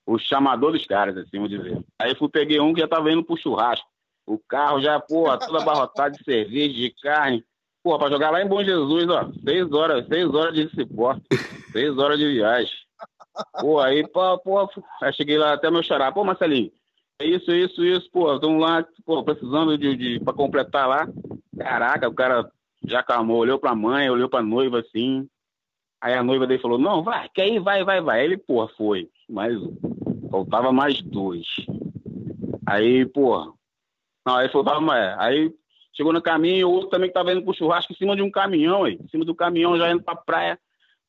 O 0.07 0.19
chamador 0.19 0.73
dos 0.73 0.87
caras, 0.87 1.17
assim, 1.17 1.37
vamos 1.37 1.51
dizer. 1.51 1.83
Aí 2.01 2.15
fui, 2.15 2.29
peguei 2.29 2.61
um 2.61 2.73
que 2.73 2.81
já 2.81 2.89
tava 2.89 3.11
indo 3.13 3.25
pro 3.25 3.37
churrasco. 3.37 3.87
O 4.27 4.39
carro 4.39 4.81
já, 4.81 5.01
pô, 5.01 5.25
toda 5.39 5.61
abarrotado 5.61 6.17
de 6.17 6.25
cerveja, 6.25 6.75
de 6.75 6.95
carne. 7.03 7.45
Pô, 7.83 7.99
pra 7.99 8.11
jogar 8.11 8.31
lá 8.31 8.43
em 8.43 8.49
Bom 8.49 8.63
Jesus, 8.63 9.09
ó, 9.09 9.31
seis 9.43 9.73
horas, 9.73 10.07
seis 10.07 10.29
horas 10.35 10.55
de 10.55 10.69
cipó, 10.75 11.17
seis 11.73 11.97
horas 11.97 12.19
de 12.19 12.31
viagem. 12.31 12.73
Pô, 13.59 13.81
aí, 13.81 14.07
pô, 14.07 14.39
pô, 14.39 14.69
aí 15.01 15.13
cheguei 15.15 15.39
lá 15.39 15.55
até 15.55 15.71
meu 15.71 15.83
xará, 15.83 16.13
pô, 16.13 16.23
Marcelinho, 16.23 16.71
é 17.21 17.27
isso, 17.27 17.51
isso, 17.53 17.85
isso, 17.85 18.11
pô, 18.11 18.35
estamos 18.35 18.61
lá, 18.61 18.87
pô, 19.05 19.23
precisando 19.23 19.79
de, 19.79 19.97
de 19.97 20.21
pra 20.21 20.33
completar 20.33 20.89
lá. 20.89 21.09
Caraca, 21.59 22.09
o 22.09 22.15
cara 22.15 22.51
já 22.87 23.01
acalmou, 23.01 23.39
olhou 23.39 23.59
pra 23.59 23.75
mãe, 23.75 24.11
olhou 24.11 24.29
pra 24.29 24.43
noiva 24.43 24.81
assim. 24.81 25.29
Aí 26.03 26.15
a 26.15 26.23
noiva 26.23 26.47
dele 26.47 26.63
falou, 26.63 26.79
não, 26.79 27.03
vai, 27.03 27.29
quer 27.29 27.49
ir, 27.49 27.61
vai, 27.61 27.85
vai, 27.85 28.01
vai. 28.01 28.21
Aí 28.21 28.25
ele, 28.25 28.39
pô, 28.39 28.67
foi. 28.69 29.09
Mas 29.31 29.57
faltava 30.31 30.73
mais 30.73 31.01
dois. 31.03 31.47
Aí, 32.67 33.07
pô, 33.07 33.55
não, 34.27 34.37
aí 34.37 34.49
faltava, 34.49 34.97
é, 34.97 35.17
aí 35.19 35.55
chegou 35.95 36.13
no 36.13 36.21
caminho, 36.21 36.69
o 36.69 36.73
outro 36.73 36.91
também 36.91 37.09
que 37.09 37.15
tava 37.15 37.33
indo 37.33 37.43
pro 37.43 37.55
churrasco 37.55 37.93
em 37.93 37.97
cima 37.97 38.15
de 38.17 38.23
um 38.23 38.31
caminhão, 38.31 38.85
aí, 38.85 38.95
em 38.95 39.09
cima 39.09 39.25
do 39.25 39.35
caminhão, 39.35 39.79
já 39.79 39.91
indo 39.91 40.03
pra 40.03 40.17
praia. 40.17 40.59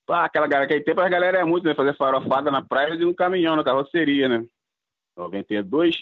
Pá, 0.05 0.25
aquela 0.25 0.47
galera, 0.47 0.65
aquele 0.65 0.84
tempo 0.84 1.01
a 1.01 1.10
galera 1.10 1.39
é 1.39 1.43
muito, 1.43 1.65
né? 1.65 1.75
Fazer 1.75 1.95
farofada 1.95 2.49
na 2.49 2.62
praia 2.62 2.93
e 2.93 2.97
no 2.97 3.13
caminhão, 3.13 3.55
na 3.55 3.63
carroceria, 3.63 4.27
né? 4.27 4.45
92, 5.15 5.97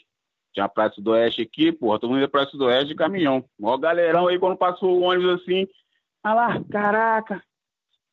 tinha 0.54 0.66
a 0.66 0.70
Praia 0.70 0.92
do 0.98 1.12
Oeste 1.12 1.42
aqui, 1.42 1.72
porra, 1.72 2.00
todo 2.00 2.10
mundo 2.10 2.22
ia 2.22 2.28
Praia 2.28 2.48
do 2.54 2.66
Oeste 2.66 2.90
de 2.90 2.96
caminhão. 2.96 3.44
Mó 3.60 3.78
galerão 3.78 4.28
aí, 4.28 4.40
quando 4.40 4.58
passou 4.58 4.98
o 4.98 5.02
ônibus 5.02 5.42
assim, 5.42 5.68
ah 6.24 6.34
lá, 6.34 6.64
caraca, 6.72 7.44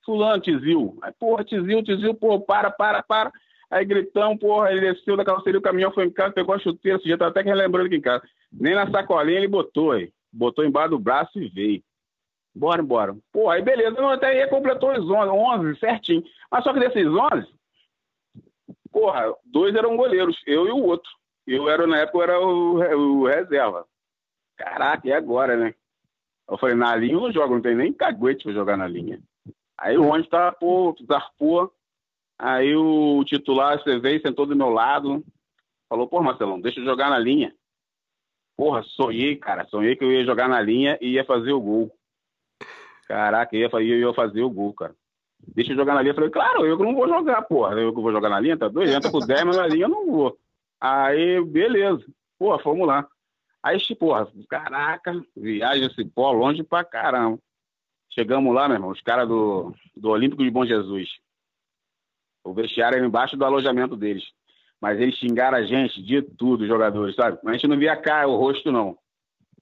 fulano, 0.05 0.43
Tizil. 0.43 0.99
Aí, 1.03 1.13
porra, 1.19 1.45
Tizil, 1.45 1.83
Tizil, 1.83 2.15
pô, 2.15 2.41
para, 2.41 2.71
para, 2.71 3.03
para. 3.03 3.33
Aí 3.71 3.85
gritão, 3.85 4.37
porra, 4.37 4.71
ele 4.71 4.81
desceu 4.81 5.17
da 5.17 5.25
carroceria, 5.25 5.59
o 5.59 5.63
caminhão 5.63 5.93
foi 5.93 6.05
em 6.05 6.11
casa, 6.11 6.33
pegou 6.33 6.55
a 6.55 6.59
chuteira, 6.59 6.99
esse 6.99 7.17
tá 7.17 7.27
até 7.27 7.43
que 7.43 7.49
relembrando 7.49 7.87
aqui 7.87 7.97
em 7.97 8.01
casa. 8.01 8.23
Nem 8.53 8.75
na 8.75 8.91
sacolinha 8.91 9.39
ele 9.39 9.49
botou 9.49 9.93
aí 9.93 10.13
botou 10.37 10.65
embaixo 10.65 10.91
do 10.91 10.99
braço 10.99 11.41
e 11.41 11.49
veio. 11.49 11.83
Bora, 12.55 12.83
bora. 12.83 13.17
Pô, 13.33 13.51
aí 13.51 13.63
beleza, 13.63 14.01
não, 14.01 14.11
até 14.11 14.29
aí 14.29 14.49
completou 14.49 14.93
os 14.93 15.11
11, 15.11 15.31
11 15.31 15.79
certinho. 15.79 16.25
Mas 16.51 16.65
só 16.65 16.73
que 16.73 16.81
desses 16.81 17.07
11, 17.07 17.47
porra, 18.91 19.35
dois 19.45 19.75
eram 19.75 19.97
goleiros, 19.97 20.41
eu 20.47 20.67
e 20.67 20.71
o 20.71 20.83
outro. 20.85 21.11
Eu 21.47 21.69
era, 21.69 21.87
na 21.87 21.99
época, 21.99 22.19
eu 22.19 22.23
era 22.23 22.41
o, 22.41 23.21
o 23.21 23.27
reserva. 23.27 23.87
Caraca, 24.57 25.07
e 25.07 25.13
agora, 25.13 25.57
né? 25.57 25.75
Eu 26.49 26.57
falei, 26.59 26.75
na 26.75 26.95
linha 26.97 27.15
eu 27.15 27.21
não 27.21 27.33
jogo, 27.33 27.55
não 27.55 27.63
tem 27.63 27.75
nem 27.75 27.93
caguete 27.93 28.45
pra 28.45 28.53
jogar 28.53 28.77
na 28.77 28.87
linha. 28.87 29.21
Aí 29.79 29.99
o 29.99 30.07
ônibus 30.07 30.31
tava, 30.31 30.53
pô, 30.53 30.97
zarpou. 31.07 31.73
Aí 32.39 32.77
o 32.77 33.25
titular, 33.25 33.79
você 33.79 33.99
veio, 33.99 34.21
sentou 34.21 34.47
do 34.47 34.55
meu 34.55 34.69
lado. 34.69 35.25
Falou, 35.89 36.07
pô, 36.07 36.23
Marcelão, 36.23 36.61
deixa 36.61 36.81
eu 36.81 36.85
jogar 36.85 37.09
na 37.09 37.19
linha. 37.19 37.55
Porra, 38.57 38.83
sonhei, 38.83 39.37
cara. 39.37 39.67
Sonhei 39.67 39.97
que 39.97 40.05
eu 40.05 40.13
ia 40.13 40.25
jogar 40.25 40.49
na 40.49 40.61
linha 40.61 40.99
e 41.01 41.13
ia 41.13 41.25
fazer 41.25 41.53
o 41.53 41.61
gol. 41.61 41.91
Caraca, 43.07 43.55
eu 43.55 43.81
ia, 43.81 43.97
ia 43.99 44.15
fazer 44.15 44.43
o 44.43 44.51
gol, 44.51 44.73
cara. 44.73 44.95
deixa 45.55 45.73
eu 45.73 45.77
jogar 45.77 45.95
na 45.95 46.03
linha. 46.03 46.11
Eu 46.11 46.17
falei, 46.17 46.31
claro, 46.31 46.67
eu 46.67 46.79
não 46.79 46.95
vou 46.95 47.09
jogar, 47.09 47.43
porra. 47.43 47.75
Eu 47.75 47.95
que 47.95 48.01
vou 48.01 48.13
jogar 48.13 48.29
na 48.29 48.41
linha, 48.41 48.57
tá 48.57 48.69
doido? 48.69 48.91
Entra 48.93 49.11
com 49.11 49.21
10, 49.21 49.45
mas 49.45 49.57
na 49.57 49.67
linha 49.67 49.85
eu 49.85 49.91
não 49.91 50.07
vou. 50.07 50.39
Aí, 50.81 51.43
beleza. 51.45 52.05
Pô, 52.39 52.59
fomos 52.59 52.87
lá. 52.87 53.07
Aí, 53.63 53.79
porra, 53.97 54.29
caraca, 54.49 55.25
viagem 55.37 55.87
esse 55.87 56.05
pó 56.05 56.31
longe 56.33 56.63
pra 56.63 56.85
caramba. 56.85 57.39
Chegamos 58.11 58.55
lá, 58.55 58.69
meu 58.69 58.77
irmão, 58.77 58.91
os 58.91 59.01
caras 59.01 59.29
do, 59.29 59.75
do 59.95 60.09
Olímpico 60.11 60.43
de 60.43 60.51
Bom 60.51 60.65
Jesus. 60.65 61.09
O 62.47 62.55
vestiário 62.55 62.97
era 62.97 63.07
embaixo 63.07 63.37
do 63.37 63.45
alojamento 63.45 63.97
deles. 63.97 64.25
Mas 64.81 65.01
eles 65.01 65.17
xingaram 65.17 65.59
a 65.59 65.65
gente 65.65 66.01
de 66.01 66.23
tudo, 66.23 66.63
os 66.63 66.69
jogadores, 66.69 67.17
sabe? 67.17 67.39
Mas 67.43 67.55
a 67.55 67.57
gente 67.57 67.67
não 67.67 67.79
via 67.79 67.97
cara, 67.97 68.29
o 68.29 68.37
rosto, 68.37 68.71
não. 68.71 68.97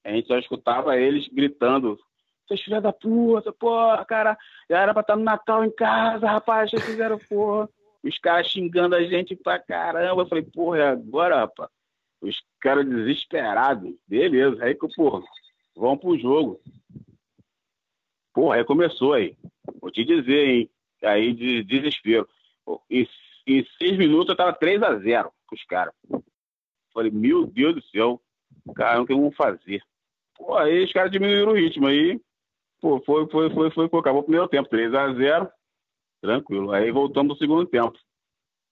A 0.05 0.11
gente 0.11 0.29
só 0.29 0.39
escutava 0.39 0.95
eles 0.99 1.27
gritando. 1.29 1.99
Vocês 2.47 2.61
filha 2.61 2.83
da 2.83 2.93
puta, 2.93 3.51
porra, 3.55 4.05
cara. 4.05 4.37
Já 4.69 4.83
era 4.83 4.93
pra 4.93 5.01
estar 5.01 5.17
no 5.17 5.25
Natal 5.25 5.65
em 5.65 5.71
casa, 5.71 6.27
rapaz. 6.27 6.71
Vocês 6.71 6.85
fizeram 6.85 7.19
porra. 7.19 7.71
Os 8.03 8.19
caras 8.19 8.49
xingando 8.49 8.95
a 8.95 9.03
gente 9.03 9.35
pra 9.35 9.59
caramba. 9.59 10.21
Eu 10.21 10.27
falei, 10.27 10.45
porra, 10.45 10.79
é 10.79 10.89
agora, 10.89 11.37
rapaz? 11.37 11.71
Os 12.21 12.37
caras 12.61 12.87
desesperados. 12.87 13.95
Beleza. 14.07 14.63
Aí 14.63 14.75
que, 14.75 14.87
porra, 14.95 15.23
vão 15.75 15.97
pro 15.97 16.19
jogo. 16.19 16.61
Porra, 18.35 18.57
aí 18.57 18.65
começou 18.65 19.15
aí. 19.15 19.35
Vou 19.81 19.91
te 19.91 20.05
dizer, 20.05 20.49
hein? 20.49 20.71
Aí 21.03 21.33
de 21.33 21.65
desespero. 21.65 22.29
Em, 22.91 23.65
seis 23.79 23.97
minutos 23.99 24.31
eu 24.31 24.37
tava 24.37 24.53
3 24.53 24.83
a 24.83 24.99
0 24.99 25.33
pros 25.49 25.65
caras. 25.65 25.95
Falei, 26.93 27.11
meu 27.11 27.47
Deus 27.47 27.75
do 27.75 27.83
céu, 27.85 28.21
cara, 28.75 28.99
não 28.99 29.07
tem 29.07 29.17
como 29.17 29.33
fazer. 29.33 29.83
Pô, 30.37 30.57
aí 30.57 30.85
os 30.85 30.93
caras 30.93 31.11
diminuíram 31.11 31.53
o 31.53 31.57
ritmo 31.57 31.87
aí. 31.87 32.21
Pô, 32.81 33.01
foi, 33.05 33.29
foi, 33.29 33.51
foi, 33.51 33.71
foi, 33.71 33.85
acabou 33.87 34.21
o 34.21 34.25
primeiro 34.25 34.49
tempo, 34.49 34.69
3 34.69 34.95
a 34.95 35.13
0 35.13 35.51
tranquilo. 36.21 36.73
Aí 36.73 36.91
voltamos 36.91 37.37
pro 37.37 37.47
segundo 37.47 37.67
tempo. 37.67 37.99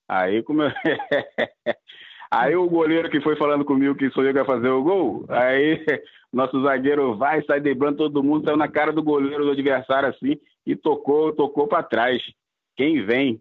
Aí 0.08 0.42
como 0.42 0.62
Aí 2.32 2.56
o 2.56 2.66
goleiro 2.66 3.10
que 3.10 3.20
foi 3.20 3.36
falando 3.36 3.62
comigo 3.62 3.94
que 3.94 4.10
sou 4.10 4.24
eu 4.24 4.32
que 4.32 4.38
ia 4.38 4.44
fazer 4.46 4.70
o 4.70 4.82
gol, 4.82 5.26
aí 5.28 5.84
nosso 6.32 6.62
zagueiro 6.62 7.14
vai, 7.14 7.44
sai 7.44 7.60
debrando 7.60 7.98
todo 7.98 8.22
mundo, 8.22 8.46
saiu 8.46 8.56
na 8.56 8.68
cara 8.68 8.90
do 8.90 9.02
goleiro 9.02 9.44
do 9.44 9.50
adversário 9.50 10.08
assim 10.08 10.40
e 10.66 10.74
tocou, 10.74 11.34
tocou 11.34 11.68
para 11.68 11.82
trás. 11.82 12.22
Quem 12.74 13.04
vem? 13.04 13.38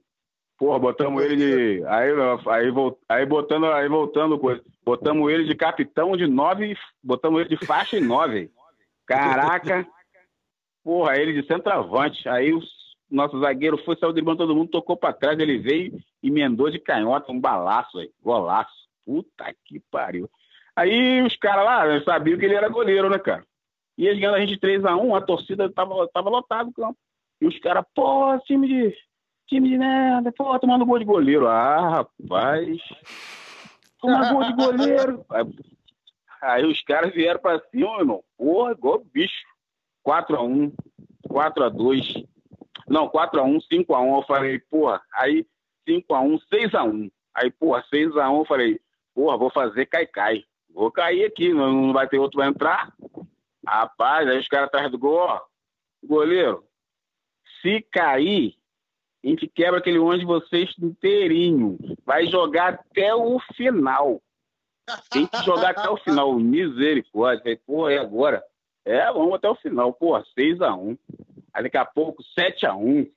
Porra, 0.62 0.78
botamos 0.78 1.24
ele. 1.24 1.84
Aí, 1.88 2.12
aí, 2.52 2.72
aí 3.10 3.26
botando, 3.26 3.66
aí 3.66 3.90
voltando 3.90 4.38
coisa. 4.38 4.64
Botamos 4.86 5.32
ele 5.32 5.46
de 5.46 5.56
capitão 5.56 6.16
de 6.16 6.28
nove, 6.28 6.78
botamos 7.04 7.42
ele 7.42 7.58
de 7.58 7.66
faixa 7.66 7.98
em 7.98 8.02
nove. 8.02 8.52
Caraca! 9.08 9.88
Porra, 10.84 11.18
ele 11.18 11.42
de 11.42 11.48
centroavante. 11.48 12.30
Aí 12.30 12.54
o 12.54 12.62
nosso 13.10 13.40
zagueiro 13.40 13.76
foi, 13.80 13.98
saiu 13.98 14.14
driblando 14.14 14.38
todo 14.38 14.56
mundo, 14.56 14.70
tocou 14.70 14.96
para 14.96 15.16
trás, 15.16 15.40
ele 15.40 15.58
veio 15.58 15.98
e 16.22 16.28
emendou 16.28 16.70
de 16.70 16.78
canhota, 16.78 17.32
um 17.32 17.40
balaço, 17.40 17.98
aí, 17.98 18.12
golaço. 18.22 18.88
Puta 19.04 19.52
que 19.66 19.80
pariu. 19.90 20.30
Aí 20.76 21.24
os 21.24 21.36
caras 21.38 21.66
lá 21.66 22.04
sabiam 22.04 22.38
que 22.38 22.46
ele 22.46 22.54
era 22.54 22.70
goleiro, 22.70 23.10
né, 23.10 23.18
cara? 23.18 23.44
E 23.98 24.06
eles 24.06 24.20
ganhando 24.20 24.36
a 24.36 24.46
gente 24.46 24.60
3x1, 24.60 25.18
a 25.18 25.22
torcida 25.22 25.72
tava, 25.72 26.08
tava 26.10 26.30
lotado 26.30 26.70
o 26.70 26.74
campo. 26.74 27.00
E 27.42 27.48
os 27.48 27.58
caras, 27.58 27.84
pô, 27.96 28.38
time 28.46 28.68
de. 28.68 28.96
Time 29.52 29.68
de 29.68 29.78
merda, 29.78 30.32
pô, 30.32 30.58
tomando 30.60 30.86
gol 30.86 30.98
de 30.98 31.04
goleiro. 31.04 31.46
Ah, 31.46 31.90
rapaz. 31.90 32.82
Tomar 34.00 34.32
gol 34.32 34.44
de 34.46 34.54
goleiro. 34.54 35.26
Aí, 36.42 36.66
os 36.66 36.82
caras 36.84 37.14
vieram 37.14 37.38
pra 37.38 37.60
cima, 37.70 38.00
irmão. 38.00 38.24
Porra, 38.38 38.72
igual 38.72 39.04
bicho. 39.14 39.46
4x1, 40.08 40.74
4x2. 41.28 42.26
Não, 42.88 43.10
4x1, 43.10 43.60
5x1. 43.70 44.16
Eu 44.16 44.24
falei, 44.24 44.60
porra, 44.60 45.02
aí 45.14 45.46
5x1, 45.86 46.40
6x1. 46.50 47.12
Aí, 47.36 47.52
porra, 47.52 47.84
6x1, 47.94 48.38
eu 48.38 48.46
falei, 48.46 48.80
porra, 49.14 49.38
vou 49.38 49.52
fazer 49.52 49.86
cai-cai. 49.86 50.46
Vou 50.74 50.90
cair 50.90 51.26
aqui, 51.26 51.54
não 51.54 51.92
vai 51.92 52.08
ter 52.08 52.20
outro 52.20 52.38
vai 52.38 52.48
entrar. 52.48 52.94
Rapaz, 53.68 54.30
aí 54.30 54.40
os 54.40 54.48
caras 54.48 54.68
atrás 54.68 54.90
do 54.90 54.98
gol, 54.98 55.18
ó. 55.18 55.42
Goleiro, 56.02 56.64
se 57.62 57.82
cair, 57.92 58.56
a 59.24 59.28
gente 59.28 59.48
quebra 59.48 59.80
aquele 59.80 60.00
ônibus 60.00 60.20
de 60.20 60.26
vocês 60.26 60.74
inteirinho. 60.82 61.78
Vai 62.04 62.26
jogar 62.26 62.74
até 62.74 63.14
o 63.14 63.40
final. 63.56 64.20
Tem 65.12 65.28
que 65.28 65.38
jogar 65.44 65.72
até 65.72 65.90
o 65.90 65.98
final. 65.98 66.34
Misericórdia. 66.40 67.60
Porra, 67.66 67.94
e 67.94 67.98
agora? 68.00 68.44
É, 68.84 69.06
vamos 69.12 69.36
até 69.36 69.48
o 69.48 69.56
final. 69.56 69.94
Porra, 69.94 70.24
6x1. 70.38 70.98
Aí 71.54 71.64
daqui 71.64 71.78
a 71.78 71.86
pouco, 71.86 72.24
7x1. 72.38 73.12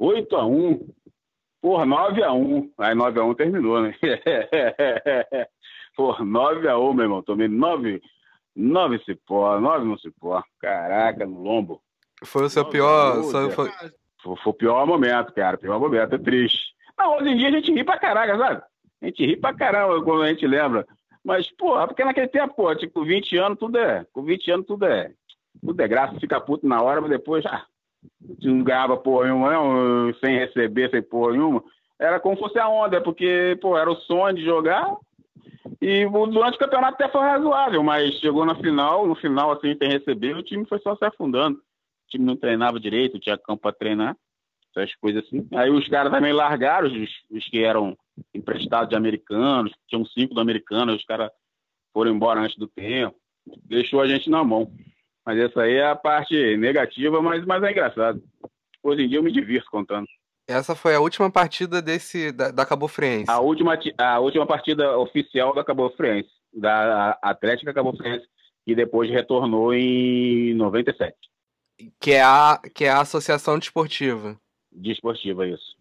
8x1. 0.00 0.88
Porra, 1.60 1.84
9x1. 1.84 2.70
Aí 2.78 2.94
9x1 2.94 3.36
terminou, 3.36 3.82
né? 3.82 3.94
Porra, 5.96 6.24
9x1, 6.24 6.94
meu 6.94 7.04
irmão. 7.04 7.22
Tomei 7.22 7.48
9, 7.48 8.00
9 8.54 9.04
cipó, 9.04 9.58
9 9.58 9.84
no 9.84 9.98
cipó. 9.98 10.40
Caraca, 10.60 11.26
no 11.26 11.42
lombo. 11.42 11.82
Foi 12.22 12.44
o 12.44 12.48
seu 12.48 12.64
pior. 12.64 13.24
Foi, 13.50 13.70
foi... 14.34 14.52
o 14.52 14.54
pior 14.54 14.86
momento, 14.86 15.32
cara. 15.32 15.56
Pior 15.56 15.78
momento, 15.78 16.14
é 16.14 16.18
triste. 16.18 16.74
Não, 16.98 17.16
hoje 17.16 17.28
em 17.28 17.36
dia 17.36 17.48
a 17.48 17.52
gente 17.52 17.72
ri 17.72 17.84
pra 17.84 17.98
caraca, 17.98 18.36
sabe? 18.38 18.62
A 19.02 19.06
gente 19.06 19.26
ri 19.26 19.36
pra 19.36 19.54
caramba 19.54 20.02
quando 20.02 20.22
a 20.22 20.28
gente 20.28 20.46
lembra. 20.46 20.86
Mas, 21.24 21.50
porra, 21.50 21.86
porque 21.86 22.04
naquele 22.04 22.28
tempo, 22.28 22.54
pô, 22.54 22.74
tipo, 22.74 23.00
com 23.00 23.04
20 23.04 23.36
anos 23.36 23.58
tudo 23.58 23.78
é. 23.78 24.06
Com 24.12 24.22
20 24.22 24.50
anos 24.50 24.66
tudo 24.66 24.86
é. 24.86 25.12
Tudo 25.60 25.80
é 25.80 25.88
graça, 25.88 26.20
fica 26.20 26.40
puto 26.40 26.66
na 26.66 26.80
hora, 26.80 27.00
mas 27.00 27.10
depois 27.10 27.42
já. 27.42 27.50
Ah, 27.50 27.66
não 28.42 28.62
ganhava 28.62 28.96
porra 28.96 29.26
nenhuma, 29.26 29.50
não, 29.50 30.14
sem 30.14 30.38
receber, 30.38 30.90
sem 30.90 31.02
porra 31.02 31.32
nenhuma. 31.32 31.62
Era 31.98 32.20
como 32.20 32.36
fosse 32.36 32.58
a 32.58 32.68
onda, 32.68 33.00
porque, 33.00 33.58
pô, 33.60 33.76
era 33.76 33.90
o 33.90 33.96
sonho 33.96 34.36
de 34.36 34.44
jogar. 34.44 34.96
E 35.80 36.06
durante 36.06 36.54
o 36.54 36.58
campeonato 36.58 36.94
até 36.94 37.08
foi 37.08 37.22
razoável, 37.22 37.82
mas 37.82 38.14
chegou 38.20 38.44
na 38.44 38.54
final, 38.54 39.06
no 39.06 39.14
final, 39.14 39.50
assim, 39.52 39.76
sem 39.76 39.88
receber, 39.88 40.36
o 40.36 40.42
time 40.42 40.64
foi 40.66 40.78
só 40.78 40.94
se 40.94 41.04
afundando. 41.04 41.58
O 42.06 42.08
time 42.08 42.24
não 42.24 42.36
treinava 42.36 42.78
direito, 42.78 43.18
tinha 43.18 43.36
campo 43.36 43.62
para 43.62 43.72
treinar, 43.72 44.16
essas 44.70 44.94
coisas 44.96 45.24
assim. 45.24 45.46
Aí 45.54 45.70
os 45.70 45.88
caras 45.88 46.12
também 46.12 46.32
largaram, 46.32 46.86
os, 46.86 47.10
os 47.30 47.44
que 47.48 47.64
eram 47.64 47.96
emprestados 48.32 48.88
de 48.88 48.96
americanos, 48.96 49.72
tinham 49.88 50.04
cinco 50.04 50.34
do 50.34 50.40
americano, 50.40 50.94
os 50.94 51.04
caras 51.04 51.30
foram 51.92 52.12
embora 52.12 52.40
antes 52.40 52.56
do 52.56 52.68
tempo. 52.68 53.16
Deixou 53.64 54.00
a 54.00 54.06
gente 54.06 54.30
na 54.30 54.44
mão. 54.44 54.70
Mas 55.24 55.38
essa 55.38 55.62
aí 55.62 55.74
é 55.74 55.88
a 55.88 55.96
parte 55.96 56.56
negativa, 56.56 57.20
mas, 57.20 57.44
mas 57.44 57.62
é 57.64 57.70
engraçado. 57.72 58.22
Hoje 58.82 59.02
em 59.02 59.08
dia 59.08 59.18
eu 59.18 59.22
me 59.22 59.32
divirto 59.32 59.68
contando. 59.68 60.06
Essa 60.48 60.76
foi 60.76 60.94
a 60.94 61.00
última 61.00 61.28
partida 61.28 61.82
desse 61.82 62.30
da, 62.30 62.52
da 62.52 62.64
Cabo 62.64 62.86
Friense. 62.86 63.28
A 63.28 63.40
última, 63.40 63.76
a 63.98 64.20
última 64.20 64.46
partida 64.46 64.96
oficial 64.96 65.52
da 65.52 65.64
Cabo 65.64 65.90
Friense, 65.90 66.30
da 66.52 67.18
Atlética 67.20 67.74
Cabo 67.74 67.96
Friense, 67.96 68.24
que 68.64 68.74
depois 68.74 69.10
retornou 69.10 69.74
em 69.74 70.54
97. 70.54 71.16
Que 72.00 72.12
é 72.12 72.22
a, 72.22 72.60
que 72.74 72.84
é 72.84 72.90
a 72.90 73.00
Associação 73.00 73.58
Desportiva. 73.58 74.38
Desportiva, 74.72 75.46
isso. 75.46 75.76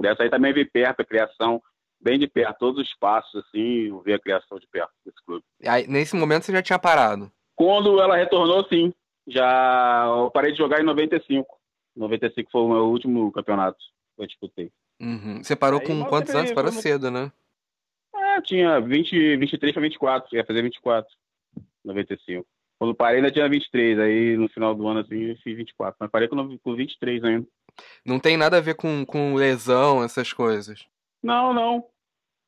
Dessa 0.00 0.22
aí 0.22 0.30
também 0.30 0.52
vi 0.52 0.64
perto 0.64 1.00
a 1.00 1.04
criação, 1.04 1.62
bem 2.00 2.18
de 2.18 2.26
perto, 2.26 2.58
todos 2.58 2.82
os 2.82 2.94
passos, 2.94 3.44
assim, 3.44 3.88
eu 3.88 4.00
vi 4.00 4.12
a 4.12 4.18
criação 4.18 4.58
de 4.58 4.66
perto 4.66 4.92
desse 5.04 5.22
clube. 5.24 5.44
Aí, 5.64 5.86
nesse 5.86 6.16
momento 6.16 6.44
você 6.44 6.52
já 6.52 6.62
tinha 6.62 6.78
parado? 6.78 7.30
Quando 7.54 8.00
ela 8.00 8.16
retornou, 8.16 8.66
sim. 8.68 8.92
Já 9.26 10.04
eu 10.08 10.30
parei 10.30 10.52
de 10.52 10.58
jogar 10.58 10.80
em 10.80 10.84
95. 10.84 11.46
95 11.94 12.50
foi 12.50 12.60
o 12.62 12.68
meu 12.68 12.84
último 12.86 13.30
campeonato 13.30 13.78
que 14.16 14.22
eu 14.22 14.26
disputei. 14.26 14.72
Uhum. 15.00 15.42
Você 15.42 15.54
parou 15.54 15.80
Aí, 15.80 15.86
com 15.86 16.04
quantos 16.04 16.34
anos? 16.34 16.52
Parou 16.52 16.72
cedo, 16.72 17.10
né? 17.10 17.30
É, 18.14 18.40
tinha 18.40 18.80
20, 18.80 19.36
23 19.36 19.72
para 19.72 19.82
24. 19.82 20.36
Ia 20.36 20.44
fazer 20.44 20.62
24. 20.62 21.08
95. 21.84 22.46
Quando 22.82 22.96
parei 22.96 23.18
ainda 23.18 23.30
tinha 23.30 23.48
23. 23.48 23.96
Aí 24.00 24.36
no 24.36 24.48
final 24.48 24.74
do 24.74 24.88
ano 24.88 24.98
assim 24.98 25.14
eu 25.22 25.36
fiz 25.36 25.56
24. 25.56 25.94
Mas 26.00 26.10
parei 26.10 26.26
com, 26.26 26.58
com 26.58 26.74
23 26.74 27.22
ainda. 27.22 27.46
Não 28.04 28.18
tem 28.18 28.36
nada 28.36 28.58
a 28.58 28.60
ver 28.60 28.74
com, 28.74 29.06
com 29.06 29.36
lesão, 29.36 30.02
essas 30.02 30.32
coisas. 30.32 30.84
Não, 31.22 31.54
não. 31.54 31.84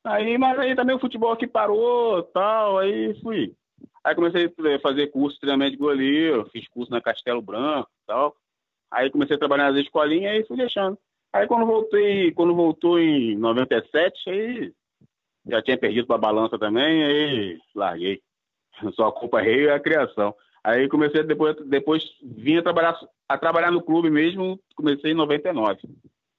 Aí, 0.03 0.37
mas 0.37 0.59
aí 0.59 0.75
também 0.75 0.93
o 0.93 0.99
futebol 0.99 1.31
aqui 1.31 1.47
parou 1.47 2.21
tal, 2.21 2.79
aí 2.79 3.17
fui 3.21 3.55
Aí 4.03 4.13
comecei 4.13 4.47
a 4.47 4.79
fazer 4.81 5.07
curso 5.07 5.35
de 5.35 5.39
treinamento 5.39 5.71
de 5.71 5.77
goleiro, 5.77 6.49
fiz 6.51 6.67
curso 6.67 6.91
na 6.91 6.99
Castelo 6.99 7.41
Branco 7.41 7.89
e 7.89 8.05
tal. 8.05 8.35
Aí 8.91 9.09
comecei 9.09 9.37
a 9.37 9.39
trabalhar 9.39 9.71
nas 9.71 9.81
escolinhas 9.85 10.43
e 10.43 10.47
fui 10.49 10.57
deixando. 10.57 10.97
Aí 11.31 11.47
quando 11.47 11.65
voltei, 11.65 12.33
quando 12.33 12.53
voltou 12.53 12.99
em 12.99 13.37
97, 13.37 14.29
aí 14.29 14.73
já 15.47 15.61
tinha 15.61 15.77
perdido 15.77 16.05
para 16.05 16.17
a 16.17 16.19
balança 16.19 16.59
também, 16.59 17.05
aí 17.05 17.57
larguei. 17.73 18.21
Só 18.95 19.07
acompanhei 19.07 19.69
a 19.69 19.79
criação. 19.79 20.35
Aí 20.63 20.87
comecei 20.89 21.23
depois, 21.23 21.55
depois 21.67 22.03
vim 22.23 22.57
a 22.57 22.63
trabalhar, 22.63 22.99
a 23.29 23.37
trabalhar 23.37 23.71
no 23.71 23.81
clube 23.81 24.09
mesmo, 24.09 24.59
comecei 24.75 25.11
em 25.11 25.15
99, 25.15 25.79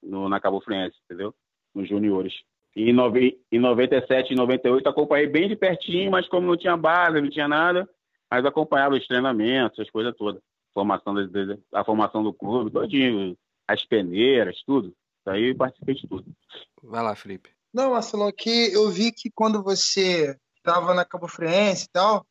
no, 0.03 0.28
na 0.28 0.41
Cabo 0.41 0.61
Friense, 0.61 0.97
entendeu? 1.05 1.32
Nos 1.74 1.89
juniores. 1.89 2.34
E 2.74 2.91
em 2.91 3.59
97 3.59 4.32
e 4.32 4.37
98 4.37 4.89
acompanhei 4.89 5.26
bem 5.26 5.49
de 5.49 5.57
pertinho, 5.57 6.11
mas 6.11 6.28
como 6.28 6.47
não 6.47 6.57
tinha 6.57 6.76
base, 6.76 7.20
não 7.20 7.30
tinha 7.30 7.49
nada, 7.49 7.89
mas 8.30 8.45
acompanhava 8.45 8.97
os 8.97 9.07
treinamentos, 9.07 9.78
as 9.78 9.91
coisas 9.91 10.14
todas. 10.16 10.43
Formação 10.74 11.14
a 11.72 11.84
formação 11.84 12.22
do 12.22 12.34
clube, 12.34 12.70
todinho. 12.70 13.37
as 13.66 13.84
peneiras, 13.87 14.62
tudo. 14.66 14.89
Isso 14.89 15.30
aí 15.30 15.55
participei 15.55 15.95
de 15.95 16.07
tudo. 16.07 16.26
Vai 16.82 17.03
lá, 17.03 17.14
Felipe. 17.14 17.49
Não, 17.72 17.93
Marcelo, 17.93 18.24
aqui 18.24 18.72
eu 18.72 18.91
vi 18.91 19.12
que 19.12 19.30
quando 19.30 19.62
você 19.62 20.37
estava 20.66 20.92
na 20.92 21.04
Cabo 21.04 21.28
Friense 21.28 21.84
e 21.84 21.88
tal, 21.92 22.26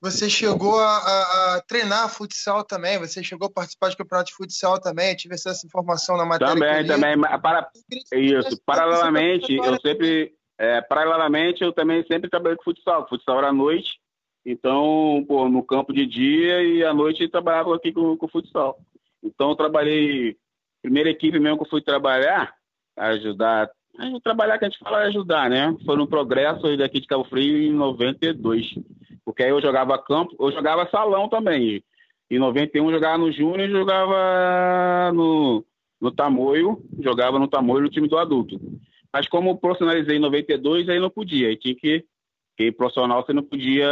você 0.00 0.30
chegou 0.30 0.78
a, 0.78 0.96
a, 0.96 1.56
a, 1.56 1.60
treinar 1.60 2.08
futsal 2.08 2.64
também, 2.64 2.98
você 2.98 3.22
chegou 3.22 3.48
a 3.48 3.52
participar 3.52 3.90
de 3.90 3.96
campeonato 3.96 4.30
de 4.30 4.36
futsal 4.36 4.80
também, 4.80 5.14
tive 5.14 5.34
essa 5.34 5.54
informação 5.66 6.16
na 6.16 6.24
matéria. 6.24 6.54
Também, 6.54 6.86
também. 6.86 7.40
Para, 7.42 7.68
isso, 8.12 8.58
paralelamente, 8.64 9.54
eu 9.54 9.78
sempre, 9.80 10.32
é, 10.58 10.80
paralelamente, 10.80 11.62
eu 11.62 11.72
também 11.72 12.04
sempre 12.06 12.30
trabalhei 12.30 12.56
com 12.56 12.64
futsal. 12.64 13.06
Futsal 13.08 13.38
era 13.38 13.48
à 13.48 13.52
noite, 13.52 14.00
então, 14.46 15.22
pô, 15.28 15.48
no 15.48 15.62
campo 15.62 15.92
de 15.92 16.06
dia 16.06 16.62
e 16.62 16.82
à 16.82 16.94
noite 16.94 17.22
eu 17.22 17.30
trabalhava 17.30 17.74
aqui 17.76 17.92
com, 17.92 18.16
com 18.16 18.28
futsal. 18.28 18.78
Então, 19.22 19.50
eu 19.50 19.56
trabalhei, 19.56 20.36
primeira 20.82 21.10
equipe 21.10 21.38
mesmo 21.38 21.58
que 21.58 21.64
eu 21.64 21.70
fui 21.70 21.82
trabalhar, 21.82 22.54
ajudar, 22.96 23.70
trabalhar 24.22 24.58
que 24.58 24.64
a 24.64 24.68
gente 24.68 24.78
fala 24.78 25.04
é 25.04 25.06
ajudar, 25.06 25.48
né? 25.48 25.76
Foi 25.84 25.96
no 25.96 26.06
Progresso 26.06 26.76
daqui 26.76 27.00
de 27.00 27.06
Cabo 27.06 27.24
Frio 27.24 27.56
em 27.58 27.72
92. 27.72 28.74
Porque 29.24 29.42
aí 29.42 29.50
eu 29.50 29.60
jogava 29.60 29.98
campo, 29.98 30.36
eu 30.38 30.52
jogava 30.52 30.88
salão 30.90 31.28
também. 31.28 31.82
Em 32.30 32.38
91 32.38 32.86
eu 32.86 32.94
jogava 32.94 33.18
no 33.18 33.32
Júnior 33.32 33.68
jogava 33.68 35.12
no, 35.12 35.64
no 36.00 36.10
Tamoio, 36.10 36.82
jogava 37.00 37.38
no 37.38 37.48
Tamoio 37.48 37.82
no 37.82 37.90
time 37.90 38.08
do 38.08 38.18
adulto. 38.18 38.60
Mas 39.12 39.28
como 39.28 39.58
profissionalizei 39.58 40.16
em 40.16 40.20
92, 40.20 40.88
aí 40.88 40.98
não 40.98 41.10
podia, 41.10 41.48
aí 41.48 41.56
tinha 41.56 41.74
que, 41.74 42.04
que 42.56 42.72
profissional 42.72 43.24
você 43.24 43.32
não 43.32 43.44
podia 43.44 43.88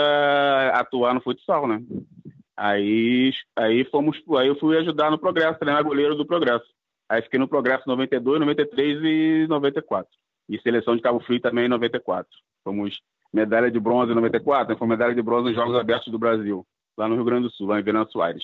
atuar 0.75 1.15
no 1.15 1.21
futsal, 1.21 1.69
né? 1.69 1.81
Aí, 2.57 3.33
aí 3.57 3.85
fomos, 3.85 4.21
aí 4.39 4.49
eu 4.49 4.59
fui 4.59 4.77
ajudar 4.79 5.11
no 5.11 5.19
Progresso, 5.19 5.59
treinar 5.59 5.85
goleiro 5.85 6.15
do 6.17 6.27
Progresso. 6.27 6.67
Aí 7.13 7.21
fiquei 7.21 7.39
no 7.39 7.47
Progresso 7.47 7.87
92, 7.87 8.41
93 8.41 8.99
e 9.05 9.47
94. 9.47 10.11
E 10.49 10.59
seleção 10.63 10.97
de 10.97 11.03
Cabo 11.03 11.21
Frio 11.21 11.39
também 11.43 11.67
em 11.67 11.69
94. 11.69 12.27
Fomos 12.65 13.03
medalha 13.31 13.71
de 13.71 13.79
bronze 13.79 14.13
em 14.13 14.15
94, 14.15 14.73
né? 14.73 14.79
foi 14.79 14.89
medalha 14.89 15.15
de 15.15 15.21
bronze 15.21 15.49
nos 15.49 15.55
Jogos 15.55 15.77
Abertos 15.77 16.11
do 16.11 16.19
Brasil, 16.19 16.67
lá 16.97 17.07
no 17.07 17.15
Rio 17.15 17.25
Grande 17.27 17.49
do 17.49 17.51
Sul, 17.51 17.69
lá 17.69 17.79
em 17.79 17.83
Venâncio 17.83 18.13
Soares. 18.13 18.43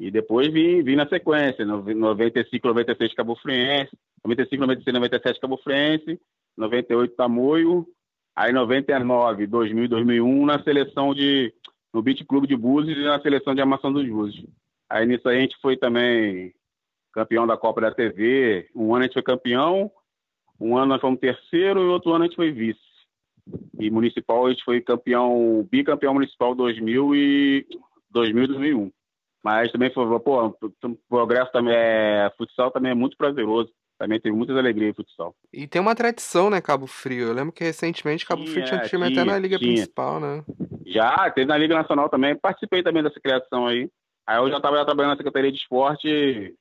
E 0.00 0.10
depois 0.10 0.52
vim, 0.52 0.82
vim 0.82 0.96
na 0.96 1.06
sequência, 1.06 1.64
95, 1.64 2.66
96 2.66 3.14
Cabo 3.14 3.36
Friense, 3.36 3.96
95, 4.24 4.60
96, 4.62 4.94
97 4.94 5.40
Cabo 5.40 5.56
Friense, 5.58 6.20
98 6.58 7.14
Tamoio, 7.14 7.86
aí 8.34 8.52
99, 8.52 9.46
2000 9.46 9.88
2001 9.88 10.44
na 10.44 10.60
seleção 10.64 11.14
de 11.14 11.54
no 11.94 12.02
Beach 12.02 12.24
Clube 12.24 12.48
de 12.48 12.56
Búzios 12.56 12.98
e 12.98 13.04
na 13.04 13.20
seleção 13.20 13.54
de 13.54 13.60
Amação 13.60 13.92
dos 13.92 14.08
Búzios. 14.08 14.44
Aí 14.90 15.06
nisso 15.06 15.28
aí 15.28 15.38
a 15.38 15.40
gente 15.40 15.56
foi 15.62 15.76
também 15.76 16.52
campeão 17.12 17.46
da 17.46 17.56
Copa 17.56 17.80
da 17.80 17.92
TV, 17.92 18.68
um 18.74 18.94
ano 18.94 19.04
a 19.04 19.06
gente 19.06 19.14
foi 19.14 19.22
campeão, 19.22 19.90
um 20.60 20.76
ano 20.76 20.86
nós 20.86 21.00
fomos 21.00 21.20
terceiro 21.20 21.80
e 21.80 21.86
outro 21.86 22.12
ano 22.12 22.24
a 22.24 22.26
gente 22.26 22.36
foi 22.36 22.50
vice. 22.50 22.80
E 23.78 23.90
municipal 23.90 24.46
a 24.46 24.50
gente 24.50 24.64
foi 24.64 24.80
campeão, 24.80 25.66
bicampeão 25.70 26.14
municipal 26.14 26.54
2000 26.54 27.14
e 27.14 27.66
2000 28.10 28.46
2001. 28.46 28.92
Mas 29.42 29.72
também 29.72 29.92
foi, 29.92 30.06
pô, 30.20 30.46
o 30.46 30.98
progresso 31.08 31.50
também 31.50 31.74
é, 31.74 32.30
futsal 32.38 32.70
também 32.70 32.92
é 32.92 32.94
muito 32.94 33.16
prazeroso. 33.16 33.70
Também 33.98 34.20
teve 34.20 34.34
muitas 34.34 34.56
alegrias 34.56 34.96
futsal. 34.96 35.34
E 35.52 35.66
tem 35.66 35.80
uma 35.80 35.94
tradição, 35.94 36.50
né, 36.50 36.60
Cabo 36.60 36.86
Frio? 36.86 37.28
Eu 37.28 37.32
lembro 37.32 37.52
que 37.52 37.62
recentemente 37.62 38.26
Cabo 38.26 38.42
tinha, 38.42 38.52
Frio 38.52 38.66
tinha 38.66 38.80
um 38.80 38.84
time 38.84 39.06
tinha, 39.06 39.22
até 39.22 39.30
na 39.30 39.38
Liga 39.38 39.58
tinha. 39.58 39.74
Principal, 39.74 40.20
né? 40.20 40.44
Já, 40.86 41.30
teve 41.30 41.46
na 41.46 41.58
Liga 41.58 41.74
Nacional 41.74 42.08
também. 42.08 42.36
Participei 42.36 42.82
também 42.82 43.02
dessa 43.02 43.20
criação 43.20 43.66
aí. 43.66 43.88
Aí 44.26 44.38
eu 44.38 44.48
já 44.48 44.56
estava 44.56 44.84
trabalhando 44.84 45.12
na 45.12 45.16
Secretaria 45.16 45.52
de 45.52 45.58
Esporte, 45.58 46.54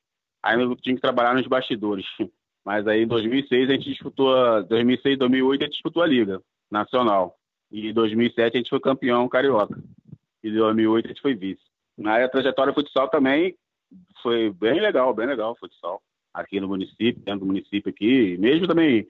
aí 0.44 0.60
eu 0.60 0.76
tinha 0.76 0.96
que 0.96 1.02
trabalhar 1.02 1.34
nos 1.34 1.48
bastidores. 1.48 2.06
Mas 2.64 2.88
aí 2.88 3.04
em 3.04 3.08
2006 3.08 3.70
a 3.70 3.74
gente 3.74 3.89
disputou, 3.89 4.64
2006, 4.64 5.18
2008 5.18 5.62
a 5.62 5.66
gente 5.66 5.74
disputou 5.74 6.04
a 6.04 6.08
Liga 6.08 6.42
nacional. 6.70 7.36
E 7.72 7.89
em 7.89 7.94
2007 7.94 8.56
a 8.56 8.60
gente 8.60 8.70
foi 8.70 8.80
campeão 8.80 9.28
carioca. 9.28 9.82
E 10.44 10.50
em 10.50 10.54
2008 10.54 11.06
a 11.06 11.08
gente 11.10 11.22
foi 11.22 11.34
vice. 11.34 11.62
Na 11.98 12.28
trajetória 12.28 12.74
futsal 12.74 13.10
também 13.10 13.56
foi 14.22 14.52
bem 14.52 14.80
legal, 14.80 15.14
bem 15.14 15.28
legal 15.28 15.52
o 15.52 15.56
futsal. 15.56 16.02
Aqui 16.34 16.60
no 16.60 16.68
município, 16.68 17.22
dentro 17.24 17.42
do 17.42 17.46
município 17.46 17.89
aqui. 17.89 18.38
Mesmo 18.38 18.68
também 18.68 19.08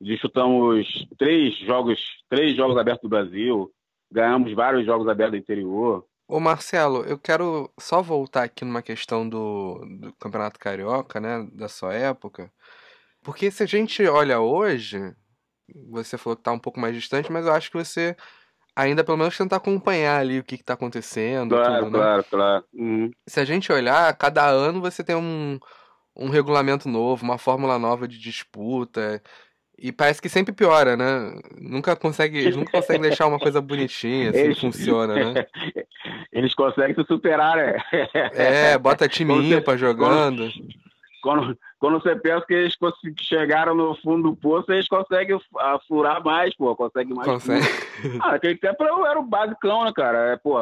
disputamos 0.00 1.06
três 1.16 1.56
jogos, 1.58 2.00
três 2.28 2.56
jogos 2.56 2.76
abertos 2.76 3.02
do 3.02 3.08
Brasil. 3.08 3.70
Ganhamos 4.10 4.52
vários 4.54 4.86
jogos 4.86 5.08
abertos 5.08 5.38
do 5.38 5.42
interior. 5.42 6.04
Ô 6.28 6.38
Marcelo, 6.38 7.04
eu 7.04 7.18
quero 7.18 7.72
só 7.80 8.02
voltar 8.02 8.42
aqui 8.44 8.62
numa 8.62 8.82
questão 8.82 9.26
do, 9.26 9.82
do 9.98 10.12
Campeonato 10.20 10.60
Carioca, 10.60 11.18
né, 11.18 11.48
da 11.54 11.68
sua 11.68 11.94
época. 11.94 12.52
Porque 13.22 13.50
se 13.50 13.62
a 13.62 13.66
gente 13.66 14.06
olha 14.06 14.38
hoje, 14.38 15.16
você 15.90 16.18
falou 16.18 16.36
que 16.36 16.42
tá 16.42 16.52
um 16.52 16.58
pouco 16.58 16.78
mais 16.78 16.94
distante, 16.94 17.32
mas 17.32 17.46
eu 17.46 17.52
acho 17.54 17.70
que 17.70 17.78
você 17.78 18.14
ainda 18.76 19.02
pelo 19.02 19.16
menos 19.16 19.36
tenta 19.38 19.56
acompanhar 19.56 20.20
ali 20.20 20.38
o 20.38 20.44
que, 20.44 20.58
que 20.58 20.64
tá 20.64 20.74
acontecendo. 20.74 21.54
Claro, 21.54 21.86
tudo, 21.86 21.90
né? 21.92 21.98
claro, 21.98 22.24
claro. 22.24 22.64
Uhum. 22.74 23.10
Se 23.26 23.40
a 23.40 23.44
gente 23.46 23.72
olhar, 23.72 24.14
cada 24.18 24.46
ano 24.46 24.82
você 24.82 25.02
tem 25.02 25.16
um, 25.16 25.58
um 26.14 26.28
regulamento 26.28 26.90
novo, 26.90 27.24
uma 27.24 27.38
fórmula 27.38 27.78
nova 27.78 28.06
de 28.06 28.18
disputa. 28.18 29.22
E 29.80 29.92
parece 29.92 30.20
que 30.20 30.28
sempre 30.28 30.52
piora, 30.52 30.96
né? 30.96 31.38
Nunca 31.60 31.94
consegue, 31.94 32.50
nunca 32.50 32.72
consegue 32.72 33.02
deixar 33.02 33.28
uma 33.28 33.38
coisa 33.38 33.60
bonitinha, 33.60 34.30
assim, 34.30 34.40
Eles... 34.40 34.58
funciona, 34.58 35.14
né? 35.14 35.46
Eles 36.32 36.52
conseguem 36.52 36.96
se 36.96 37.04
superar, 37.04 37.56
né? 37.56 37.76
É, 38.34 38.76
bota 38.76 39.08
time 39.08 39.34
ímpar 39.34 39.78
jogando. 39.78 40.50
Quando, 41.22 41.56
quando 41.78 42.00
você 42.00 42.16
pensa 42.16 42.44
que 42.46 42.54
eles 42.54 42.74
chegaram 43.20 43.74
no 43.74 43.94
fundo 43.96 44.30
do 44.30 44.36
poço, 44.36 44.72
eles 44.72 44.88
conseguem 44.88 45.38
furar 45.86 46.24
mais, 46.24 46.54
pô, 46.56 46.74
conseguem 46.74 47.14
mais. 47.14 47.28
Consegue. 47.28 47.66
Ah, 48.22 48.34
aquele 48.34 48.56
tempo 48.56 48.84
era 48.84 49.18
o 49.18 49.24
basicão, 49.24 49.84
né, 49.84 49.92
cara? 49.92 50.32
É, 50.32 50.36
pô, 50.36 50.56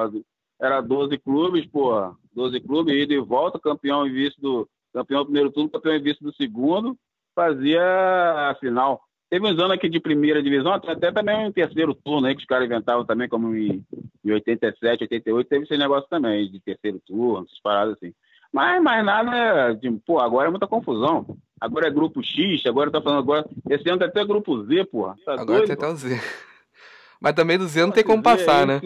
era 0.59 0.81
12 0.81 1.19
clubes, 1.19 1.67
pô, 1.67 2.17
12 2.35 2.61
clubes, 2.61 2.95
ida 2.95 3.13
e 3.13 3.19
volta, 3.19 3.59
campeão 3.59 4.07
e 4.07 4.11
vice 4.11 4.41
do. 4.41 4.69
Campeão 4.93 5.21
do 5.21 5.27
primeiro 5.27 5.51
turno, 5.51 5.69
campeão 5.69 5.95
e 5.95 5.99
vice 5.99 6.23
do 6.23 6.35
segundo, 6.35 6.97
fazia 7.37 7.83
a 7.83 8.57
final. 8.59 9.01
Teve 9.29 9.47
uns 9.47 9.59
anos 9.59 9.73
aqui 9.73 9.89
de 9.89 10.01
primeira 10.01 10.43
divisão, 10.43 10.73
até 10.73 11.13
também 11.13 11.47
um 11.47 11.53
terceiro 11.53 11.95
turno 11.95 12.27
aí, 12.27 12.35
que 12.35 12.41
os 12.41 12.47
caras 12.47 12.67
inventavam 12.67 13.05
também, 13.05 13.29
como 13.29 13.55
em, 13.55 13.85
em 14.25 14.33
87, 14.33 15.05
88, 15.05 15.49
teve 15.49 15.65
esse 15.65 15.77
negócio 15.77 16.09
também, 16.09 16.51
de 16.51 16.61
terceiro 16.61 17.01
turno, 17.07 17.45
essas 17.45 17.61
paradas 17.61 17.97
assim. 17.97 18.15
Mas 18.53 18.83
mais 18.83 19.05
nada, 19.05 19.75
de, 19.75 19.91
pô, 20.07 20.19
agora 20.19 20.49
é 20.49 20.51
muita 20.51 20.67
confusão. 20.67 21.37
Agora 21.61 21.89
é 21.89 21.91
grupo 21.91 22.23
X, 22.23 22.65
agora 22.67 22.91
tá 22.91 23.03
falando 23.03 23.19
agora. 23.19 23.45
Esse 23.69 23.89
ano 23.89 23.99
tem 23.99 24.09
até 24.09 24.25
grupo 24.25 24.65
Z, 24.65 24.85
pô. 24.85 25.13
Tá 25.25 25.33
agora 25.33 25.45
doido, 25.47 25.67
tem 25.67 25.75
até 25.75 25.89
o 25.89 25.97
Z. 25.97 26.21
Mas 27.21 27.35
também 27.35 27.59
do 27.59 27.67
Z 27.67 27.85
não 27.85 27.93
tem 27.93 28.05
como 28.05 28.23
passar, 28.23 28.63
é 28.63 28.67
né? 28.67 28.81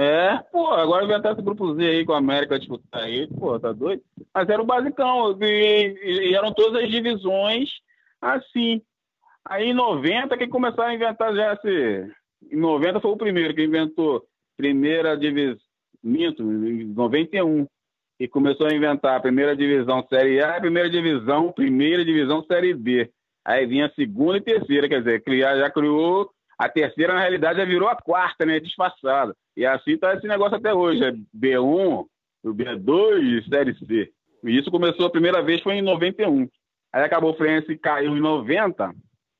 É, 0.00 0.38
pô, 0.52 0.68
agora 0.68 1.04
inventar 1.04 1.32
esse 1.32 1.42
grupo 1.42 1.74
Z 1.74 1.84
aí 1.84 2.04
com 2.06 2.12
a 2.12 2.18
América 2.18 2.56
disputar 2.56 3.02
aí, 3.02 3.26
pô, 3.26 3.58
tá 3.58 3.72
doido? 3.72 4.00
Mas 4.32 4.48
era 4.48 4.62
o 4.62 4.64
basicão, 4.64 5.36
e, 5.42 6.28
e 6.30 6.34
eram 6.36 6.54
todas 6.54 6.84
as 6.84 6.88
divisões 6.88 7.68
assim. 8.20 8.80
Aí 9.44 9.70
em 9.70 9.74
90 9.74 10.38
que 10.38 10.46
começaram 10.46 10.90
a 10.90 10.94
inventar 10.94 11.34
já 11.34 11.54
esse. 11.54 12.12
Em 12.48 12.56
90 12.56 13.00
foi 13.00 13.10
o 13.10 13.16
primeiro 13.16 13.52
que 13.52 13.64
inventou 13.64 14.22
primeira 14.56 15.16
divisão. 15.16 15.58
Minto, 16.00 16.44
em 16.44 16.84
91 16.84 17.66
e 18.20 18.28
começou 18.28 18.68
a 18.68 18.74
inventar 18.74 19.16
a 19.16 19.20
primeira 19.20 19.56
divisão 19.56 20.06
Série 20.08 20.40
A, 20.40 20.58
a 20.58 20.60
primeira 20.60 20.88
divisão, 20.88 21.50
primeira 21.50 22.04
divisão 22.04 22.44
Série 22.44 22.72
B. 22.72 23.10
Aí 23.44 23.66
vinha 23.66 23.86
a 23.86 23.94
segunda 23.94 24.38
e 24.38 24.42
terceira, 24.42 24.88
quer 24.88 25.00
dizer, 25.00 25.24
criar, 25.24 25.56
já 25.56 25.68
criou 25.68 26.30
a 26.58 26.68
terceira, 26.68 27.14
na 27.14 27.20
realidade, 27.20 27.58
já 27.58 27.64
virou 27.64 27.88
a 27.88 27.94
quarta, 27.94 28.44
né? 28.44 28.58
Disfarçada. 28.58 29.34
E 29.56 29.64
assim 29.64 29.96
tá 29.96 30.14
esse 30.14 30.26
negócio 30.26 30.56
até 30.56 30.74
hoje. 30.74 31.04
É 31.04 31.12
B1, 31.12 32.04
o 32.42 32.54
B2 32.54 33.22
e 33.22 33.48
Série 33.48 33.74
C. 33.74 34.12
E 34.44 34.58
isso 34.58 34.70
começou 34.70 35.06
a 35.06 35.10
primeira 35.10 35.40
vez 35.40 35.62
foi 35.62 35.74
em 35.74 35.82
91. 35.82 36.48
Aí 36.92 37.04
acabou 37.04 37.30
o 37.30 37.34
Fluminense 37.34 37.76
caiu 37.78 38.16
em 38.16 38.20
90. 38.20 38.92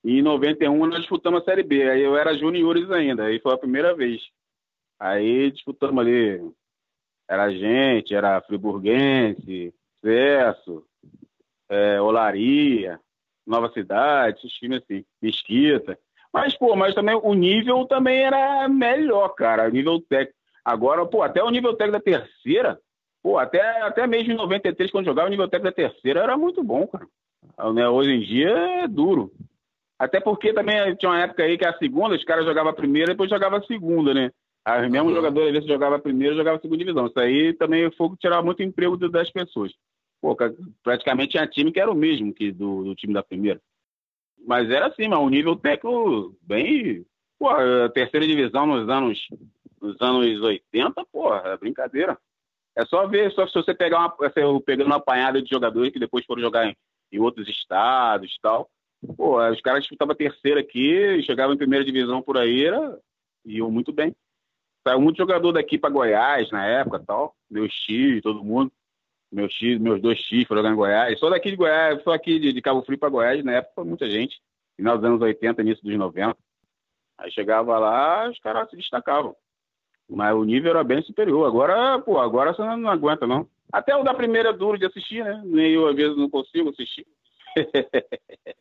E 0.04 0.18
em 0.20 0.22
91 0.22 0.86
nós 0.86 1.00
disputamos 1.00 1.42
a 1.42 1.44
Série 1.44 1.64
B. 1.64 1.90
Aí 1.90 2.02
eu 2.02 2.16
era 2.16 2.38
juniores 2.38 2.88
ainda. 2.90 3.24
Aí 3.24 3.40
foi 3.40 3.52
a 3.52 3.58
primeira 3.58 3.96
vez. 3.96 4.22
Aí 5.00 5.50
disputamos 5.50 6.00
ali 6.00 6.40
era 7.28 7.50
gente, 7.50 8.14
era 8.14 8.40
friburguense, 8.40 9.74
Cesso, 10.00 10.84
é, 11.68 12.00
Olaria, 12.00 12.98
Nova 13.46 13.70
Cidade, 13.72 14.38
esses 14.38 14.52
times 14.52 14.82
assim, 14.82 15.04
Mesquita. 15.20 15.98
Mas, 16.40 16.56
pô, 16.56 16.76
mas 16.76 16.94
também 16.94 17.18
o 17.22 17.34
nível 17.34 17.84
também 17.86 18.22
era 18.22 18.68
melhor, 18.68 19.28
cara, 19.30 19.68
o 19.68 19.70
nível 19.70 20.00
técnico. 20.00 20.38
Agora, 20.64 21.04
pô, 21.06 21.22
até 21.22 21.42
o 21.42 21.50
nível 21.50 21.74
técnico 21.74 21.98
da 21.98 22.04
terceira, 22.04 22.78
pô, 23.22 23.38
até, 23.38 23.60
até 23.82 24.06
mesmo 24.06 24.32
em 24.32 24.36
93, 24.36 24.90
quando 24.90 25.06
jogava, 25.06 25.28
o 25.28 25.30
nível 25.30 25.48
técnico 25.48 25.74
da 25.74 25.88
terceira 25.88 26.20
era 26.20 26.36
muito 26.36 26.62
bom, 26.62 26.86
cara. 26.86 27.06
Né, 27.72 27.88
hoje 27.88 28.10
em 28.10 28.20
dia 28.20 28.50
é 28.50 28.88
duro. 28.88 29.32
Até 29.98 30.20
porque 30.20 30.52
também 30.52 30.94
tinha 30.94 31.10
uma 31.10 31.20
época 31.20 31.42
aí 31.42 31.58
que 31.58 31.66
a 31.66 31.76
segunda, 31.76 32.14
os 32.14 32.24
caras 32.24 32.44
jogavam 32.44 32.70
a 32.70 32.74
primeira 32.74 33.10
e 33.10 33.14
depois 33.14 33.28
jogavam 33.28 33.58
a 33.58 33.62
segunda, 33.62 34.14
né? 34.14 34.30
Os 34.76 34.90
mesmos 34.90 35.10
uhum. 35.10 35.16
jogadores, 35.16 35.48
às 35.48 35.54
vezes, 35.54 35.68
jogava 35.68 35.98
primeiro 35.98 36.36
jogava 36.36 36.60
segunda 36.60 36.78
divisão. 36.78 37.06
Isso 37.06 37.18
aí 37.18 37.54
também 37.54 37.90
foi 37.92 38.10
tirar 38.16 38.42
muito 38.42 38.62
emprego 38.62 38.96
das 39.08 39.30
pessoas. 39.30 39.72
pô, 40.20 40.36
praticamente 40.84 41.32
tinha 41.32 41.46
time 41.46 41.72
que 41.72 41.80
era 41.80 41.90
o 41.90 41.94
mesmo 41.94 42.32
que 42.34 42.52
do, 42.52 42.84
do 42.84 42.94
time 42.94 43.14
da 43.14 43.22
primeira. 43.22 43.60
Mas 44.48 44.70
era 44.70 44.86
assim, 44.86 45.08
mas 45.08 45.18
um 45.18 45.28
nível 45.28 45.54
técnico 45.54 46.34
bem. 46.40 47.04
Pô, 47.38 47.50
terceira 47.92 48.26
divisão 48.26 48.64
nos 48.64 48.88
anos, 48.88 49.28
nos 49.78 50.00
anos 50.00 50.40
80, 50.40 51.04
pô, 51.12 51.34
é 51.34 51.54
brincadeira. 51.58 52.16
É 52.74 52.86
só 52.86 53.06
ver, 53.06 53.30
só 53.32 53.46
se 53.46 53.52
você 53.52 53.74
pegar 53.74 53.98
uma, 53.98 54.16
pegando 54.62 54.86
uma 54.86 54.96
apanhada 54.96 55.42
de 55.42 55.50
jogadores 55.50 55.92
que 55.92 55.98
depois 55.98 56.24
foram 56.24 56.40
jogar 56.40 56.66
em, 56.66 56.74
em 57.12 57.18
outros 57.18 57.46
estados 57.46 58.32
e 58.32 58.40
tal. 58.40 58.70
Pô, 59.18 59.38
os 59.46 59.60
caras 59.60 59.82
disputavam 59.82 60.14
terceira 60.14 60.60
aqui, 60.60 61.22
chegavam 61.24 61.54
em 61.54 61.58
primeira 61.58 61.84
divisão 61.84 62.22
por 62.22 62.38
aí, 62.38 62.64
era, 62.64 62.98
iam 63.44 63.70
muito 63.70 63.92
bem. 63.92 64.16
Saiu 64.82 64.98
muito 64.98 65.18
jogador 65.18 65.52
daqui 65.52 65.76
para 65.76 65.90
Goiás 65.90 66.50
na 66.50 66.64
época 66.64 67.04
tal. 67.06 67.36
Meu 67.50 67.68
X, 67.68 68.22
todo 68.22 68.42
mundo. 68.42 68.72
Meus 69.30 69.52
X, 69.52 69.78
meus 69.78 70.00
dois 70.00 70.18
X 70.18 70.46
foram 70.46 70.62
jogar 70.62 70.72
em 70.72 70.76
Goiás. 70.76 71.18
Só 71.18 71.28
daqui 71.28 71.50
de 71.50 71.56
Goiás, 71.56 72.02
só 72.02 72.12
aqui 72.12 72.38
de, 72.38 72.52
de 72.52 72.62
Cabo 72.62 72.82
Frio 72.82 72.98
para 72.98 73.10
Goiás, 73.10 73.44
na 73.44 73.52
época 73.52 73.74
foi 73.74 73.84
muita 73.84 74.08
gente. 74.08 74.40
Final 74.76 74.96
dos 74.96 75.04
anos 75.04 75.20
80, 75.20 75.60
início 75.62 75.84
dos 75.84 75.96
90. 75.96 76.36
Aí 77.18 77.30
chegava 77.32 77.78
lá, 77.78 78.28
os 78.30 78.38
caras 78.38 78.70
se 78.70 78.76
destacavam. 78.76 79.34
Mas 80.08 80.34
o 80.34 80.44
nível 80.44 80.70
era 80.70 80.84
bem 80.84 81.02
superior. 81.02 81.46
Agora, 81.46 81.98
pô, 82.00 82.18
agora 82.18 82.54
você 82.54 82.62
não, 82.62 82.88
aguenta, 82.88 83.26
não. 83.26 83.46
Até 83.70 83.94
o 83.94 84.02
da 84.02 84.14
primeira 84.14 84.50
é 84.50 84.52
duro 84.52 84.78
de 84.78 84.86
assistir, 84.86 85.22
né? 85.22 85.42
Nem 85.44 85.72
eu, 85.72 85.86
às 85.86 85.94
vezes, 85.94 86.16
não 86.16 86.30
consigo 86.30 86.70
assistir. 86.70 87.06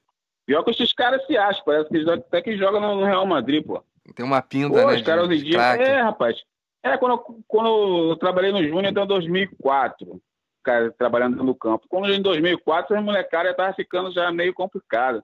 Pior 0.45 0.63
que 0.63 0.72
esses 0.72 0.91
caras 0.91 1.26
se 1.26 1.38
acham, 1.38 1.63
parece 1.63 1.89
que 1.89 2.09
até 2.09 2.41
que 2.41 2.57
joga 2.57 2.80
no 2.80 3.03
Real 3.03 3.26
Madrid, 3.26 3.65
pô. 3.65 3.82
Tem 4.15 4.26
uma 4.26 4.41
pinta, 4.41 4.70
pô, 4.70 4.88
né? 4.88 4.95
Os 4.95 5.01
caras 5.01 5.28
hoje 5.28 5.41
em 5.41 5.43
dia. 5.43 5.59
É, 5.59 6.01
rapaz. 6.01 6.41
É, 6.84 6.97
quando, 6.97 7.43
quando 7.47 8.09
eu 8.11 8.15
trabalhei 8.18 8.51
no 8.51 8.63
Júnior 8.63 8.88
até 8.88 9.05
2004, 9.05 10.22
cara, 10.68 10.91
trabalhando 10.91 11.41
no 11.41 11.55
campo. 11.55 11.86
Quando 11.88 12.11
em 12.11 12.22
2004, 12.22 12.97
as 12.97 13.05
já 13.05 13.22
estavam 13.22 13.74
ficando 13.74 14.11
já 14.11 14.30
meio 14.34 14.53
complicado, 14.53 15.24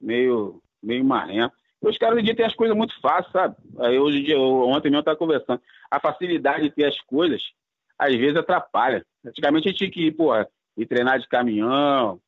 meio, 0.00 0.62
meio 0.80 1.04
marrento. 1.04 1.52
Os 1.82 1.98
caras 1.98 2.14
hoje 2.14 2.22
em 2.22 2.26
dia 2.26 2.36
têm 2.36 2.46
as 2.46 2.54
coisas 2.54 2.76
muito 2.76 2.94
fáceis, 3.00 3.32
sabe? 3.32 3.56
Aí 3.80 3.98
hoje 3.98 4.20
em 4.20 4.22
dia, 4.22 4.38
ontem 4.38 4.88
mesmo 4.88 4.98
eu 4.98 5.00
estava 5.00 5.16
conversando. 5.16 5.60
A 5.90 5.98
facilidade 5.98 6.62
de 6.62 6.70
ter 6.70 6.84
as 6.84 7.00
coisas, 7.00 7.42
às 7.98 8.14
vezes 8.14 8.36
atrapalha. 8.36 9.04
Antigamente 9.24 9.66
a 9.66 9.70
gente 9.72 9.78
tinha 9.78 9.90
que 9.90 10.06
ir, 10.06 10.12
pô, 10.12 10.32
ir 10.76 10.86
treinar 10.86 11.18
de 11.18 11.26
caminhão, 11.26 12.20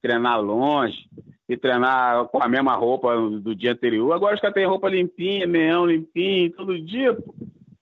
treinar 0.00 0.40
longe, 0.40 1.10
ir 1.46 1.58
treinar 1.58 2.24
com 2.28 2.42
a 2.42 2.48
mesma 2.48 2.74
roupa 2.74 3.14
do 3.16 3.54
dia 3.54 3.72
anterior. 3.72 4.12
Agora 4.12 4.34
os 4.34 4.40
caras 4.40 4.54
têm 4.54 4.66
roupa 4.66 4.88
limpinha, 4.88 5.46
meião 5.46 5.84
limpinho, 5.84 6.52
todo 6.52 6.80
dia, 6.80 7.12
pô. 7.14 7.34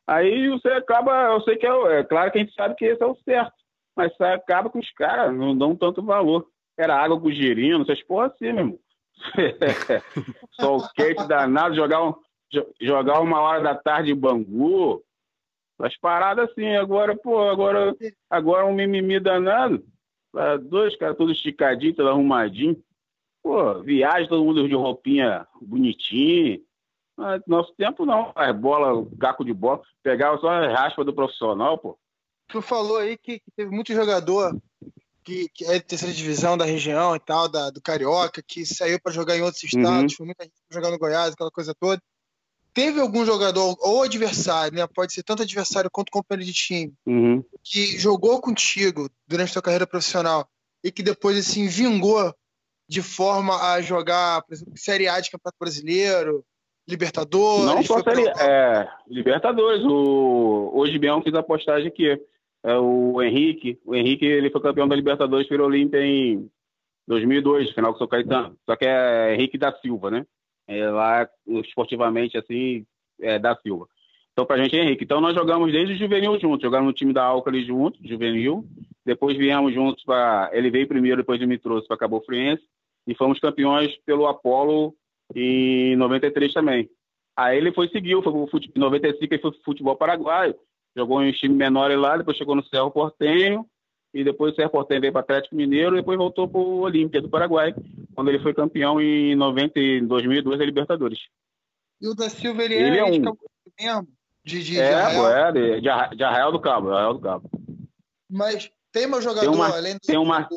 Aí 0.05 0.49
você 0.49 0.69
acaba, 0.69 1.33
eu 1.33 1.41
sei 1.43 1.57
que 1.57 1.67
é, 1.67 1.99
é, 1.99 2.05
claro 2.05 2.31
que 2.31 2.39
a 2.39 2.41
gente 2.41 2.55
sabe 2.55 2.77
que 2.77 2.85
esse 2.85 3.03
é 3.03 3.07
o 3.07 3.17
certo, 3.25 3.56
mas 3.97 4.13
acaba 4.21 4.71
que 4.71 4.79
os 4.79 4.91
caras 4.93 5.35
não 5.35 5.57
dão 5.57 5.75
tanto 5.75 6.03
valor. 6.03 6.47
Era 6.77 7.03
água 7.03 7.19
com 7.19 7.31
girino, 7.31 7.83
essas 7.83 8.03
porra 8.03 8.27
assim, 8.27 8.53
meu 8.53 8.59
irmão. 8.59 8.79
Sol 10.53 10.87
quente 10.95 11.27
danado, 11.27 11.75
jogar, 11.75 12.05
um, 12.05 12.15
jogar 12.79 13.21
uma 13.21 13.41
hora 13.41 13.63
da 13.63 13.75
tarde 13.75 14.15
Bangu. 14.15 15.03
As 15.79 15.97
paradas 15.97 16.51
assim, 16.51 16.77
agora, 16.77 17.17
pô, 17.17 17.49
agora, 17.49 17.97
agora 18.29 18.67
um 18.67 18.75
mimimi 18.75 19.19
danado. 19.19 19.83
Dois 20.69 20.95
caras 20.97 21.17
todos 21.17 21.37
esticadinhos, 21.37 21.97
todo 21.97 22.11
arrumadinho. 22.11 22.77
Pô, 23.43 23.81
viagem, 23.81 24.29
todo 24.29 24.45
mundo 24.45 24.69
de 24.69 24.75
roupinha 24.75 25.47
bonitinho. 25.63 26.61
Mas 27.17 27.41
nosso 27.47 27.73
tempo 27.75 28.05
não, 28.05 28.33
as 28.35 28.55
bola, 28.55 29.07
caco 29.19 29.43
de 29.45 29.55
bola, 29.55 29.81
pegava 30.03 30.37
só 30.39 30.49
a 30.49 30.69
raspa 30.69 31.03
do 31.03 31.15
profissional, 31.15 31.79
pô. 31.79 31.99
Tu 32.49 32.63
falou 32.63 32.99
aí 32.99 33.17
que, 33.17 33.41
que 33.41 33.51
teve 33.57 33.71
muito 33.71 33.93
jogador 33.93 34.57
que, 35.27 35.49
que, 35.53 35.65
é 35.65 35.75
de 35.75 35.81
terceira 35.81 36.15
divisão 36.15 36.57
da 36.57 36.65
região 36.65 37.17
e 37.17 37.19
tal, 37.19 37.49
da, 37.49 37.69
do 37.69 37.83
Carioca, 37.83 38.41
que 38.41 38.65
saiu 38.65 39.01
para 39.01 39.13
jogar 39.13 39.37
em 39.37 39.43
outros 39.43 39.61
uhum. 39.65 39.81
estados, 39.81 40.13
uhum. 40.13 40.17
foi 40.17 40.27
muita 40.27 40.45
gente 40.45 40.55
jogar 40.71 40.91
no 40.91 40.99
Goiás, 40.99 41.33
aquela 41.33 41.51
coisa 41.51 41.75
toda. 41.75 42.01
Teve 42.73 43.01
algum 43.01 43.25
jogador, 43.25 43.77
ou 43.81 44.03
adversário, 44.03 44.77
né? 44.77 44.87
Pode 44.87 45.13
ser 45.13 45.25
tanto 45.25 45.43
adversário 45.43 45.91
quanto 45.91 46.13
companheiro 46.13 46.47
de 46.47 46.53
time, 46.53 46.95
uhum. 47.05 47.43
que 47.65 47.99
jogou 47.99 48.41
contigo 48.41 49.11
durante 49.27 49.49
a 49.49 49.53
sua 49.55 49.63
carreira 49.63 49.87
profissional 49.87 50.49
e 50.85 50.93
que 50.93 51.03
depois, 51.03 51.37
assim, 51.37 51.67
vingou 51.67 52.33
de 52.89 53.03
forma 53.03 53.73
a 53.73 53.81
jogar, 53.83 54.43
por 54.43 54.55
exemplo, 54.55 54.75
Série 54.77 55.09
A 55.09 55.19
de 55.19 55.31
Campeonato 55.31 55.59
Brasileiro, 55.59 56.45
Libertadores? 56.87 57.65
Não 57.65 57.83
só 57.83 58.01
Série 58.01 58.29
é, 58.29 58.89
Libertadores. 59.09 59.83
O, 59.85 60.71
hoje 60.73 60.99
mesmo 61.01 61.23
fiz 61.23 61.35
a 61.35 61.43
postagem 61.43 61.89
aqui 61.89 62.17
é 62.65 62.77
o 62.79 63.23
Henrique. 63.23 63.79
O 63.85 63.95
Henrique 63.95 64.25
ele 64.25 64.51
foi 64.51 64.61
campeão 64.61 64.89
da 64.89 64.97
Libertadores 64.97 65.49
pelo 65.49 65.65
Olímpia 65.65 66.05
em 66.05 66.49
2002, 67.07 67.71
final 67.73 67.93
com 67.93 67.97
o 67.97 67.99
São 67.99 68.09
Caetano. 68.09 68.57
Só 68.67 68.77
que 68.77 68.85
é 68.85 69.35
Henrique 69.35 69.57
da 69.57 69.73
Silva, 69.73 70.11
né? 70.11 70.27
É 70.67 70.89
lá 70.89 71.29
esportivamente 71.47 72.37
assim, 72.37 72.85
é 73.21 73.39
da 73.39 73.57
Silva. 73.57 73.87
Então, 74.33 74.45
pra 74.45 74.59
gente 74.59 74.77
é 74.77 74.83
Henrique. 74.83 75.05
Então, 75.05 75.21
nós 75.21 75.35
jogamos 75.35 75.73
desde 75.73 75.95
o 75.95 75.97
juvenil 75.97 76.39
juntos. 76.39 76.63
Jogamos 76.63 76.89
no 76.89 76.93
time 76.93 77.13
da 77.13 77.25
Alcali 77.25 77.65
juntos, 77.65 78.01
juvenil. 78.07 78.67
Depois 79.05 79.37
viemos 79.37 79.73
juntos 79.73 80.05
para. 80.05 80.51
Ele 80.53 80.71
veio 80.71 80.87
primeiro, 80.87 81.19
depois 81.19 81.41
me 81.41 81.59
trouxe 81.59 81.89
para 81.89 81.97
Cabo 81.97 82.21
Friense. 82.21 82.63
E 83.07 83.15
fomos 83.15 83.39
campeões 83.39 83.97
pelo 84.05 84.27
Apolo 84.27 84.95
em 85.35 85.97
93 85.97 86.53
também. 86.53 86.91
Aí 87.37 87.57
ele 87.57 87.73
foi 87.73 87.89
seguiu, 87.89 88.23
foi 88.23 88.33
pro 88.33 88.47
futebol, 88.49 88.77
em 88.77 88.81
95 88.81 89.35
ele 89.35 89.43
foi 89.43 89.53
pro 89.53 89.63
futebol 89.63 89.97
paraguaio 89.97 90.55
jogou 90.97 91.23
em 91.23 91.31
time 91.33 91.55
menor 91.55 91.91
lá, 91.99 92.17
depois 92.17 92.37
chegou 92.37 92.57
no 92.57 92.65
Cerro 92.65 92.91
Portenho, 92.91 93.67
e 94.15 94.25
depois 94.25 94.53
o 94.53 94.57
Cerro 94.57 94.71
Portenho 94.71 95.03
veio 95.03 95.13
para 95.13 95.21
Atlético 95.21 95.55
Mineiro, 95.55 95.95
e 95.95 96.01
depois 96.01 96.17
voltou 96.17 96.49
para 96.49 96.61
o 96.61 96.81
Olímpia 96.81 97.21
do 97.21 97.29
Paraguai, 97.29 97.75
quando 98.15 98.29
ele 98.29 98.41
foi 98.41 98.55
campeão 98.55 99.01
em 99.01 99.35
90, 99.37 99.75
2002 100.07 100.59
da 100.59 100.65
Libertadores. 100.65 101.19
E 102.01 102.09
o 102.09 102.15
da 102.15 102.31
Silva, 102.31 102.65
ele, 102.65 102.75
ele 102.75 102.97
é, 102.97 103.01
é 103.01 103.05
um... 103.05 103.11
mesmo? 103.79 104.09
De, 104.45 104.63
de, 104.63 104.81
é, 104.81 104.89
de 104.89 104.95
Arraial. 104.95 105.31
é, 105.31 105.53
de, 105.53 105.81
de, 105.81 106.25
Arraial 106.25 106.53
do 106.53 106.61
Cabo, 106.61 106.91
Arraial 106.91 107.15
do 107.15 107.21
Cabo. 107.21 107.51
Mas 108.31 108.71
tem 108.93 109.07
meu 109.07 109.21
jogador, 109.21 109.41
tem 109.41 109.55
uma, 109.55 109.69
além 109.69 109.95
do... 109.95 110.01
Tem, 110.01 110.17
uma, 110.17 110.49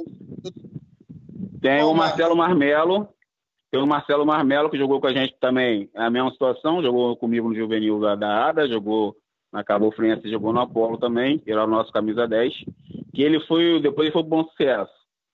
tem 1.59 1.83
o 1.83 1.93
Marcelo 1.93 2.35
Marmelo, 2.35 3.09
tem 3.71 3.81
o 3.81 3.87
Marcelo 3.87 4.25
Marmelo, 4.25 4.69
que 4.69 4.77
jogou 4.77 5.01
com 5.01 5.07
a 5.07 5.13
gente 5.13 5.35
também 5.39 5.89
a 5.95 6.09
mesma 6.09 6.31
situação, 6.31 6.81
jogou 6.81 7.17
comigo 7.17 7.49
no 7.49 7.55
Juvenil 7.55 7.99
da, 7.99 8.15
da 8.15 8.47
ADA, 8.47 8.67
jogou 8.67 9.17
na 9.51 9.63
Cabo 9.63 9.91
Friense 9.91 10.29
jogou 10.29 10.53
no 10.53 10.61
Apolo 10.61 10.97
também, 10.97 11.41
era 11.45 11.63
o 11.63 11.67
nosso 11.67 11.91
camisa 11.91 12.27
10, 12.27 12.53
que 13.13 13.23
ele 13.23 13.39
foi, 13.41 13.79
depois 13.81 14.05
ele 14.05 14.13
foi 14.13 14.23
bom 14.23 14.43
sucesso. 14.43 14.91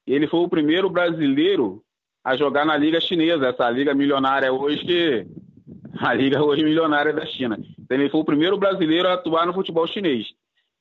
Ele 0.07 0.27
foi 0.27 0.39
o 0.39 0.49
primeiro 0.49 0.89
brasileiro 0.89 1.81
a 2.23 2.35
jogar 2.35 2.65
na 2.65 2.77
liga 2.77 2.99
chinesa, 2.99 3.47
essa 3.47 3.69
liga 3.69 3.93
milionária 3.93 4.51
hoje, 4.51 5.27
a 5.99 6.13
liga 6.13 6.43
hoje 6.43 6.63
milionária 6.63 7.13
da 7.13 7.25
China. 7.25 7.57
Então 7.79 7.97
ele 7.97 8.09
foi 8.09 8.21
o 8.21 8.25
primeiro 8.25 8.57
brasileiro 8.57 9.07
a 9.07 9.13
atuar 9.13 9.45
no 9.45 9.53
futebol 9.53 9.85
chinês. 9.87 10.27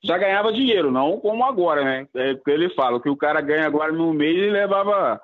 Já 0.03 0.19
ganhava 0.19 0.53
dinheiro, 0.53 0.91
não 0.91 1.19
como 1.19 1.45
agora, 1.45 1.83
né? 1.83 2.07
É 2.15 2.35
porque 2.35 2.51
ele 2.51 2.69
fala, 2.71 3.01
que 3.01 3.09
o 3.09 3.17
cara 3.17 3.41
ganha 3.41 3.67
agora 3.67 3.91
no 3.91 4.13
mês, 4.13 4.37
ele 4.37 4.51
levava 4.51 5.21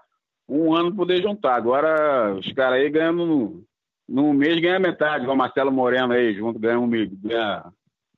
um 0.49 0.75
ano 0.75 0.95
poder 0.95 1.23
juntar. 1.23 1.55
Agora, 1.55 2.35
os 2.35 2.51
caras 2.53 2.81
aí 2.81 2.89
ganham 2.89 3.13
no, 3.13 3.65
no 4.09 4.33
mês, 4.33 4.59
ganha 4.59 4.79
metade, 4.79 5.23
igual 5.23 5.37
o 5.37 5.39
Marcelo 5.39 5.71
Moreno 5.71 6.15
aí, 6.15 6.35
junto, 6.35 6.59
ganha 6.59 6.81
um, 6.81 6.89
ganha 6.89 7.65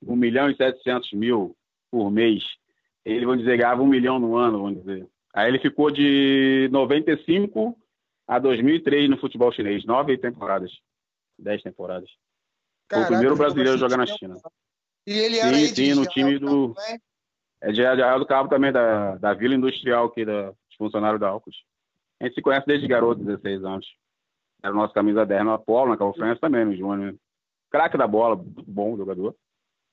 1 0.06 0.16
milhão 0.16 0.50
e 0.50 0.56
700 0.56 1.12
mil 1.12 1.56
por 1.90 2.10
mês. 2.10 2.42
Ele, 3.04 3.24
vamos 3.24 3.40
dizer, 3.40 3.56
ganhava 3.56 3.82
1 3.82 3.86
milhão 3.86 4.18
no 4.18 4.36
ano, 4.36 4.62
vamos 4.62 4.78
dizer. 4.80 5.06
Aí 5.34 5.48
ele 5.48 5.58
ficou 5.58 5.90
de 5.90 6.68
95 6.70 7.76
a 8.26 8.38
2003 8.38 9.10
no 9.10 9.18
futebol 9.18 9.52
chinês, 9.52 9.84
nove 9.84 10.16
temporadas, 10.18 10.70
dez 11.38 11.62
temporadas. 11.62 12.10
Caraca, 12.88 13.08
Foi 13.08 13.16
o 13.16 13.18
primeiro 13.18 13.36
brasileiro 13.36 13.74
a 13.74 13.76
jogar 13.76 13.96
na 13.96 14.06
China. 14.06 14.36
E 15.06 15.12
ele 15.12 15.38
era 15.38 15.56
sim, 15.56 15.66
sim, 15.66 15.94
no 15.94 16.06
time 16.06 16.38
do... 16.38 16.74
É 17.60 17.70
de 17.70 17.84
Arraial 17.84 18.18
do 18.18 18.26
Cabo 18.26 18.48
também, 18.48 18.72
da, 18.72 19.16
da 19.16 19.34
Vila 19.34 19.54
Industrial 19.54 20.06
aqui, 20.06 20.24
da, 20.24 20.50
dos 20.50 20.76
funcionários 20.76 21.20
da 21.20 21.28
Alcos. 21.28 21.64
A 22.20 22.24
gente 22.24 22.34
se 22.34 22.42
conhece 22.42 22.66
desde 22.66 22.88
garoto, 22.88 23.22
16 23.22 23.64
anos. 23.64 23.86
Era 24.62 24.72
o 24.72 24.76
nosso 24.76 24.92
camisa 24.92 25.24
10 25.24 25.44
no 25.44 25.52
Apolo, 25.52 25.90
na 25.90 25.96
Cabo 25.96 26.12
também, 26.40 26.64
no 26.64 26.76
Júnior. 26.76 27.14
Craque 27.70 27.96
da 27.96 28.06
bola, 28.06 28.36
bom 28.36 28.96
jogador. 28.96 29.34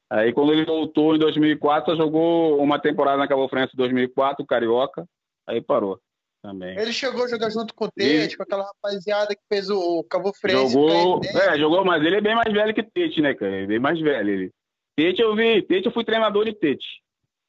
Aí 0.10 0.34
quando 0.34 0.53
ele 0.53 0.66
voltou 0.66 1.16
em 1.16 1.20
2004, 1.20 1.95
jogou 1.95 2.60
uma 2.62 2.80
temporada 2.80 3.18
na 3.18 3.28
Cabo 3.28 3.47
França 3.47 3.72
em 3.74 3.78
2004, 3.78 4.45
Carioca, 4.45 5.05
aí 5.47 5.62
parou 5.62 5.99
também. 6.41 6.78
Ele 6.78 6.91
chegou 6.91 7.26
a 7.26 7.28
jogar 7.28 7.49
junto 7.49 7.74
com 7.74 7.86
o 7.86 7.91
Tete, 7.91 8.38
com 8.38 8.43
aquela 8.43 8.66
rapaziada 8.66 9.36
que 9.36 9.41
fez 9.47 9.70
o 9.70 10.03
Cabo 10.03 10.34
França. 10.34 10.70
Jogou, 10.70 11.22
é, 11.24 11.57
jogou, 11.57 11.86
mas 11.86 12.03
ele 12.03 12.16
é 12.16 12.22
bem 12.22 12.36
mais 12.36 12.51
velho 12.51 12.74
que 12.74 12.84
Tete, 12.84 13.22
né, 13.22 13.34
cara? 13.34 13.55
Ele 13.55 13.64
é 13.64 13.68
bem 13.68 13.80
mais 13.80 13.99
velho. 13.99 14.30
Ele. 14.30 14.51
Tete 14.95 15.22
eu 15.22 15.36
vi, 15.36 15.62
Tete 15.62 15.86
eu 15.86 15.91
fui 15.91 16.03
treinador 16.03 16.45
de 16.45 16.53
Tete. 16.53 16.88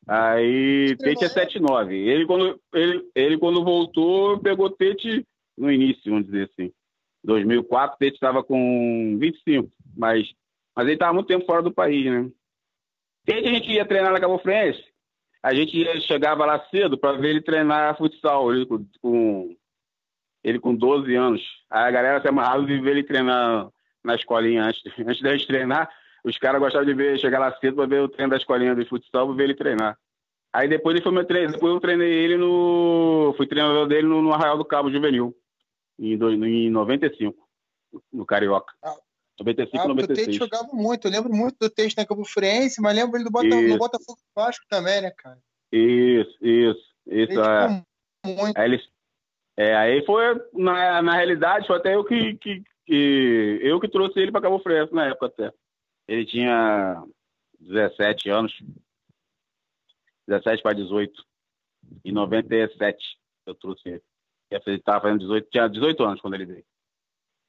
Aí 0.07 0.97
Tete 0.97 1.25
é 1.25 1.29
7-9. 1.29 1.93
Ele 1.93 2.27
quando, 2.27 2.61
ele, 2.75 3.09
ele 3.15 3.39
quando 3.39 3.65
voltou, 3.65 4.39
pegou 4.41 4.71
Tete 4.71 5.27
no 5.57 5.71
início, 5.71 6.11
vamos 6.11 6.27
dizer 6.27 6.51
assim. 6.53 6.73
2004, 7.25 7.99
Tete 7.99 8.15
estava 8.15 8.43
com 8.43 9.17
25, 9.19 9.71
mas, 9.97 10.33
mas 10.75 10.87
ele 10.87 10.95
estava 10.95 11.13
muito 11.13 11.27
tempo 11.27 11.47
fora 11.47 11.63
do 11.63 11.73
país, 11.73 12.07
né? 12.07 12.31
Desde 13.25 13.49
a 13.49 13.53
gente 13.53 13.71
ia 13.71 13.85
treinar 13.85 14.13
na 14.13 14.21
Cabo 14.21 14.39
Friense, 14.39 14.83
a 15.43 15.55
gente 15.55 16.01
chegava 16.03 16.45
lá 16.45 16.61
cedo 16.71 16.99
para 16.99 17.19
ver 17.19 17.31
ele 17.31 17.41
treinar 17.41 17.97
futsal, 17.97 18.53
ele 18.53 18.67
com, 18.67 19.57
ele 20.45 20.59
com 20.59 20.75
12 20.75 21.15
anos. 21.15 21.43
Aí 21.71 21.89
a 21.89 21.91
galera 21.91 22.21
se 22.21 22.29
amarrava 22.29 22.65
de 22.65 22.79
ver 22.81 22.91
ele 22.91 23.05
treinar 23.05 23.69
na 24.05 24.15
escolinha 24.15 24.65
antes, 24.65 24.83
antes 25.07 25.23
da 25.23 25.33
gente 25.37 25.47
treinar. 25.47 25.91
Os 26.23 26.37
caras 26.37 26.61
gostavam 26.61 26.87
de 26.87 26.93
ver, 26.93 27.19
chegar 27.19 27.39
lá 27.39 27.57
cedo 27.59 27.77
para 27.77 27.87
ver 27.87 28.03
o 28.03 28.09
treino 28.09 28.31
da 28.31 28.37
escolinha 28.37 28.75
de 28.75 28.85
futsal, 28.85 29.27
para 29.27 29.37
ver 29.37 29.45
ele 29.45 29.55
treinar. 29.55 29.99
Aí 30.53 30.69
depois 30.69 30.95
ele 30.95 31.03
foi 31.03 31.13
meu 31.13 31.25
treino, 31.25 31.53
depois 31.53 31.73
eu 31.73 31.81
treinei 31.81 32.13
ele 32.13 32.37
no. 32.37 33.33
Fui 33.37 33.47
treinador 33.47 33.87
dele 33.87 34.07
no, 34.07 34.21
no 34.21 34.33
Arraial 34.33 34.59
do 34.59 34.65
Cabo 34.65 34.91
Juvenil, 34.91 35.35
em, 35.99 36.19
do, 36.19 36.31
em 36.45 36.69
95, 36.69 37.37
no 38.13 38.27
Carioca. 38.27 38.75
Ah, 39.41 39.45
95, 39.45 39.83
ah, 39.83 39.89
96. 39.89 40.19
O 40.19 40.31
Tete 40.31 40.39
jogava 40.39 40.69
muito, 40.73 41.07
eu 41.07 41.11
lembro 41.11 41.33
muito 41.33 41.57
do 41.59 41.71
Tete 41.71 41.97
na 41.97 42.05
Campo 42.05 42.25
Friense, 42.25 42.81
mas 42.81 42.95
lembro 42.95 43.17
ele 43.17 43.25
do 43.25 43.31
Bota, 43.31 43.49
no 43.49 43.79
Botafogo 43.79 44.19
Vasco 44.35 44.65
também, 44.69 45.01
né, 45.01 45.11
cara? 45.11 45.39
Isso, 45.73 46.37
isso, 46.41 46.95
isso. 47.07 47.41
É. 47.41 47.85
Muito. 48.27 48.59
Aí, 48.59 48.65
ele, 48.67 48.83
é, 49.57 49.75
aí 49.75 50.05
foi, 50.05 50.23
na, 50.53 51.01
na 51.01 51.15
realidade, 51.15 51.67
foi 51.67 51.77
até 51.77 51.95
eu 51.95 52.05
que, 52.05 52.37
que, 52.37 52.63
que 52.85 53.59
eu 53.63 53.81
que 53.81 53.89
trouxe 53.89 54.21
ele 54.21 54.31
para 54.31 54.43
Cabo 54.43 54.59
Friense 54.59 54.95
na 54.95 55.07
época 55.07 55.27
até. 55.27 55.53
Ele 56.07 56.27
tinha 56.27 57.03
17 57.61 58.29
anos, 58.29 58.53
17 60.29 60.63
para 60.63 60.75
18. 60.75 61.25
Em 62.05 62.13
97 62.13 63.19
eu 63.47 63.55
trouxe 63.55 63.89
ele. 63.89 64.03
Ele 64.51 64.77
estava 64.77 65.03
fazendo 65.03 65.21
18, 65.21 65.49
tinha 65.51 65.69
18 65.69 66.05
anos 66.05 66.21
quando 66.21 66.35
ele 66.35 66.47
veio. 66.47 66.65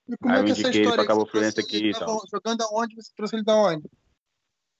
E 0.08 0.18
como 0.18 0.34
Aí 0.34 0.42
é 0.42 0.46
que 0.46 0.52
essa 0.52 0.70
história? 0.70 1.06
Cabo 1.06 1.26
Friense 1.26 1.60
aqui 1.60 1.90
e 1.90 1.92
tal. 1.92 2.22
Jogando 2.32 2.62
aonde? 2.62 2.96
Você 2.96 3.12
trouxe 3.16 3.36
ele 3.36 3.44
da 3.44 3.56
onde? 3.56 3.84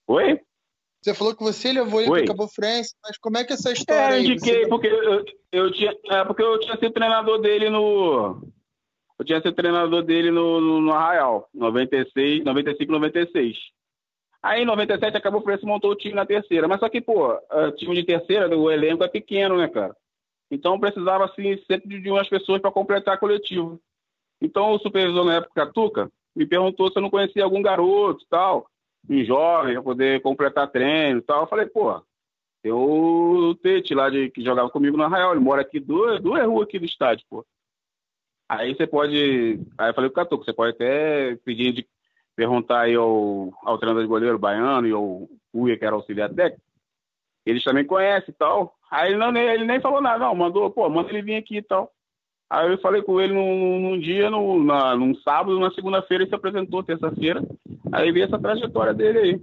Oi? 0.08 0.40
Você 1.02 1.16
falou 1.16 1.36
que 1.36 1.44
você 1.44 1.74
levou 1.74 2.00
ele 2.00 2.10
para 2.10 2.28
Cabo 2.28 2.48
Friense, 2.48 2.96
mas 3.04 3.18
como 3.18 3.38
é 3.38 3.44
que 3.44 3.54
é 3.54 3.56
essa 3.56 3.72
história? 3.72 4.16
É, 4.16 4.18
eu 4.18 4.22
indiquei, 4.22 4.68
porque 4.68 4.88
eu, 4.88 5.26
eu, 5.52 5.72
tinha, 5.72 5.96
é, 6.12 6.24
porque 6.26 6.44
eu 6.44 6.60
tinha 6.60 6.78
sido 6.78 6.94
treinador 6.94 7.40
dele 7.42 7.70
no. 7.70 8.48
Eu 9.18 9.26
tinha 9.26 9.42
sido 9.42 9.54
treinador 9.54 10.04
dele 10.04 10.30
no, 10.32 10.62
no, 10.62 10.82
no 10.82 10.94
Arraial, 10.94 11.50
96, 11.54 12.44
95, 12.44 12.92
96. 12.92 13.58
Aí 14.44 14.64
em 14.64 14.66
97 14.66 15.16
acabou 15.16 15.40
o 15.40 15.44
Fluminense 15.44 15.66
montou 15.66 15.92
o 15.92 15.96
time 15.96 16.16
na 16.16 16.26
terceira. 16.26 16.68
Mas 16.68 16.80
só 16.80 16.90
que, 16.90 17.00
pô, 17.00 17.38
time 17.78 17.96
de 17.96 18.04
terceira, 18.04 18.56
o 18.58 18.72
elenco 18.72 19.04
é 19.04 19.08
pequeno, 19.08 19.58
né, 19.58 19.68
cara? 19.68 19.96
Então 20.50 20.80
precisava, 20.80 21.26
assim, 21.26 21.58
sempre 21.66 22.02
de 22.02 22.10
umas 22.10 22.28
pessoas 22.28 22.60
para 22.62 22.72
completar 22.72 23.20
coletivo. 23.20 23.80
Então 24.42 24.72
o 24.72 24.80
supervisor 24.80 25.24
na 25.24 25.36
época, 25.36 25.72
Tuca, 25.72 26.12
me 26.36 26.46
perguntou 26.46 26.92
se 26.92 26.98
eu 26.98 27.02
não 27.02 27.10
conhecia 27.10 27.44
algum 27.44 27.62
garoto 27.62 28.26
tal, 28.30 28.68
um 29.10 29.24
jovem, 29.24 29.74
para 29.74 29.84
poder 29.84 30.22
completar 30.22 30.72
treino 30.72 31.20
e 31.20 31.22
tal. 31.22 31.42
Eu 31.42 31.48
falei, 31.48 31.66
pô, 31.68 32.02
tem 32.62 32.72
o 32.72 33.56
Tete 33.62 33.94
lá 33.94 34.10
de, 34.10 34.30
que 34.30 34.44
jogava 34.44 34.70
comigo 34.70 34.98
no 34.98 35.04
Arraial, 35.04 35.32
ele 35.32 35.40
mora 35.40 35.62
aqui 35.62 35.80
duas, 35.80 36.22
duas 36.22 36.46
ruas 36.46 36.68
aqui 36.68 36.80
do 36.80 36.86
estádio, 36.86 37.26
pô. 37.30 37.46
Aí 38.48 38.76
você 38.76 38.86
pode. 38.86 39.60
Aí 39.78 39.90
eu 39.90 39.94
falei 39.94 40.10
pro 40.10 40.24
Catuca, 40.24 40.44
você 40.44 40.54
pode 40.54 40.74
até 40.74 41.36
pedir 41.38 41.72
de 41.72 41.88
perguntar 42.36 42.82
aí 42.82 42.96
ao, 42.96 43.54
ao 43.64 43.78
treinador 43.78 44.04
de 44.04 44.10
goleiro 44.10 44.38
baiano 44.38 44.88
e 44.88 44.92
ao 44.92 45.28
Uia, 45.54 45.78
que 45.78 45.86
era 45.86 45.96
auxiliar 45.96 46.34
técnico, 46.34 46.64
eles 47.46 47.64
também 47.64 47.86
conhecem 47.86 48.30
e 48.30 48.34
tal. 48.34 48.76
Aí 48.90 49.12
ele, 49.12 49.18
não, 49.18 49.36
ele 49.36 49.66
nem 49.66 49.80
falou 49.80 50.02
nada, 50.02 50.26
não, 50.26 50.36
mandou, 50.36 50.70
pô, 50.70 50.90
manda 50.90 51.10
ele 51.10 51.22
vir 51.22 51.36
aqui 51.36 51.58
e 51.58 51.62
tal. 51.62 51.92
Aí 52.52 52.70
eu 52.70 52.78
falei 52.80 53.02
com 53.02 53.22
ele 53.22 53.34
num, 53.34 53.80
num 53.80 53.98
dia, 53.98 54.30
no, 54.30 54.62
na, 54.62 54.94
num 54.94 55.16
sábado, 55.16 55.58
na 55.58 55.72
segunda-feira, 55.72 56.24
ele 56.24 56.30
se 56.30 56.36
apresentou, 56.36 56.84
terça-feira. 56.84 57.42
Aí 57.94 58.12
vi 58.12 58.24
essa 58.24 58.38
trajetória 58.38 58.94
dele 58.94 59.20
aí. 59.20 59.40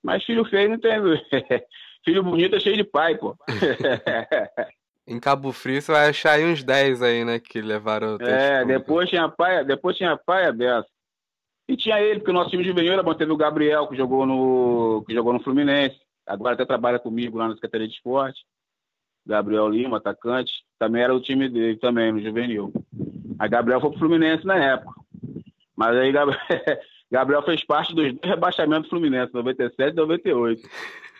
Mas 0.00 0.22
filho 0.22 0.44
feio 0.44 0.70
não 0.70 0.78
tem. 0.78 0.92
filho 2.06 2.22
bonito 2.22 2.54
é 2.54 2.60
cheio 2.60 2.76
de 2.76 2.84
pai, 2.84 3.18
pô. 3.18 3.36
em 5.04 5.18
Cabo 5.18 5.50
Frio 5.50 5.82
você 5.82 5.90
vai 5.90 6.08
achar 6.08 6.34
aí 6.34 6.44
uns 6.44 6.62
10 6.62 7.02
aí, 7.02 7.24
né, 7.24 7.40
que 7.40 7.60
levaram 7.60 8.14
o 8.14 8.22
É, 8.22 8.64
depois 8.64 9.10
tinha 9.10 9.28
pai, 9.28 9.64
depois 9.64 9.96
tinha 9.96 10.16
pai 10.16 10.46
aberto. 10.46 10.86
E 11.68 11.76
tinha 11.76 12.00
ele, 12.00 12.20
porque 12.20 12.30
o 12.30 12.34
nosso 12.34 12.50
time 12.50 12.62
de 12.62 12.68
juvenil 12.68 13.02
manteve 13.02 13.32
o 13.32 13.36
Gabriel, 13.36 13.88
que 13.88 13.96
jogou 13.96 14.24
no, 14.24 15.02
que 15.04 15.12
jogou 15.12 15.32
no 15.32 15.42
Fluminense. 15.42 15.98
Agora 16.24 16.54
até 16.54 16.64
trabalha 16.64 17.00
comigo 17.00 17.38
lá 17.38 17.48
na 17.48 17.54
Secretaria 17.54 17.88
de 17.88 17.94
Esporte. 17.94 18.44
Gabriel 19.26 19.68
Lima, 19.68 19.96
atacante. 19.96 20.52
Também 20.78 21.02
era 21.02 21.14
o 21.14 21.20
time 21.20 21.48
dele 21.48 21.76
também, 21.76 22.12
no 22.12 22.20
juvenil. 22.20 22.72
A 23.38 23.46
Gabriel 23.46 23.80
foi 23.80 23.90
pro 23.90 23.98
Fluminense 23.98 24.44
na 24.46 24.56
época. 24.56 25.00
Mas 25.76 25.96
aí 25.96 26.12
Gabriel, 27.10 27.42
fez 27.42 27.64
parte 27.64 27.94
dos 27.94 28.14
rebaixamentos 28.22 28.84
do 28.84 28.90
Fluminense, 28.90 29.32
97 29.32 29.92
e 29.92 29.96
98. 29.96 30.68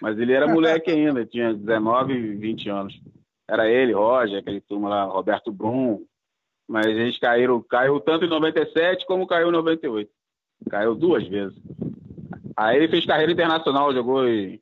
Mas 0.00 0.18
ele 0.18 0.32
era 0.32 0.46
moleque 0.46 0.90
ainda, 0.90 1.24
tinha 1.24 1.54
19 1.54 2.12
e 2.12 2.34
20 2.36 2.68
anos. 2.68 3.00
Era 3.48 3.68
ele, 3.68 3.92
Roger, 3.92 4.38
aquele 4.38 4.60
turma 4.60 4.88
lá, 4.88 5.04
Roberto 5.04 5.52
Brum. 5.52 6.04
Mas 6.68 6.86
eles 6.86 7.18
caíram, 7.18 7.62
caiu 7.62 8.00
tanto 8.00 8.24
em 8.24 8.28
97 8.28 9.06
como 9.06 9.26
caiu 9.26 9.48
em 9.48 9.52
98. 9.52 10.10
Caiu 10.70 10.94
duas 10.94 11.26
vezes. 11.28 11.56
Aí 12.56 12.76
ele 12.76 12.88
fez 12.88 13.04
carreira 13.04 13.32
internacional, 13.32 13.92
jogou 13.92 14.26
em, 14.26 14.60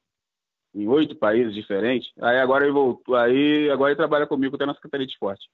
em 0.75 0.89
oito 0.89 1.17
países 1.17 1.55
diferentes. 1.55 2.13
Aí 2.21 2.39
agora 2.39 2.65
ele 2.65 2.73
voltou. 2.73 3.17
Aí 3.17 3.71
agora 3.71 3.91
ele 3.91 3.97
trabalha 3.97 4.27
comigo 4.27 4.57
até 4.57 4.67
na 4.67 4.75
Secretaria 4.75 5.07
de 5.07 5.13
Esporte. 5.13 5.49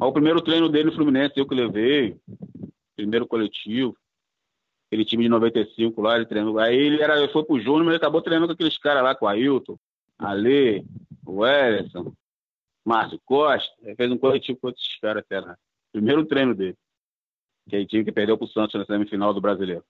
o 0.00 0.12
primeiro 0.12 0.40
treino 0.42 0.68
dele 0.68 0.90
no 0.90 0.94
Fluminense, 0.94 1.34
eu 1.36 1.46
que 1.46 1.54
levei. 1.54 2.16
Primeiro 2.94 3.26
coletivo. 3.26 3.96
Aquele 4.86 5.04
time 5.04 5.24
de 5.24 5.28
95 5.28 6.00
lá, 6.00 6.16
ele 6.16 6.26
treinou. 6.26 6.58
Aí 6.58 6.76
ele 6.76 7.02
era, 7.02 7.18
ele 7.18 7.32
foi 7.32 7.44
pro 7.44 7.58
Júnior, 7.58 7.84
mas 7.84 7.88
ele 7.88 7.96
acabou 7.96 8.22
treinando 8.22 8.48
com 8.48 8.52
aqueles 8.54 8.78
caras 8.78 9.02
lá, 9.02 9.14
com 9.14 9.26
o 9.26 9.28
Ailton, 9.28 9.76
Ale, 10.16 10.84
o 11.26 11.44
Ellison, 11.44 12.12
Márcio 12.84 13.20
Costa. 13.24 13.74
Ele 13.82 13.96
fez 13.96 14.10
um 14.12 14.18
coletivo 14.18 14.58
com 14.60 14.68
outros 14.68 14.96
caras 15.00 15.24
até 15.24 15.40
lá. 15.40 15.58
Primeiro 15.92 16.24
treino 16.24 16.54
dele 16.54 16.76
que 17.68 17.76
aí 17.76 17.86
time 17.86 18.04
que 18.04 18.12
perdeu 18.12 18.38
para 18.38 18.44
o 18.44 18.48
Santos 18.48 18.74
na 18.74 18.86
semifinal 18.86 19.34
do 19.34 19.40
Brasileiro. 19.40 19.84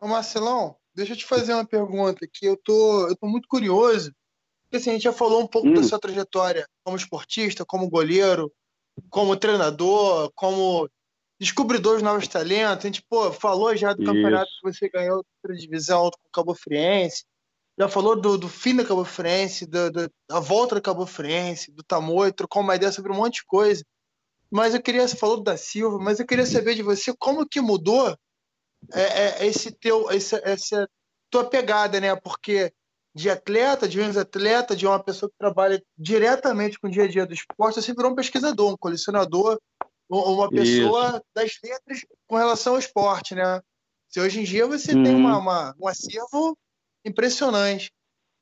Ô 0.00 0.06
Marcelão, 0.06 0.76
deixa 0.94 1.12
eu 1.12 1.16
te 1.16 1.24
fazer 1.24 1.54
uma 1.54 1.66
pergunta 1.66 2.26
que 2.32 2.46
eu 2.46 2.56
tô, 2.56 3.08
eu 3.08 3.16
tô 3.16 3.26
muito 3.26 3.48
curioso, 3.48 4.12
porque 4.62 4.76
assim, 4.76 4.90
a 4.90 4.92
gente 4.94 5.02
já 5.02 5.12
falou 5.12 5.42
um 5.42 5.46
pouco 5.46 5.68
hum. 5.68 5.74
da 5.74 5.82
sua 5.82 5.98
trajetória 5.98 6.66
como 6.84 6.96
esportista, 6.96 7.64
como 7.64 7.88
goleiro, 7.88 8.52
como 9.08 9.36
treinador, 9.36 10.30
como 10.34 10.88
descobridor 11.40 11.98
de 11.98 12.04
novos 12.04 12.28
talentos. 12.28 12.84
A 12.84 12.88
gente 12.88 13.02
pô, 13.08 13.32
falou 13.32 13.74
já 13.76 13.92
do 13.92 14.02
Isso. 14.02 14.12
campeonato 14.12 14.50
que 14.60 14.72
você 14.72 14.88
ganhou 14.88 15.24
da 15.44 15.54
divisão 15.54 16.10
com 16.10 16.28
o 16.28 16.30
Cabo 16.32 16.54
Friense, 16.54 17.24
já 17.78 17.88
falou 17.88 18.20
do, 18.20 18.36
do 18.36 18.48
fim 18.48 18.76
da 18.76 18.84
Cabo 18.84 19.04
Friense, 19.04 19.66
do, 19.66 19.90
do, 19.90 20.12
da 20.28 20.38
volta 20.38 20.74
do 20.74 20.82
Cabo 20.82 21.06
Friense, 21.06 21.72
do 21.72 21.82
Tamoio, 21.82 22.32
trocou 22.32 22.62
uma 22.62 22.76
ideia 22.76 22.92
sobre 22.92 23.10
um 23.10 23.16
monte 23.16 23.36
de 23.36 23.46
coisa. 23.46 23.82
Mas 24.50 24.74
eu 24.74 24.82
queria, 24.82 25.06
você 25.06 25.16
falou 25.16 25.42
da 25.42 25.56
Silva, 25.56 25.98
mas 25.98 26.20
eu 26.20 26.26
queria 26.26 26.44
saber 26.44 26.74
de 26.74 26.82
você 26.82 27.14
como 27.18 27.48
que 27.48 27.60
mudou 27.60 28.14
é, 28.92 29.44
é, 29.44 29.46
esse 29.46 29.70
teu, 29.70 30.10
essa, 30.10 30.40
essa 30.44 30.88
tua 31.30 31.44
pegada, 31.44 32.00
né? 32.00 32.14
Porque 32.16 32.72
de 33.14 33.28
atleta, 33.28 33.88
de 33.88 34.00
um 34.00 34.04
ex-atleta, 34.04 34.76
de 34.76 34.86
uma 34.86 35.02
pessoa 35.02 35.28
que 35.28 35.36
trabalha 35.38 35.82
diretamente 35.98 36.78
com 36.78 36.86
o 36.86 36.90
dia 36.90 37.04
a 37.04 37.08
dia 37.08 37.26
do 37.26 37.34
esporte, 37.34 37.80
você 37.80 37.92
virou 37.92 38.12
um 38.12 38.14
pesquisador, 38.14 38.72
um 38.72 38.76
colecionador, 38.76 39.60
uma 40.08 40.48
pessoa 40.48 41.08
Isso. 41.08 41.22
das 41.34 41.52
letras 41.62 42.06
com 42.26 42.36
relação 42.36 42.74
ao 42.74 42.78
esporte, 42.78 43.34
né? 43.34 43.60
Se 44.08 44.20
hoje 44.20 44.40
em 44.40 44.44
dia 44.44 44.66
você 44.66 44.94
uhum. 44.94 45.04
tem 45.04 45.14
uma, 45.14 45.38
uma, 45.38 45.74
um 45.80 45.86
acervo 45.86 46.56
impressionante. 47.04 47.92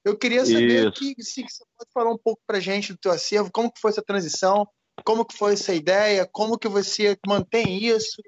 Eu 0.05 0.17
queria 0.17 0.45
saber 0.47 0.91
que, 0.93 1.15
se 1.23 1.43
você 1.43 1.65
pode 1.77 1.91
falar 1.93 2.11
um 2.11 2.19
pouco 2.19 2.41
para 2.47 2.61
gente 2.61 2.93
do 2.93 2.99
teu 2.99 3.13
acervo, 3.13 3.51
como 3.53 3.71
que 3.71 3.81
foi 3.81 3.91
essa 3.91 4.03
transição, 4.03 4.67
como 5.05 5.25
que 5.25 5.37
foi 5.37 5.53
essa 5.53 5.75
ideia? 5.75 6.27
Como 6.31 6.59
que 6.59 6.69
você 6.69 7.19
mantém 7.27 7.85
isso? 7.85 8.23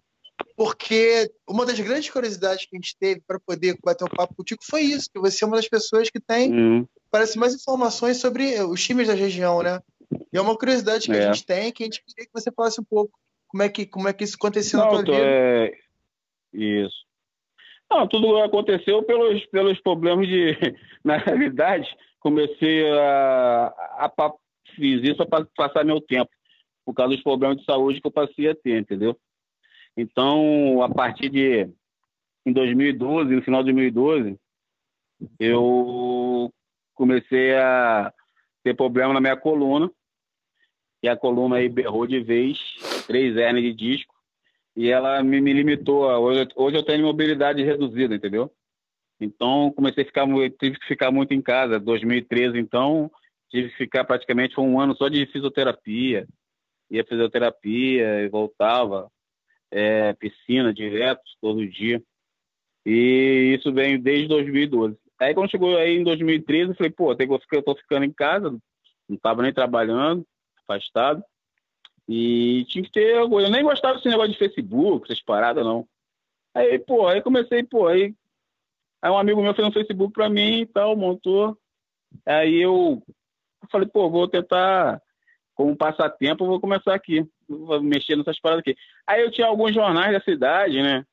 Porque 0.57 1.31
uma 1.49 1.65
das 1.65 1.79
grandes 1.81 2.11
curiosidades 2.11 2.67
que 2.67 2.77
a 2.77 2.79
gente 2.79 2.97
teve 2.99 3.23
para 3.27 3.41
poder 3.41 3.77
bater 3.83 4.05
um 4.05 4.09
papo 4.09 4.35
contigo 4.35 4.61
foi 4.63 4.83
isso, 4.83 5.11
que 5.13 5.21
você 5.21 5.45
é 5.45 5.47
uma 5.47 5.57
das 5.57 5.69
pessoas 5.69 6.11
que 6.11 6.21
tem, 6.21 6.53
uhum. 6.53 6.87
parece, 7.11 7.39
mais 7.39 7.55
informações 7.55 8.19
sobre 8.19 8.61
os 8.63 8.85
times 8.85 9.09
da 9.09 9.15
região, 9.15 9.63
né? 9.63 9.81
E 10.33 10.37
é 10.37 10.41
uma 10.41 10.57
curiosidade 10.57 11.07
que 11.07 11.13
é. 11.13 11.29
a 11.29 11.33
gente 11.33 11.47
tem, 11.47 11.73
que 11.73 11.83
a 11.83 11.87
gente 11.87 12.03
queria 12.05 12.27
que 12.27 12.33
você 12.33 12.51
falasse 12.53 12.81
um 12.81 12.85
pouco 12.85 13.13
como 13.49 13.63
é 13.63 13.69
que, 13.69 13.87
como 13.87 14.09
é 14.09 14.13
que 14.13 14.25
isso 14.25 14.37
aconteceu 14.37 14.79
Não, 14.79 14.87
na 14.87 14.91
tua 14.91 15.03
vida. 15.03 15.17
É... 15.17 15.73
Isso. 16.53 17.05
Não, 17.91 18.07
tudo 18.07 18.37
aconteceu 18.39 19.03
pelos, 19.03 19.45
pelos 19.47 19.81
problemas 19.81 20.27
de... 20.27 20.57
Na 21.05 21.17
realidade, 21.17 21.89
comecei 22.21 22.89
a, 22.91 23.73
a, 23.99 24.07
a 24.07 24.33
fiz 24.77 25.03
isso 25.03 25.27
para 25.27 25.47
passar 25.57 25.85
meu 25.85 26.01
tempo 26.01 26.31
por 26.85 26.95
causa 26.95 27.15
dos 27.15 27.23
problemas 27.23 27.59
de 27.59 27.65
saúde 27.65 28.01
que 28.01 28.07
eu 28.07 28.13
passei 28.13 28.49
a 28.49 28.55
ter, 28.55 28.79
entendeu? 28.79 29.17
Então, 30.01 30.83
a 30.83 30.89
partir 30.89 31.29
de 31.29 31.69
em 32.47 32.53
2012, 32.55 33.35
no 33.35 33.43
final 33.43 33.63
de 33.63 33.71
2012, 33.71 34.39
eu 35.39 36.51
comecei 36.95 37.55
a 37.55 38.11
ter 38.65 38.75
problema 38.75 39.13
na 39.13 39.21
minha 39.21 39.37
coluna. 39.37 39.91
E 41.03 41.09
a 41.09 41.17
coluna 41.17 41.57
aí 41.57 41.69
berrou 41.69 42.07
de 42.07 42.21
vez, 42.21 42.59
três 43.07 43.37
hernias 43.37 43.65
de 43.65 43.75
disco. 43.75 44.15
E 44.75 44.89
ela 44.89 45.23
me, 45.23 45.39
me 45.39 45.53
limitou. 45.53 46.05
Hoje, 46.05 46.49
hoje 46.57 46.77
eu 46.79 46.83
tenho 46.83 47.05
mobilidade 47.05 47.63
reduzida, 47.63 48.15
entendeu? 48.15 48.51
Então, 49.21 49.71
comecei 49.77 50.03
a 50.03 50.07
ficar, 50.07 50.27
tive 50.59 50.79
que 50.79 50.87
ficar 50.87 51.11
muito 51.11 51.35
em 51.35 51.43
casa. 51.43 51.79
2013, 51.79 52.59
então, 52.59 53.11
tive 53.51 53.69
que 53.69 53.77
ficar 53.77 54.05
praticamente 54.05 54.59
um 54.59 54.81
ano 54.81 54.97
só 54.97 55.09
de 55.09 55.27
fisioterapia. 55.27 56.27
Ia 56.91 57.05
fisioterapia 57.05 58.23
e 58.23 58.29
voltava, 58.29 59.11
é, 59.71 60.13
piscina 60.15 60.73
direto, 60.73 61.23
todo 61.41 61.67
dia. 61.67 62.03
E 62.85 63.57
isso 63.59 63.73
vem 63.73 64.01
desde 64.01 64.29
2012. 64.29 64.97
Aí 65.19 65.35
quando 65.35 65.51
chegou 65.51 65.77
aí 65.77 65.99
em 65.99 66.05
2013, 66.05 66.71
eu 66.71 66.75
falei, 66.75 66.91
pô, 66.91 67.15
tem 67.15 67.29
que 67.29 67.57
eu 67.57 67.63
tô 67.63 67.75
ficando 67.75 68.05
em 68.05 68.13
casa, 68.13 68.57
não 69.09 69.17
tava 69.19 69.43
nem 69.43 69.53
trabalhando, 69.53 70.27
afastado. 70.63 71.23
E 72.09 72.65
tinha 72.69 72.83
que 72.83 72.91
ter. 72.91 73.15
Eu 73.17 73.29
nem 73.51 73.63
gostava 73.63 73.95
desse 73.95 74.09
negócio 74.09 74.33
de 74.33 74.39
Facebook, 74.39 75.05
essas 75.05 75.23
paradas, 75.23 75.65
não. 75.65 75.87
Aí, 76.55 76.79
pô, 76.79 77.07
aí 77.07 77.23
comecei, 77.23 77.63
pô, 77.63 77.87
aí, 77.87 78.15
aí 79.01 79.11
um 79.11 79.19
amigo 79.19 79.41
meu 79.41 79.55
fez 79.55 79.69
um 79.69 79.73
Facebook 79.73 80.13
pra 80.13 80.29
mim 80.29 80.63
e 80.63 80.67
tal, 80.67 80.97
montou. 80.97 81.57
Aí 82.27 82.61
eu 82.61 83.01
falei, 83.71 83.89
pô, 83.89 84.11
vou 84.11 84.27
tentar, 84.27 85.01
como 85.61 85.77
passatempo, 85.77 86.47
vou 86.47 86.59
começar 86.59 86.95
aqui, 86.95 87.23
vou 87.47 87.83
mexer 87.83 88.17
nessas 88.17 88.41
paradas 88.41 88.63
aqui. 88.63 88.75
Aí 89.07 89.21
eu 89.21 89.31
tinha 89.31 89.47
alguns 89.47 89.75
jornais 89.75 90.11
da 90.11 90.19
cidade, 90.19 90.81
né? 90.81 91.05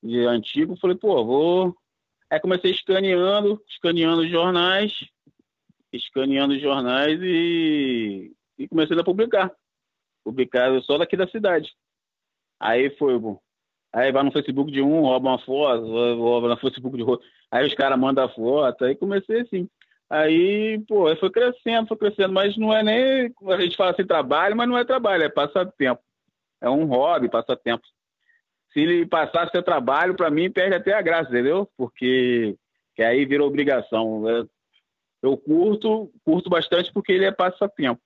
De 0.00 0.24
antigo, 0.24 0.76
falei, 0.76 0.96
pô, 0.96 1.24
vou. 1.24 1.76
Aí 2.30 2.38
comecei 2.38 2.70
escaneando, 2.70 3.60
escaneando 3.68 4.22
os 4.22 4.30
jornais, 4.30 4.92
escaneando 5.92 6.54
os 6.54 6.62
jornais 6.62 7.18
e, 7.20 8.32
e 8.56 8.68
comecei 8.68 8.96
a 8.96 9.02
publicar. 9.02 9.52
Publicar 10.22 10.80
só 10.82 10.96
daqui 10.96 11.16
da 11.16 11.26
cidade. 11.26 11.74
Aí 12.60 12.88
foi, 12.90 13.20
Aí 13.92 14.12
vai 14.12 14.22
no 14.22 14.30
Facebook 14.30 14.70
de 14.70 14.80
um, 14.80 15.00
rouba 15.00 15.30
uma 15.30 15.38
foto, 15.40 15.84
rouba 16.18 16.50
no 16.50 16.56
Facebook 16.56 16.96
de 16.96 17.02
outro. 17.02 17.26
Aí 17.50 17.66
os 17.66 17.74
caras 17.74 17.98
mandam 17.98 18.28
foto. 18.28 18.84
Aí 18.84 18.94
comecei 18.94 19.40
assim. 19.40 19.68
Aí, 20.12 20.78
pô, 20.86 21.16
foi 21.16 21.30
crescendo, 21.30 21.88
foi 21.88 21.96
crescendo, 21.96 22.34
mas 22.34 22.54
não 22.58 22.70
é 22.70 22.82
nem. 22.82 23.34
A 23.48 23.60
gente 23.62 23.78
fala 23.78 23.92
assim, 23.92 24.04
trabalho, 24.04 24.54
mas 24.54 24.68
não 24.68 24.76
é 24.76 24.84
trabalho, 24.84 25.22
é 25.22 25.30
passatempo. 25.30 26.02
É 26.60 26.68
um 26.68 26.84
hobby, 26.84 27.30
passatempo. 27.30 27.82
Se 28.74 28.80
ele 28.80 29.06
passar 29.06 29.44
a 29.44 29.50
ser 29.50 29.62
trabalho, 29.62 30.14
para 30.14 30.30
mim, 30.30 30.50
perde 30.50 30.74
até 30.74 30.92
a 30.92 31.00
graça, 31.00 31.30
entendeu? 31.30 31.66
Porque 31.78 32.54
que 32.94 33.02
aí 33.02 33.24
vira 33.24 33.42
obrigação. 33.42 34.24
Eu 35.22 35.34
curto, 35.38 36.12
curto 36.26 36.50
bastante 36.50 36.92
porque 36.92 37.12
ele 37.12 37.24
é 37.24 37.32
passatempo. 37.32 38.02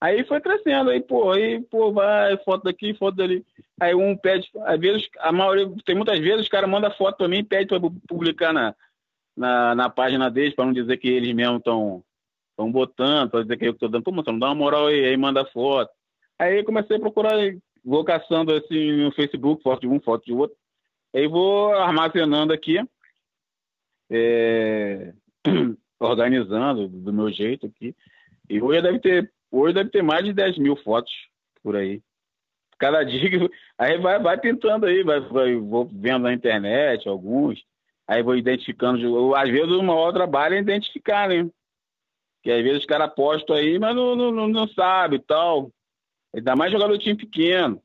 Aí 0.00 0.22
foi 0.26 0.40
crescendo, 0.40 0.90
aí, 0.90 1.00
pô, 1.00 1.32
aí, 1.32 1.60
pô, 1.60 1.90
vai, 1.90 2.36
foto 2.44 2.62
daqui, 2.62 2.94
foto 2.94 3.16
dali. 3.16 3.44
Aí 3.80 3.96
um 3.96 4.16
pede, 4.16 4.48
às 4.60 4.78
vezes, 4.78 5.08
a 5.18 5.32
maioria, 5.32 5.68
tem 5.84 5.96
muitas 5.96 6.20
vezes, 6.20 6.42
os 6.42 6.48
caras 6.48 6.70
mandam 6.70 6.90
foto 6.92 7.16
pra 7.16 7.26
mim 7.26 7.38
e 7.38 7.42
pede 7.42 7.66
pra 7.66 7.80
publicar 8.06 8.52
na, 8.52 8.76
na, 9.36 9.74
na 9.74 9.90
página 9.90 10.30
deles, 10.30 10.54
pra 10.54 10.64
não 10.64 10.72
dizer 10.72 10.96
que 10.96 11.08
eles 11.08 11.34
mesmos 11.34 11.58
estão 11.58 12.02
estão 12.50 12.72
botando, 12.72 13.30
pra 13.30 13.42
dizer 13.42 13.58
que 13.58 13.68
eu 13.68 13.74
tô 13.74 13.86
dando, 13.86 14.02
pô, 14.02 14.10
moção, 14.10 14.38
dá 14.38 14.46
uma 14.46 14.54
moral 14.54 14.86
aí, 14.86 15.04
aí 15.04 15.16
manda 15.16 15.44
foto. 15.44 15.90
Aí 16.38 16.64
comecei 16.64 16.96
a 16.96 17.00
procurar, 17.00 17.34
vou 17.84 18.02
caçando 18.02 18.54
assim 18.54 18.92
no 18.92 19.12
Facebook, 19.12 19.62
foto 19.62 19.82
de 19.82 19.88
um, 19.88 20.00
foto 20.00 20.24
de 20.24 20.32
outro. 20.32 20.56
Aí 21.14 21.28
vou 21.28 21.74
armazenando 21.74 22.54
aqui, 22.54 22.78
é, 24.10 25.12
organizando 26.00 26.88
do 26.88 27.12
meu 27.12 27.30
jeito 27.30 27.66
aqui. 27.66 27.94
E 28.48 28.62
hoje 28.62 28.80
deve 28.80 29.00
ter 29.00 29.30
Hoje 29.50 29.74
deve 29.74 29.90
ter 29.90 30.02
mais 30.02 30.24
de 30.24 30.32
10 30.32 30.58
mil 30.58 30.76
fotos 30.76 31.12
por 31.62 31.76
aí. 31.76 32.02
Cada 32.78 33.02
dia, 33.04 33.48
aí 33.78 33.98
vai, 33.98 34.20
vai 34.20 34.38
pintando 34.38 34.86
aí, 34.86 35.02
vai, 35.02 35.20
vai, 35.20 35.56
vou 35.56 35.86
vendo 35.86 36.24
na 36.24 36.32
internet 36.32 37.08
alguns, 37.08 37.62
aí 38.06 38.22
vou 38.22 38.36
identificando. 38.36 39.34
Às 39.34 39.50
vezes 39.50 39.70
o 39.70 39.82
maior 39.82 40.12
trabalho 40.12 40.54
é 40.54 40.60
identificar, 40.60 41.28
né? 41.28 41.48
Que 42.42 42.50
às 42.50 42.62
vezes 42.62 42.80
os 42.80 42.86
caras 42.86 43.12
postam 43.14 43.56
aí, 43.56 43.78
mas 43.78 43.94
não, 43.94 44.14
não, 44.14 44.48
não 44.48 44.68
sabe 44.68 45.16
e 45.16 45.20
tal. 45.20 45.70
Ainda 46.34 46.56
mais 46.56 46.72
jogador 46.72 46.96
de 46.96 47.04
time 47.04 47.16
pequeno. 47.16 47.82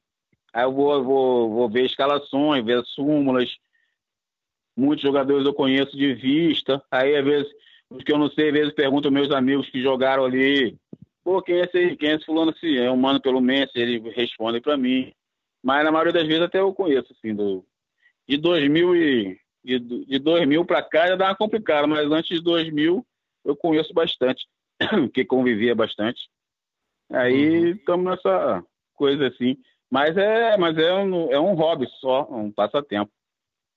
Aí 0.53 0.63
eu 0.63 0.71
vou, 0.71 1.03
vou, 1.03 1.49
vou 1.49 1.69
ver 1.69 1.85
escalações, 1.85 2.65
ver 2.65 2.83
súmulas. 2.85 3.49
Muitos 4.75 5.03
jogadores 5.03 5.45
eu 5.45 5.53
conheço 5.53 5.95
de 5.95 6.13
vista. 6.13 6.83
Aí, 6.91 7.15
às 7.15 7.23
vezes, 7.23 7.51
os 7.89 8.03
que 8.03 8.11
eu 8.11 8.17
não 8.17 8.29
sei, 8.29 8.49
às 8.49 8.53
vezes 8.53 8.73
pergunto 8.73 9.07
aos 9.07 9.13
meus 9.13 9.31
amigos 9.31 9.69
que 9.69 9.81
jogaram 9.81 10.25
ali 10.25 10.77
pô, 11.23 11.41
quem 11.41 11.55
é 11.55 11.65
esse, 11.65 11.95
quem 11.95 12.09
é 12.09 12.15
esse 12.15 12.25
fulano 12.25 12.51
assim? 12.51 12.77
É 12.77 12.91
um 12.91 12.97
mano 12.97 13.21
pelo 13.21 13.41
Messi, 13.41 13.71
ele 13.75 13.99
responde 14.11 14.59
para 14.59 14.77
mim. 14.77 15.13
Mas 15.63 15.83
na 15.83 15.91
maioria 15.91 16.13
das 16.13 16.27
vezes 16.27 16.41
até 16.41 16.59
eu 16.59 16.73
conheço, 16.73 17.13
assim, 17.13 17.35
do, 17.35 17.65
de 18.27 18.37
2000 18.37 18.95
e 18.95 19.39
de, 19.63 19.79
de 19.79 20.19
2000 20.19 20.65
para 20.65 20.81
cá 20.81 21.07
já 21.07 21.15
dá 21.15 21.27
uma 21.27 21.35
complicada, 21.35 21.87
mas 21.87 22.11
antes 22.11 22.37
de 22.37 22.43
2000 22.43 23.05
eu 23.45 23.55
conheço 23.55 23.93
bastante, 23.93 24.47
que 25.13 25.25
convivia 25.25 25.75
bastante. 25.75 26.29
Aí 27.11 27.71
estamos 27.71 28.05
uhum. 28.05 28.11
nessa 28.11 28.63
coisa 28.95 29.27
assim. 29.27 29.57
Mas 29.89 30.15
é, 30.15 30.57
mas 30.57 30.77
é 30.77 30.93
um, 30.93 31.31
é 31.31 31.39
um 31.39 31.53
hobby 31.53 31.85
só, 31.99 32.27
um 32.31 32.51
passatempo. 32.51 33.11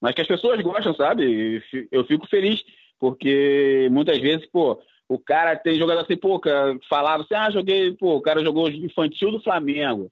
Mas 0.01 0.15
que 0.15 0.21
as 0.21 0.29
pessoas 0.29 0.61
gostam, 0.61 0.95
sabe? 0.95 1.63
Eu 1.91 2.05
fico 2.05 2.29
feliz, 2.29 2.63
porque 3.01 3.89
muitas 3.91 4.21
vezes, 4.21 4.47
pô, 4.47 4.81
o 5.09 5.19
cara 5.19 5.57
tem 5.57 5.75
jogado 5.75 6.01
assim, 6.01 6.17
pô, 6.17 6.41
falava 6.89 7.23
assim, 7.23 7.35
ah, 7.35 7.51
joguei, 7.51 7.93
pô, 7.95 8.17
o 8.17 8.23
cara 8.23 8.45
jogou 8.45 8.69
infantil 8.69 9.33
do 9.33 9.43
Flamengo. 9.43 10.11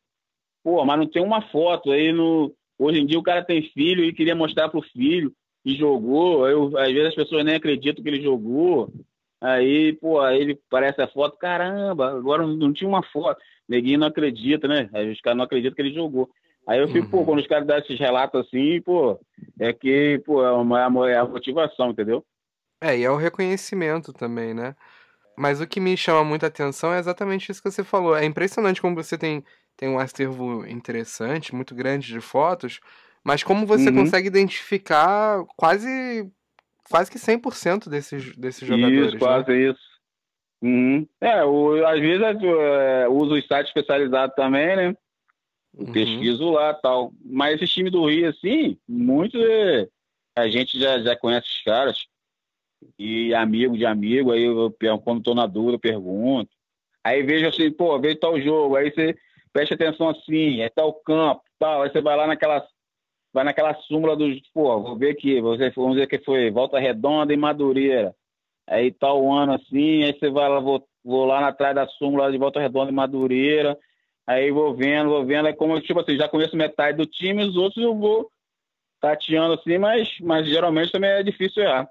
Pô, 0.64 0.84
mas 0.84 0.98
não 0.98 1.06
tem 1.06 1.22
uma 1.22 1.42
foto 1.50 1.92
aí 1.92 2.12
no. 2.12 2.54
Hoje 2.78 3.00
em 3.00 3.06
dia 3.06 3.18
o 3.18 3.22
cara 3.22 3.44
tem 3.44 3.70
filho 3.70 4.04
e 4.04 4.12
queria 4.12 4.34
mostrar 4.34 4.68
pro 4.68 4.82
filho 4.82 5.32
e 5.64 5.74
jogou. 5.74 6.48
Eu, 6.48 6.76
às 6.78 6.92
vezes 6.92 7.08
as 7.08 7.14
pessoas 7.14 7.44
nem 7.44 7.54
acreditam 7.54 8.02
que 8.02 8.08
ele 8.08 8.22
jogou. 8.22 8.92
Aí, 9.40 9.92
pô, 9.94 10.20
aí 10.20 10.40
ele 10.40 10.60
parece 10.70 11.02
a 11.02 11.08
foto, 11.08 11.36
caramba, 11.36 12.10
agora 12.10 12.46
não, 12.46 12.72
tinha 12.72 12.88
uma 12.88 13.02
foto. 13.02 13.40
Neguinho 13.68 13.98
não 13.98 14.06
acredita, 14.06 14.68
né? 14.68 14.88
Aí 14.92 15.10
os 15.10 15.20
caras 15.20 15.36
não 15.36 15.44
acreditam 15.44 15.74
que 15.74 15.82
ele 15.82 15.94
jogou. 15.94 16.30
Aí 16.66 16.78
eu 16.78 16.86
fico, 16.86 17.06
uhum. 17.06 17.10
pô, 17.10 17.24
quando 17.24 17.40
os 17.40 17.46
caras 17.48 17.66
dão 17.66 17.76
esses 17.76 17.98
relatos 17.98 18.40
assim, 18.46 18.80
pô, 18.82 19.18
é 19.58 19.72
que, 19.72 20.22
pô, 20.24 20.44
é, 20.44 20.52
uma, 20.52 21.10
é 21.10 21.16
a 21.16 21.24
motivação, 21.24 21.90
entendeu? 21.90 22.24
É, 22.80 22.96
e 22.96 23.04
é 23.04 23.10
o 23.10 23.16
reconhecimento 23.16 24.12
também, 24.12 24.54
né? 24.54 24.76
Mas 25.36 25.60
o 25.60 25.66
que 25.66 25.80
me 25.80 25.96
chama 25.96 26.22
muita 26.22 26.46
atenção 26.46 26.92
é 26.92 26.98
exatamente 26.98 27.50
isso 27.50 27.62
que 27.62 27.70
você 27.70 27.82
falou. 27.82 28.16
É 28.16 28.24
impressionante 28.24 28.80
como 28.80 28.94
você 28.94 29.18
tem, 29.18 29.44
tem 29.76 29.88
um 29.88 29.98
acervo 29.98 30.64
interessante, 30.66 31.54
muito 31.54 31.74
grande 31.74 32.12
de 32.12 32.20
fotos, 32.20 32.80
mas 33.24 33.42
como 33.42 33.66
você 33.66 33.88
uhum. 33.88 33.96
consegue 33.96 34.28
identificar 34.28 35.44
quase 35.56 36.30
quase 36.90 37.10
que 37.10 37.18
100% 37.18 37.88
desses, 37.88 38.36
desses 38.36 38.66
jogadores. 38.66 39.08
Isso, 39.08 39.18
quase 39.18 39.50
né? 39.50 39.70
isso. 39.70 39.92
Uhum. 40.62 41.08
É, 41.20 41.44
o, 41.44 41.86
às 41.86 42.00
vezes 42.00 42.22
é, 42.22 43.08
uso 43.08 43.34
os 43.34 43.46
sites 43.46 43.68
especializados 43.68 44.34
também, 44.36 44.76
né? 44.76 44.96
Uhum. 45.74 45.92
Pesquiso 45.92 46.50
lá 46.50 46.74
tal. 46.74 47.12
Mas 47.24 47.60
esse 47.60 47.72
time 47.72 47.90
do 47.90 48.06
Rio, 48.06 48.28
assim, 48.28 48.76
muito. 48.86 49.38
É, 49.42 49.88
a 50.36 50.48
gente 50.48 50.78
já, 50.78 51.00
já 51.00 51.16
conhece 51.16 51.46
os 51.48 51.62
caras 51.62 52.06
e 52.98 53.34
amigo 53.34 53.76
de 53.76 53.86
amigo, 53.86 54.32
aí 54.32 54.42
eu, 54.42 54.74
quando 55.04 55.18
estou 55.18 55.34
na 55.34 55.46
dúvida, 55.46 55.74
eu 55.74 55.80
pergunto. 55.80 56.50
Aí 57.04 57.22
vejo 57.22 57.48
assim, 57.48 57.70
pô, 57.70 57.98
vejo 57.98 58.18
tal 58.18 58.40
jogo, 58.40 58.76
aí 58.76 58.90
você 58.90 59.16
presta 59.52 59.74
atenção 59.74 60.08
assim, 60.08 60.60
é 60.60 60.68
tal 60.68 60.94
campo, 60.94 61.42
tal, 61.58 61.82
aí 61.82 61.90
você 61.90 62.00
vai 62.00 62.16
lá 62.16 62.26
naquela, 62.26 62.64
vai 63.32 63.44
naquela 63.44 63.74
súmula 63.74 64.16
dos, 64.16 64.40
pô, 64.52 64.80
vou 64.80 64.96
ver 64.96 65.10
aqui, 65.10 65.40
você, 65.40 65.70
vamos 65.70 65.94
dizer 65.94 66.06
que 66.06 66.18
foi 66.18 66.50
Volta 66.50 66.78
Redonda 66.78 67.32
e 67.32 67.36
Madureira. 67.36 68.14
Aí 68.68 68.92
tal 68.92 69.32
ano 69.32 69.54
assim, 69.54 70.04
aí 70.04 70.12
você 70.12 70.30
vai 70.30 70.48
lá, 70.48 70.60
vou, 70.60 70.86
vou 71.04 71.24
lá 71.24 71.48
atrás 71.48 71.74
da 71.74 71.86
súmula 71.86 72.30
de 72.30 72.38
Volta 72.38 72.60
Redonda 72.60 72.90
e 72.90 72.94
Madureira, 72.94 73.78
aí 74.26 74.50
vou 74.50 74.74
vendo, 74.74 75.10
vou 75.10 75.24
vendo, 75.24 75.46
aí 75.46 75.54
como, 75.54 75.80
tipo 75.80 76.00
assim, 76.00 76.16
já 76.16 76.28
conheço 76.28 76.56
metade 76.56 76.96
do 76.96 77.06
time, 77.06 77.44
os 77.44 77.56
outros 77.56 77.82
eu 77.82 77.94
vou 77.94 78.30
tateando 79.00 79.54
assim, 79.54 79.78
mas, 79.78 80.08
mas 80.20 80.46
geralmente 80.46 80.92
também 80.92 81.10
é 81.10 81.22
difícil 81.22 81.62
errar. 81.62 81.88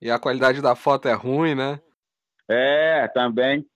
E 0.00 0.10
a 0.10 0.18
qualidade 0.18 0.62
da 0.62 0.74
foto 0.74 1.08
é 1.08 1.12
ruim, 1.12 1.54
né? 1.54 1.80
É, 2.48 3.06
também. 3.08 3.66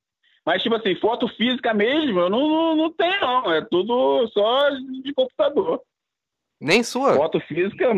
Mas, 0.44 0.62
tipo 0.62 0.74
assim, 0.74 0.94
foto 0.96 1.28
física 1.28 1.74
mesmo, 1.74 2.18
eu 2.18 2.30
não, 2.30 2.48
não, 2.48 2.76
não 2.76 2.92
tenho, 2.92 3.20
não. 3.20 3.53
É 3.53 3.61
tudo 3.62 4.26
só 4.28 4.70
de 4.70 5.12
computador. 5.12 5.80
Nem 6.62 6.84
sua? 6.84 7.14
Foto 7.14 7.40
física, 7.40 7.92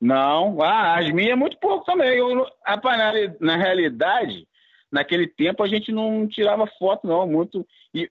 não. 0.00 0.62
Ah, 0.62 0.98
as 0.98 1.10
minhas 1.10 1.32
é 1.32 1.36
muito 1.36 1.58
pouco 1.58 1.84
também. 1.84 2.16
Eu, 2.16 2.46
na, 2.64 3.12
na 3.40 3.56
realidade, 3.56 4.46
naquele 4.90 5.26
tempo 5.26 5.64
a 5.64 5.68
gente 5.68 5.90
não 5.90 6.26
tirava 6.28 6.64
foto, 6.78 7.08
não. 7.08 7.26
Muito. 7.26 7.66
E 7.92 8.08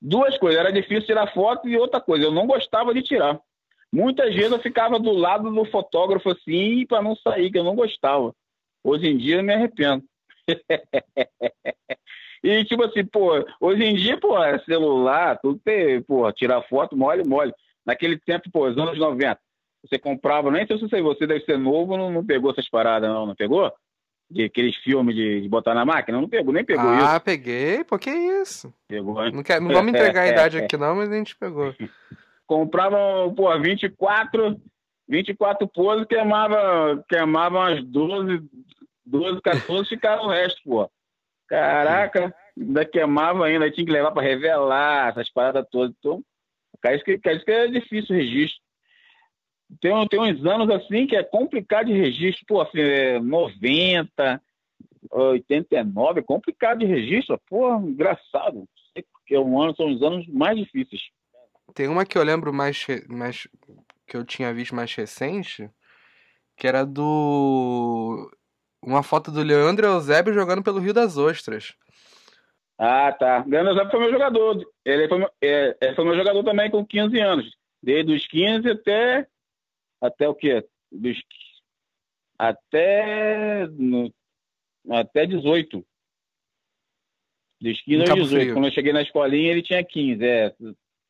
duas 0.00 0.38
coisas, 0.38 0.60
era 0.60 0.72
difícil 0.72 1.06
tirar 1.06 1.34
foto 1.34 1.68
e 1.68 1.76
outra 1.76 2.00
coisa, 2.00 2.24
eu 2.24 2.30
não 2.30 2.46
gostava 2.46 2.94
de 2.94 3.02
tirar. 3.02 3.40
Muitas 3.92 4.32
vezes 4.32 4.52
eu 4.52 4.60
ficava 4.60 4.98
do 4.98 5.10
lado 5.10 5.50
do 5.50 5.64
fotógrafo 5.64 6.30
assim, 6.30 6.86
para 6.86 7.02
não 7.02 7.16
sair, 7.16 7.50
que 7.50 7.58
eu 7.58 7.64
não 7.64 7.74
gostava. 7.74 8.32
Hoje 8.84 9.08
em 9.08 9.16
dia 9.16 9.36
eu 9.36 9.42
me 9.42 9.52
arrependo. 9.52 10.04
e 12.44 12.64
tipo 12.64 12.84
assim, 12.84 13.04
pô, 13.04 13.44
hoje 13.60 13.82
em 13.82 13.96
dia, 13.96 14.16
pô, 14.18 14.40
é 14.40 14.58
celular, 14.60 15.38
tudo 15.40 15.58
tem, 15.64 16.00
pô, 16.02 16.30
tirar 16.32 16.62
foto, 16.62 16.96
mole, 16.96 17.26
mole. 17.26 17.52
Naquele 17.86 18.18
tempo, 18.18 18.50
pô, 18.50 18.66
os 18.66 18.76
anos 18.76 18.98
90, 18.98 19.38
Você 19.84 19.98
comprava, 19.98 20.50
nem 20.50 20.66
sei 20.66 20.76
se 20.76 20.88
você, 20.88 21.00
você 21.00 21.26
deve 21.26 21.44
ser 21.44 21.56
novo, 21.56 21.96
não, 21.96 22.10
não 22.10 22.26
pegou 22.26 22.50
essas 22.50 22.68
paradas, 22.68 23.08
não, 23.08 23.24
não 23.24 23.34
pegou? 23.36 23.72
De 24.28 24.44
aqueles 24.44 24.74
filmes 24.78 25.14
de, 25.14 25.42
de 25.42 25.48
botar 25.48 25.72
na 25.72 25.84
máquina? 25.84 26.20
Não 26.20 26.28
pegou, 26.28 26.52
nem 26.52 26.64
pegou 26.64 26.88
ah, 26.88 26.96
isso. 26.96 27.06
Ah, 27.06 27.20
peguei, 27.20 27.84
pô, 27.84 27.96
que 27.96 28.10
isso? 28.10 28.74
Pegou, 28.88 29.24
hein? 29.24 29.32
Não, 29.32 29.44
quer, 29.44 29.60
não 29.60 29.72
vamos 29.72 29.90
entregar 29.92 30.22
a 30.22 30.28
idade 30.28 30.58
aqui, 30.58 30.76
não, 30.76 30.96
mas 30.96 31.10
a 31.10 31.14
gente 31.14 31.36
pegou. 31.36 31.72
Comprava, 32.44 32.96
pô, 33.36 33.56
24, 33.60 34.60
24 35.08 35.68
poses, 35.68 36.06
queimava, 36.06 37.04
queimava 37.08 37.58
umas 37.58 37.84
12, 37.84 38.42
12, 39.04 39.40
14, 39.40 39.88
ficava 39.88 40.22
o 40.22 40.28
resto, 40.28 40.60
pô. 40.64 40.90
Caraca, 41.48 42.34
ainda 42.58 42.84
queimava 42.84 43.46
ainda, 43.46 43.70
tinha 43.70 43.86
que 43.86 43.92
levar 43.92 44.10
para 44.10 44.22
revelar 44.22 45.10
essas 45.10 45.30
paradas 45.30 45.64
todas. 45.70 45.94
Então, 45.98 46.20
isso 46.94 47.04
que, 47.04 47.12
isso 47.12 47.44
que 47.44 47.50
é 47.50 47.68
difícil 47.68 48.14
o 48.14 48.18
registro. 48.18 48.60
Tem, 49.80 50.08
tem 50.08 50.20
uns 50.20 50.44
anos 50.46 50.70
assim 50.70 51.06
que 51.06 51.16
é 51.16 51.22
complicado 51.22 51.86
de 51.86 51.92
registro, 51.92 52.44
pô, 52.46 52.60
assim, 52.60 52.78
é 52.80 53.18
90, 53.18 54.42
89, 55.10 56.20
é 56.20 56.22
complicado 56.22 56.78
de 56.78 56.86
registro, 56.86 57.40
pô, 57.48 57.74
engraçado. 57.76 58.68
Porque 59.12 59.34
é 59.34 59.40
um 59.40 59.60
ano, 59.60 59.74
são 59.74 59.92
os 59.92 60.02
anos 60.02 60.26
mais 60.28 60.56
difíceis. 60.56 61.02
Tem 61.74 61.88
uma 61.88 62.06
que 62.06 62.16
eu 62.16 62.22
lembro 62.22 62.52
mais, 62.52 62.86
mais 63.08 63.48
que 64.06 64.16
eu 64.16 64.24
tinha 64.24 64.54
visto 64.54 64.74
mais 64.74 64.94
recente, 64.94 65.68
que 66.56 66.66
era 66.66 66.86
do 66.86 68.30
uma 68.80 69.02
foto 69.02 69.32
do 69.32 69.42
Leandro 69.42 69.86
Eusébio 69.86 70.32
jogando 70.32 70.62
pelo 70.62 70.78
Rio 70.78 70.94
das 70.94 71.16
Ostras. 71.16 71.74
Ah, 72.78 73.12
tá. 73.12 73.44
Leandro 73.46 73.72
Eusébio 73.72 73.90
foi 73.90 74.00
meu 74.00 74.10
jogador. 74.10 74.72
Ele 74.84 75.08
foi, 75.08 75.26
é, 75.42 75.76
ele 75.80 75.94
foi 75.94 76.04
meu 76.04 76.16
jogador 76.16 76.44
também 76.44 76.70
com 76.70 76.84
15 76.84 77.18
anos. 77.20 77.56
Desde 77.82 78.12
os 78.12 78.26
15 78.26 78.68
até. 78.70 79.26
Até 80.00 80.28
o 80.28 80.34
quê? 80.34 80.66
Dos, 80.92 81.16
até. 82.38 83.66
No, 83.68 84.12
até 84.90 85.26
18. 85.26 85.84
Dos 87.60 87.80
15 87.82 88.10
aos 88.10 88.20
18. 88.20 88.28
Frio. 88.28 88.54
Quando 88.54 88.66
eu 88.66 88.72
cheguei 88.72 88.92
na 88.92 89.02
escolinha, 89.02 89.50
ele 89.50 89.62
tinha 89.62 89.82
15. 89.82 90.24
É. 90.24 90.54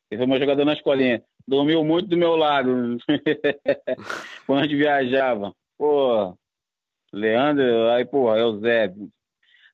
Ele 0.09 0.17
foi 0.17 0.25
meu 0.25 0.39
jogador 0.39 0.63
na 0.63 0.73
escolinha. 0.73 1.21
Dormiu 1.45 1.83
muito 1.83 2.07
do 2.07 2.17
meu 2.17 2.35
lado. 2.35 2.97
Quando 4.45 4.59
a 4.59 4.63
gente 4.63 4.75
viajava. 4.75 5.53
Pô, 5.77 6.35
Leandro, 7.13 7.89
aí, 7.89 8.05
pô, 8.05 8.33
é 8.35 8.45
o 8.45 8.59
Zé. 8.59 8.93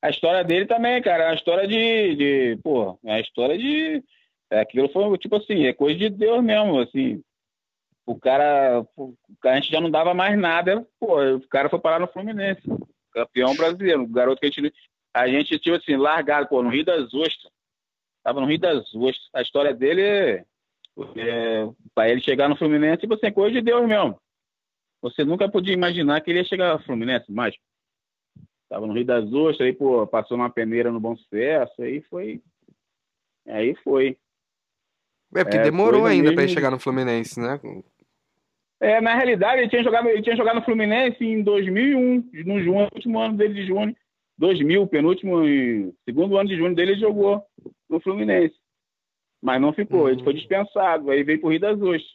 A 0.04 0.10
história 0.10 0.44
dele 0.44 0.66
também, 0.66 1.02
cara, 1.02 1.24
é 1.24 1.28
uma 1.28 1.36
história 1.36 1.66
de, 1.66 2.16
de 2.18 2.60
pô, 2.62 3.00
é 3.06 3.12
uma 3.12 3.20
história 3.22 3.58
de. 3.58 4.04
É, 4.52 4.60
aquilo 4.60 4.90
foi, 4.90 5.18
tipo 5.18 5.38
assim, 5.38 5.66
é 5.66 5.72
coisa 5.72 5.98
de 5.98 6.10
Deus 6.10 6.44
mesmo, 6.44 6.78
assim. 6.80 7.24
O 8.06 8.20
cara, 8.20 8.86
o 8.98 9.16
a 9.46 9.56
gente 9.56 9.72
já 9.72 9.80
não 9.80 9.90
dava 9.90 10.14
mais 10.14 10.38
nada, 10.38 10.86
pô, 11.00 11.24
o 11.24 11.48
cara 11.48 11.70
foi 11.70 11.80
parar 11.80 12.00
no 12.00 12.10
Fluminense, 12.10 12.62
campeão 13.14 13.56
brasileiro, 13.56 14.06
garoto 14.06 14.42
que 14.42 14.48
a 14.48 14.50
gente, 14.50 14.74
a 15.14 15.28
gente, 15.30 15.58
tipo 15.58 15.78
assim, 15.78 15.96
largado, 15.96 16.50
pô, 16.50 16.62
no 16.62 16.70
Rio 16.70 16.84
das 16.84 17.14
Ostras. 17.14 17.50
Tava 18.26 18.42
no 18.42 18.48
Rio 18.48 18.60
das 18.60 18.94
Ostras. 18.94 19.30
A 19.34 19.42
história 19.42 19.74
dele 19.74 20.02
é, 20.02 20.46
é 21.16 21.70
pra 21.96 22.10
ele 22.10 22.20
chegar 22.20 22.50
no 22.50 22.58
Fluminense, 22.58 23.00
tipo 23.00 23.14
assim, 23.14 23.28
é 23.28 23.32
coisa 23.32 23.54
de 23.54 23.62
Deus 23.62 23.88
mesmo. 23.88 24.20
Você 25.02 25.24
nunca 25.24 25.50
podia 25.50 25.74
imaginar 25.74 26.20
que 26.20 26.30
ele 26.30 26.40
ia 26.40 26.46
chegar 26.46 26.72
ao 26.72 26.84
Fluminense, 26.84 27.32
mas 27.32 27.56
tava 28.74 28.88
no 28.88 28.94
Rio 28.94 29.06
das 29.06 29.32
Ostras, 29.32 29.68
aí, 29.68 29.74
pô, 29.74 30.08
passou 30.08 30.36
uma 30.36 30.50
peneira 30.50 30.92
no 30.92 31.00
Bom 31.00 31.16
Sucesso, 31.16 31.80
aí 31.80 32.02
foi. 32.02 32.42
Aí 33.48 33.76
foi. 33.84 34.18
É, 35.36 35.44
porque 35.44 35.58
é, 35.58 35.62
demorou 35.64 36.06
ainda 36.06 36.24
mesmo... 36.24 36.36
para 36.36 36.44
ele 36.44 36.54
chegar 36.54 36.72
no 36.72 36.80
Fluminense, 36.80 37.40
né? 37.40 37.60
É, 38.80 39.00
na 39.00 39.14
realidade, 39.14 39.62
ele 39.62 39.70
tinha 39.70 39.84
jogado, 39.84 40.10
ele 40.10 40.24
tinha 40.24 40.36
jogado 40.36 40.56
no 40.56 40.66
Fluminense 40.66 41.24
em 41.24 41.44
2001, 41.44 42.30
no 42.46 42.64
junho, 42.64 42.90
último 42.94 43.20
ano 43.20 43.38
dele 43.38 43.54
de 43.54 43.68
junho. 43.68 43.96
2000, 44.40 44.88
penúltimo, 44.88 45.44
segundo 46.04 46.38
ano 46.38 46.50
de 46.50 46.58
junho 46.58 46.74
dele, 46.74 46.94
ele 46.94 47.00
jogou 47.00 47.46
no 47.88 48.00
Fluminense. 48.00 48.56
Mas 49.40 49.62
não 49.62 49.72
ficou, 49.72 50.02
uhum. 50.02 50.10
ele 50.10 50.24
foi 50.24 50.34
dispensado, 50.34 51.12
aí 51.12 51.22
veio 51.24 51.40
pro 51.40 51.50
Rio 51.50 51.60
das 51.60 51.80
Ostras. 51.80 52.08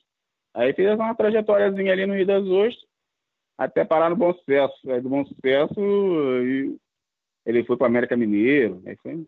Aí 0.54 0.72
fez 0.72 0.92
uma 0.98 1.14
trajetóriazinha 1.14 1.92
ali 1.92 2.04
no 2.04 2.14
Rio 2.14 2.26
das 2.26 2.44
Ostras, 2.44 2.88
até 3.59 3.84
parar 3.84 4.09
no 4.09 4.16
Bom 4.16 4.32
Sucesso. 4.32 4.90
Aí 4.90 5.00
do 5.00 5.09
Bom 5.09 5.26
Sucesso, 5.26 5.74
ele 7.44 7.64
foi 7.64 7.76
para 7.76 7.88
América 7.88 8.16
Mineiro. 8.16 8.80
Aí 8.86 8.96
foi... 9.02 9.26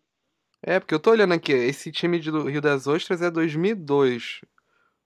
É, 0.63 0.79
porque 0.79 0.95
eu 0.95 1.01
tô 1.01 1.11
olhando 1.11 1.35
aqui, 1.35 1.53
esse 1.53 1.91
time 1.91 2.19
do 2.21 2.49
Rio 2.49 2.61
das 2.61 2.87
Ostras 2.87 3.21
é 3.21 3.31
2002. 3.31 4.43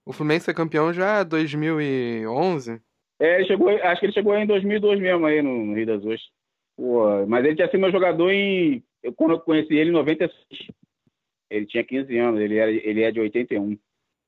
O 0.05 0.13
Fluminense 0.13 0.45
foi 0.45 0.53
campeão 0.53 0.93
já 0.93 1.23
2011? 1.23 2.79
É, 3.19 3.35
ele 3.35 3.47
chegou, 3.47 3.69
acho 3.69 3.99
que 3.99 4.05
ele 4.05 4.13
chegou 4.13 4.35
em 4.35 4.45
2002 4.45 4.99
mesmo 4.99 5.25
aí 5.25 5.41
no, 5.41 5.65
no 5.65 5.73
Rio 5.73 5.85
das 5.85 6.03
Ostras. 6.03 6.21
Pô, 6.75 7.25
mas 7.25 7.45
ele 7.45 7.55
tinha 7.55 7.69
sido 7.69 7.79
meu 7.79 7.91
jogador 7.91 8.29
em. 8.29 8.83
Eu, 9.01 9.13
quando 9.13 9.31
eu 9.31 9.39
conheci 9.39 9.73
ele 9.73 9.91
em 9.91 9.93
96. 9.93 10.35
Ele 11.49 11.65
tinha 11.65 11.83
15 11.83 12.17
anos, 12.17 12.41
ele, 12.41 12.57
era, 12.57 12.71
ele 12.71 13.01
é 13.01 13.11
de 13.11 13.19
81. 13.19 13.77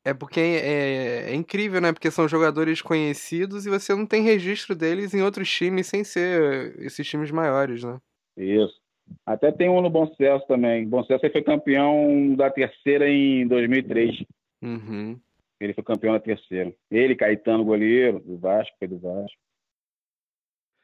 É 0.08 0.14
porque 0.14 0.40
é, 0.40 1.32
é, 1.32 1.36
incrível, 1.36 1.82
né? 1.82 1.92
Porque 1.92 2.10
são 2.10 2.30
jogadores 2.30 2.82
conhecidos 2.82 3.66
e 3.66 3.70
você 3.70 3.94
não 3.94 4.06
tem 4.06 4.24
registro 4.24 4.74
deles 4.74 5.14
em 5.14 5.22
outros 5.22 5.52
times 5.52 5.88
sem 5.88 6.02
ser 6.02 6.80
esses 6.80 7.06
times 7.06 7.30
maiores, 7.30 7.84
né? 7.84 8.00
Isso. 8.38 8.80
Até 9.26 9.52
tem 9.52 9.70
um 9.70 9.82
no 9.82 9.90
Bom 9.90 10.08
Sucesso 10.08 10.48
também. 10.48 10.88
Bom 10.88 11.02
Sucesso 11.02 11.30
foi 11.30 11.42
campeão 11.42 12.34
da 12.38 12.50
terceira 12.50 13.10
em 13.10 13.46
2003. 13.50 14.24
Uhum. 14.62 15.20
Ele 15.60 15.74
foi 15.74 15.84
campeão 15.84 16.14
da 16.14 16.22
terceira. 16.22 16.74
Ele, 16.90 17.14
Caetano, 17.14 17.66
goleiro 17.66 18.22
do 18.22 18.38
Vasco, 18.38 18.74
foi 18.80 18.88
do 18.88 19.00
Vasco. 19.00 19.38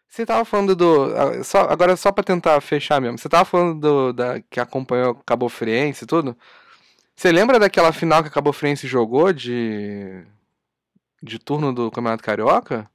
Você 0.09 0.25
tava 0.25 0.43
falando 0.43 0.75
do. 0.75 1.43
Só, 1.45 1.61
agora, 1.61 1.95
só 1.95 2.11
para 2.11 2.25
tentar 2.25 2.59
fechar 2.59 2.99
mesmo. 2.99 3.17
Você 3.17 3.29
tava 3.29 3.45
falando 3.45 3.79
do, 3.79 4.11
da, 4.11 4.41
que 4.41 4.59
acompanhou 4.59 5.15
Cabo 5.25 5.47
Friense 5.47 6.03
e 6.03 6.07
tudo. 6.07 6.35
Você 7.15 7.31
lembra 7.31 7.59
daquela 7.59 7.93
final 7.93 8.21
que 8.21 8.29
a 8.29 8.31
Cabo 8.31 8.51
Friense 8.51 8.87
jogou 8.87 9.31
de. 9.31 10.23
de 11.21 11.39
turno 11.39 11.73
do 11.73 11.91
Campeonato 11.91 12.23
Carioca? 12.23 12.89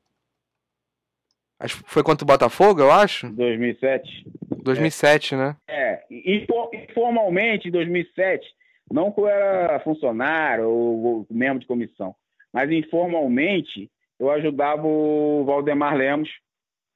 Acho 1.60 1.82
que 1.82 1.90
foi 1.90 2.02
contra 2.02 2.24
o 2.24 2.26
Botafogo, 2.26 2.80
eu 2.80 2.92
acho? 2.92 3.28
2007. 3.30 4.26
2007, 4.62 5.34
é. 5.34 5.36
né? 5.36 5.56
É, 5.66 6.04
informalmente, 6.10 7.68
em 7.68 7.70
2007, 7.70 8.46
não 8.90 9.10
que 9.10 9.20
eu 9.20 9.28
era 9.28 9.80
funcionário 9.80 10.68
ou 10.68 11.26
membro 11.30 11.58
de 11.58 11.66
comissão, 11.66 12.14
mas 12.52 12.70
informalmente 12.70 13.90
eu 14.18 14.30
ajudava 14.30 14.86
o 14.86 15.44
Valdemar 15.44 15.96
Lemos 15.96 16.28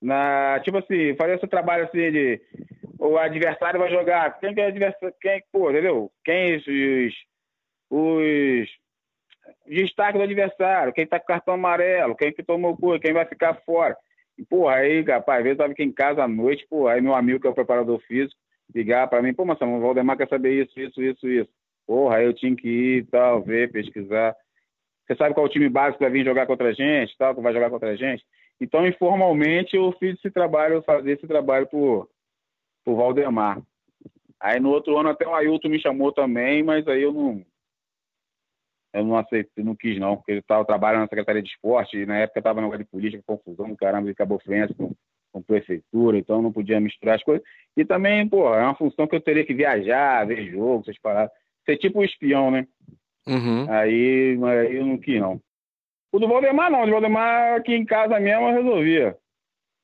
na, 0.03 0.61
tipo 0.65 0.79
assim, 0.79 1.15
fazer 1.15 1.37
esse 1.37 1.47
trabalho 1.47 1.85
assim 1.85 2.11
de 2.11 2.41
o 2.99 3.17
adversário 3.17 3.81
vai 3.81 3.91
jogar. 3.91 4.39
Quem 4.41 4.55
que 4.55 4.61
é 4.61 4.67
adversário? 4.67 5.15
Quem, 5.21 5.43
pô, 5.53 5.71
entendeu? 5.71 6.11
Quem 6.25 6.57
os, 6.57 6.67
os, 6.67 7.13
os 7.91 8.69
destaques 9.67 10.19
do 10.19 10.23
adversário, 10.23 10.93
quem 10.93 11.07
tá 11.07 11.21
com 11.21 11.27
cartão 11.27 11.55
amarelo, 11.55 12.17
quem 12.17 12.33
que 12.33 12.43
tomou 12.43 12.77
cu, 12.77 12.99
quem 12.99 13.13
vai 13.13 13.25
ficar 13.27 13.55
fora. 13.65 13.97
E, 14.37 14.45
porra, 14.45 14.77
aí, 14.77 15.03
rapaz, 15.03 15.39
às 15.39 15.45
vezes 15.45 15.59
tava 15.59 15.73
aqui 15.73 15.83
em 15.83 15.93
casa 15.93 16.23
à 16.23 16.29
noite, 16.29 16.67
pô, 16.69 16.89
aí 16.89 17.01
meu 17.01 17.15
amigo 17.15 17.41
que 17.41 17.47
é 17.47 17.51
o 17.51 17.55
preparador 17.55 18.01
físico, 18.01 18.39
ligar 18.75 19.09
para 19.09 19.23
mim, 19.23 19.35
pô, 19.35 19.45
mas 19.45 19.61
o 19.61 19.81
Valdemar 19.81 20.17
quer 20.17 20.29
saber 20.29 20.63
isso, 20.63 20.79
isso, 20.81 21.03
isso, 21.03 21.29
isso. 21.29 21.51
Porra, 21.87 22.17
aí 22.17 22.25
eu 22.25 22.33
tinha 22.33 22.55
que 22.57 22.69
ir, 22.69 23.07
tal, 23.07 23.43
ver, 23.43 23.71
pesquisar. 23.71 24.35
Você 25.07 25.17
sabe 25.17 25.35
qual 25.35 25.47
é 25.47 25.49
o 25.49 25.53
time 25.53 25.69
básico 25.69 25.99
que 25.99 26.05
vai 26.05 26.13
vir 26.13 26.25
jogar 26.25 26.47
contra 26.47 26.69
a 26.69 26.73
gente, 26.73 27.17
tal, 27.19 27.35
que 27.35 27.41
vai 27.41 27.53
jogar 27.53 27.71
contra 27.71 27.91
a 27.91 27.97
gente? 27.97 28.25
Então, 28.61 28.87
informalmente, 28.87 29.77
eu 29.77 29.93
fiz 29.99 30.15
esse 30.15 30.31
trabalho, 30.31 30.83
fazer 30.83 31.13
esse 31.13 31.27
trabalho 31.27 31.67
por 31.67 32.09
pro 32.85 32.97
Valdemar. 32.97 33.63
Aí 34.41 34.59
no 34.59 34.71
outro 34.71 34.99
ano 34.99 35.09
até 35.09 35.27
o 35.27 35.35
Ailton 35.35 35.69
me 35.69 35.81
chamou 35.81 36.13
também, 36.13 36.63
mas 36.65 36.87
aí 36.89 37.03
eu 37.03 37.13
não 37.13 37.45
eu 38.93 39.05
não 39.05 39.17
aceitei, 39.17 39.65
não 39.65 39.75
quis 39.75 39.99
não, 39.99 40.17
porque 40.17 40.33
ele 40.33 40.41
estava 40.41 40.65
trabalhando 40.67 41.03
na 41.03 41.09
Secretaria 41.09 41.43
de 41.43 41.49
Esporte, 41.49 41.97
e 41.97 42.05
na 42.05 42.19
época 42.19 42.41
estava 42.41 42.61
na 42.61 42.77
de 42.77 42.85
política, 42.85 43.23
confusão, 43.27 43.75
caramba, 43.75 44.09
de 44.09 44.15
Cabo 44.15 44.39
Friense 44.39 44.75
com, 44.75 44.93
com 45.33 45.43
prefeitura, 45.43 46.19
então 46.19 46.43
não 46.43 46.53
podia 46.53 46.79
misturar 46.79 47.17
as 47.17 47.23
coisas. 47.23 47.43
E 47.75 47.87
também, 47.87 48.29
pô, 48.29 48.55
é 48.55 48.63
uma 48.63 48.75
função 48.75 49.07
que 49.07 49.17
eu 49.17 49.21
teria 49.21 49.47
que 49.47 49.55
viajar, 49.55 50.27
ver 50.27 50.51
jogo, 50.51 50.83
essas 50.83 50.99
paradas. 50.99 51.33
Ser 51.65 51.79
tipo 51.79 52.01
um 52.01 52.05
espião, 52.05 52.51
né? 52.51 52.67
Uhum. 53.27 53.71
Aí, 53.71 54.39
aí 54.45 54.77
eu 54.77 54.85
não 54.85 54.99
quis 54.99 55.19
não. 55.19 55.41
O 56.13 56.19
do 56.19 56.29
Valdemar 56.29 56.71
não, 56.71 56.83
o 56.83 56.87
do 56.87 56.93
Valdemar 56.93 57.55
aqui 57.55 57.75
em 57.75 57.85
casa 57.85 58.21
mesmo 58.21 58.49
eu 58.49 58.55
resolvia. 58.63 59.17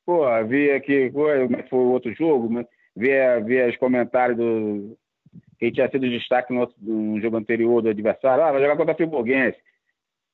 Pô, 0.06 0.24
via 0.44 0.76
é 0.76 0.80
que 0.80 1.10
foi 1.10 1.78
o 1.78 1.92
outro 1.92 2.14
jogo, 2.14 2.52
né? 2.52 2.64
ver, 2.98 3.44
ver 3.44 3.70
os 3.70 3.76
comentários 3.76 4.36
do. 4.36 4.98
Quem 5.58 5.72
tinha 5.72 5.90
sido 5.90 6.08
destaque 6.08 6.52
no, 6.52 6.72
no, 6.78 7.20
jogo 7.20 7.36
anterior 7.36 7.82
do 7.82 7.88
adversário, 7.88 8.44
ah, 8.44 8.52
vai 8.52 8.60
jogar 8.60 8.76
contra 8.76 8.92
a 8.92 8.96
Friburguense. 8.96 9.58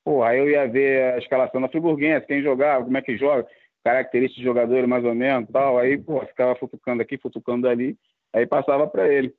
Pô, 0.03 0.23
aí 0.23 0.37
eu 0.37 0.49
ia 0.49 0.67
ver 0.67 1.13
a 1.13 1.17
escalação 1.17 1.61
da 1.61 1.69
Friburguense, 1.69 2.27
quem 2.27 2.43
jogava, 2.43 2.83
como 2.83 2.97
é 2.97 3.01
que 3.01 3.17
joga, 3.17 3.47
características 3.83 4.37
de 4.37 4.43
jogadores 4.43 4.87
mais 4.87 5.03
ou 5.03 5.15
menos 5.15 5.49
tal. 5.49 5.77
Aí, 5.77 5.97
pô, 5.97 6.23
ficava 6.25 6.55
futucando 6.55 7.01
aqui, 7.01 7.17
futucando 7.17 7.67
ali, 7.67 7.97
aí 8.33 8.45
passava 8.45 8.87
para 8.87 9.11
ele. 9.11 9.33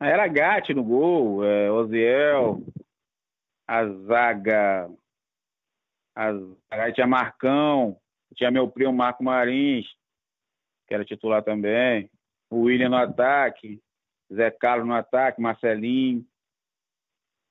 Aí 0.00 0.10
era 0.10 0.26
Gatti 0.26 0.74
no 0.74 0.84
gol, 0.84 1.44
é, 1.44 1.70
Oziel, 1.70 2.60
a 3.66 3.86
zaga. 3.86 4.90
Aí 6.16 6.92
tinha 6.94 7.06
Marcão, 7.06 7.98
tinha 8.34 8.50
meu 8.50 8.68
primo 8.68 8.92
Marco 8.92 9.22
Marins, 9.22 9.86
que 10.88 10.94
era 10.94 11.04
titular 11.04 11.42
também. 11.42 12.10
O 12.50 12.62
William 12.62 12.88
no 12.88 12.96
ataque, 12.96 13.80
Zé 14.32 14.50
Carlos 14.50 14.86
no 14.86 14.94
ataque, 14.94 15.40
Marcelinho. 15.40 16.24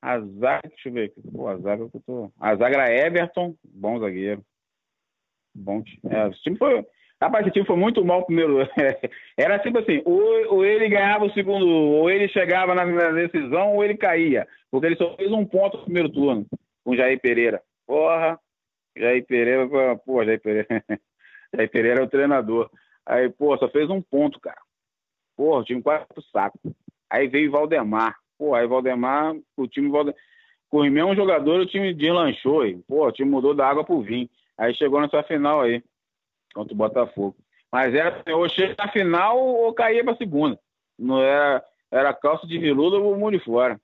A 0.02 0.20
zaga, 0.20 0.68
deixa 0.68 0.90
eu 0.90 0.94
ver. 0.94 1.14
Pô, 1.32 1.48
a 1.48 1.58
zaga 1.58 1.90
que 1.90 1.98
eu 1.98 2.02
tô. 2.02 2.32
A 2.40 2.56
zaga 2.56 2.78
era 2.78 3.08
Everton, 3.08 3.56
bom 3.64 4.00
zagueiro. 4.00 4.44
Bom 5.54 5.84
é, 6.10 6.30
time 6.32 6.58
foi. 6.58 6.86
Rapaz, 7.22 7.46
esse 7.46 7.54
time 7.54 7.66
foi 7.66 7.78
muito 7.78 8.04
mal 8.04 8.26
primeiro. 8.26 8.60
era 9.38 9.58
tipo 9.60 9.80
assim, 9.80 10.02
ou, 10.06 10.56
ou, 10.56 10.66
ele 10.66 10.90
ganhava 10.90 11.26
o 11.26 11.34
segundo, 11.34 11.66
ou 11.68 12.10
ele 12.10 12.28
chegava 12.28 12.76
na, 12.76 12.84
decisão, 13.12 13.76
ou 13.76 13.84
ele 13.84 13.96
caía. 13.96 14.48
Porque 14.70 14.88
ele 14.88 14.98
só 14.98 15.16
fez 15.16 15.32
um 15.32 15.46
ponto 15.46 15.78
no 15.78 15.84
primeiro 15.86 16.10
turno 16.10 16.46
com 16.84 16.96
Jair 16.96 17.20
Pereira. 17.20 17.62
Porra, 17.88 18.38
Jair 18.98 19.26
Pereira, 19.26 19.68
pô, 19.98 20.24
Jair 20.24 20.42
Pereira. 20.42 20.68
Jair 21.56 21.70
Pereira 21.70 22.02
é 22.02 22.04
o 22.04 22.10
treinador. 22.10 22.70
Aí, 23.06 23.30
pô, 23.30 23.58
só 23.58 23.70
fez 23.70 23.90
um 23.90 24.02
ponto, 24.02 24.40
cara. 24.40 24.60
Pô, 25.36 25.60
o 25.60 25.64
time 25.64 25.82
quase 25.82 26.06
pro 26.08 26.24
saco. 26.24 26.60
Aí 27.10 27.28
veio 27.28 27.50
o 27.50 27.52
Valdemar. 27.52 28.16
Pô, 28.38 28.56
aí 28.56 28.66
Valdemar, 28.68 29.36
o 29.56 29.68
time 29.68 29.90
Valdemar. 29.90 30.20
Com 30.70 30.80
o 30.80 30.92
mesmo 30.92 31.16
jogador, 31.16 31.60
o 31.60 31.66
time 31.66 31.94
deslanchou. 31.94 32.62
Aí. 32.62 32.78
Pô, 32.88 33.08
o 33.08 33.12
time 33.12 33.30
mudou 33.30 33.54
da 33.54 33.68
água 33.68 33.84
pro 33.84 34.02
vinho. 34.02 34.30
Aí 34.58 34.74
chegou 34.74 35.02
nessa 35.02 35.22
final 35.24 35.62
aí, 35.62 35.84
contra 36.54 36.74
o 36.74 36.78
Botafogo. 36.78 37.36
Mas 37.72 37.94
era 37.94 38.24
ou 38.34 38.48
chega 38.48 38.76
na 38.78 38.92
final 38.92 39.38
ou 39.38 39.74
caía 39.74 40.04
pra 40.04 40.16
segunda. 40.16 40.58
Não 40.98 41.22
era, 41.22 41.64
era 41.92 42.14
calça 42.14 42.48
de 42.48 42.58
veludo 42.58 43.04
ou 43.04 43.18
mundo 43.18 43.38
de 43.38 43.44
fora. 43.44 43.80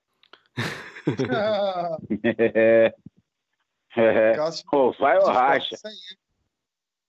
é. 2.56 2.94
É. 3.96 4.34
Pô, 4.70 4.92
vai 4.94 5.18
ou 5.18 5.28
racha. 5.28 5.76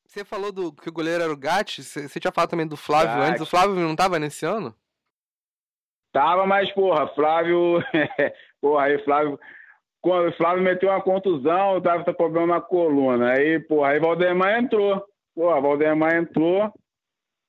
Você 0.04 0.24
falou 0.24 0.52
do 0.52 0.72
que 0.72 0.88
o 0.88 0.92
goleiro 0.92 1.22
era 1.22 1.32
o 1.32 1.36
Gatti, 1.36 1.82
você 1.82 2.20
tinha 2.20 2.32
falado 2.32 2.50
também 2.50 2.66
do 2.66 2.76
Flávio 2.76 3.16
Gatti. 3.16 3.30
antes. 3.30 3.42
O 3.42 3.46
Flávio 3.46 3.74
não 3.76 3.96
tava 3.96 4.18
nesse 4.18 4.44
ano? 4.44 4.74
Tava, 6.12 6.46
mas, 6.46 6.70
porra, 6.72 7.08
Flávio. 7.14 7.82
porra, 8.60 8.84
aí 8.84 9.02
Flávio. 9.04 9.40
Quando 10.02 10.28
o 10.28 10.36
Flávio 10.36 10.62
meteu 10.62 10.90
uma 10.90 11.00
contusão, 11.00 11.80
tava 11.80 12.04
com 12.04 12.12
problema 12.12 12.54
na 12.54 12.60
coluna. 12.60 13.32
Aí, 13.32 13.60
porra, 13.60 13.90
aí 13.90 14.00
Valdemar 14.00 14.58
entrou. 14.58 15.02
Porra, 15.34 15.60
Valdemar 15.60 16.14
entrou. 16.16 16.70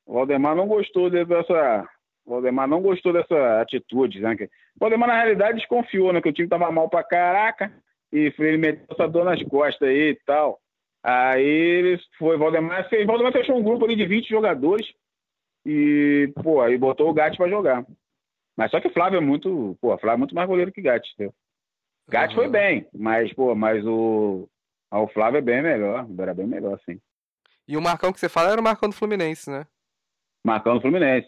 O 0.06 0.14
Valdemar 0.14 0.56
não 0.56 0.68
gostou 0.68 1.10
dessa. 1.10 1.90
Valdemar 2.26 2.68
não 2.68 2.82
gostou 2.82 3.12
dessa 3.12 3.60
atitude, 3.60 4.22
né? 4.22 4.38
Valdemar, 4.80 5.10
na 5.10 5.16
realidade, 5.16 5.58
desconfiou, 5.58 6.14
né? 6.14 6.22
Que 6.22 6.30
o 6.30 6.34
time 6.34 6.48
tava 6.48 6.72
mal 6.72 6.88
pra 6.88 7.04
caraca. 7.04 7.74
E 8.14 8.32
ele 8.38 8.58
meteu 8.58 8.86
essa 8.92 9.08
dor 9.08 9.26
nas 9.26 9.42
costas 9.44 9.90
aí 9.90 10.12
e 10.12 10.20
tal. 10.24 10.62
Aí 11.02 11.44
ele 11.44 12.00
foi, 12.20 12.38
Valdemar 12.38 12.88
fez, 12.88 13.08
Valdemar 13.08 13.34
fechou 13.34 13.58
um 13.58 13.64
grupo 13.64 13.86
ali 13.86 13.96
de 13.96 14.06
20 14.06 14.30
jogadores 14.30 14.88
e, 15.66 16.32
pô, 16.44 16.62
aí 16.62 16.78
botou 16.78 17.10
o 17.10 17.14
Gatti 17.14 17.38
pra 17.38 17.50
jogar. 17.50 17.84
Mas 18.56 18.70
só 18.70 18.80
que 18.80 18.88
o 18.88 18.94
Flávio 18.94 19.18
é 19.18 19.20
muito, 19.20 19.76
pô, 19.82 19.98
Flávio 19.98 20.18
é 20.18 20.20
muito 20.20 20.36
mais 20.36 20.48
goleiro 20.48 20.72
que 20.72 20.80
Gatti, 20.80 21.12
entendeu? 21.14 21.34
Gatti 22.08 22.36
uhum. 22.36 22.42
foi 22.42 22.50
bem, 22.50 22.88
mas, 22.94 23.34
pô, 23.34 23.56
mas 23.56 23.84
o, 23.84 24.48
o 24.92 25.08
Flávio 25.08 25.40
é 25.40 25.42
bem 25.42 25.64
melhor, 25.64 26.08
era 26.20 26.36
bem 26.36 26.46
melhor, 26.46 26.80
sim. 26.86 27.02
E 27.68 27.76
o 27.76 27.82
Marcão 27.82 28.14
que 28.14 28.20
você 28.20 28.30
fala 28.30 28.52
era 28.52 28.62
o 28.62 28.64
Marcão 28.64 28.90
do 28.90 28.96
Fluminense, 28.96 29.50
né? 29.50 29.66
Marcão 30.46 30.76
do 30.76 30.82
Fluminense. 30.82 31.28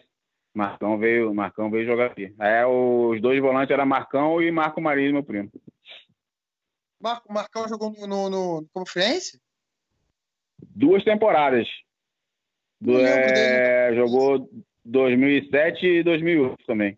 Marcão 0.54 0.96
veio, 0.98 1.34
Marcão 1.34 1.70
veio 1.70 1.84
jogar 1.84 2.06
aqui. 2.06 2.34
Aí 2.38 2.64
os 2.64 3.20
dois 3.20 3.40
volantes 3.40 3.70
eram 3.70 3.84
Marcão 3.84 4.40
e 4.40 4.50
Marco 4.50 4.80
Marinho, 4.80 5.14
meu 5.14 5.24
primo. 5.24 5.50
Marco, 7.00 7.32
Marcão 7.32 7.68
jogou 7.68 7.90
no, 7.90 8.06
no, 8.06 8.60
no 8.60 8.68
Conferência? 8.72 9.38
duas 10.74 11.02
temporadas. 11.04 11.66
Do, 12.80 12.98
é, 13.00 13.94
jogou 13.94 14.50
2007 14.84 15.86
e 15.86 16.02
2008 16.02 16.56
também. 16.66 16.96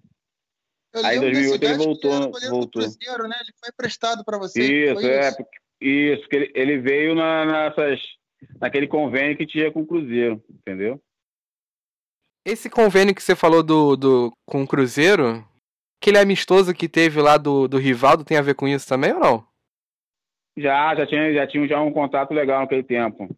Eu 0.93 1.05
Aí 1.05 1.19
em 1.19 1.21
2008 1.21 1.65
ele 1.65 1.75
voltou. 1.75 2.33
voltou. 2.51 2.83
Cruzeiro, 2.83 3.29
né? 3.29 3.37
Ele 3.41 3.53
foi 3.61 3.69
emprestado 3.69 4.25
para 4.25 4.39
você. 4.39 4.61
Isso, 4.61 5.07
é. 5.07 5.29
Isso, 5.29 5.47
isso 5.81 6.29
que 6.29 6.37
ele, 6.37 6.53
ele 6.55 6.79
veio 6.79 7.15
na, 7.15 7.45
nessas, 7.45 8.01
naquele 8.61 8.89
convênio 8.89 9.37
que 9.37 9.47
tinha 9.47 9.71
com 9.71 9.83
o 9.83 9.87
Cruzeiro, 9.87 10.43
entendeu? 10.51 11.01
Esse 12.45 12.71
convênio 12.71 13.15
que 13.15 13.23
você 13.23 13.37
falou 13.37 13.63
do, 13.63 13.95
do, 13.95 14.33
com 14.47 14.63
o 14.63 14.67
Cruzeiro, 14.67 15.47
aquele 16.01 16.19
amistoso 16.19 16.75
que 16.75 16.89
teve 16.89 17.21
lá 17.21 17.37
do, 17.37 17.69
do 17.69 17.77
Rivaldo, 17.77 18.25
tem 18.25 18.39
a 18.39 18.43
ver 18.43 18.55
com 18.55 18.67
isso 18.67 18.89
também 18.89 19.13
ou 19.13 19.21
não? 19.21 19.49
Já, 20.59 20.95
já 20.95 21.07
tinha, 21.07 21.33
já 21.33 21.47
tinha 21.47 21.67
já 21.67 21.81
um 21.81 21.93
contato 21.93 22.33
legal 22.33 22.61
naquele 22.61 22.83
tempo. 22.83 23.29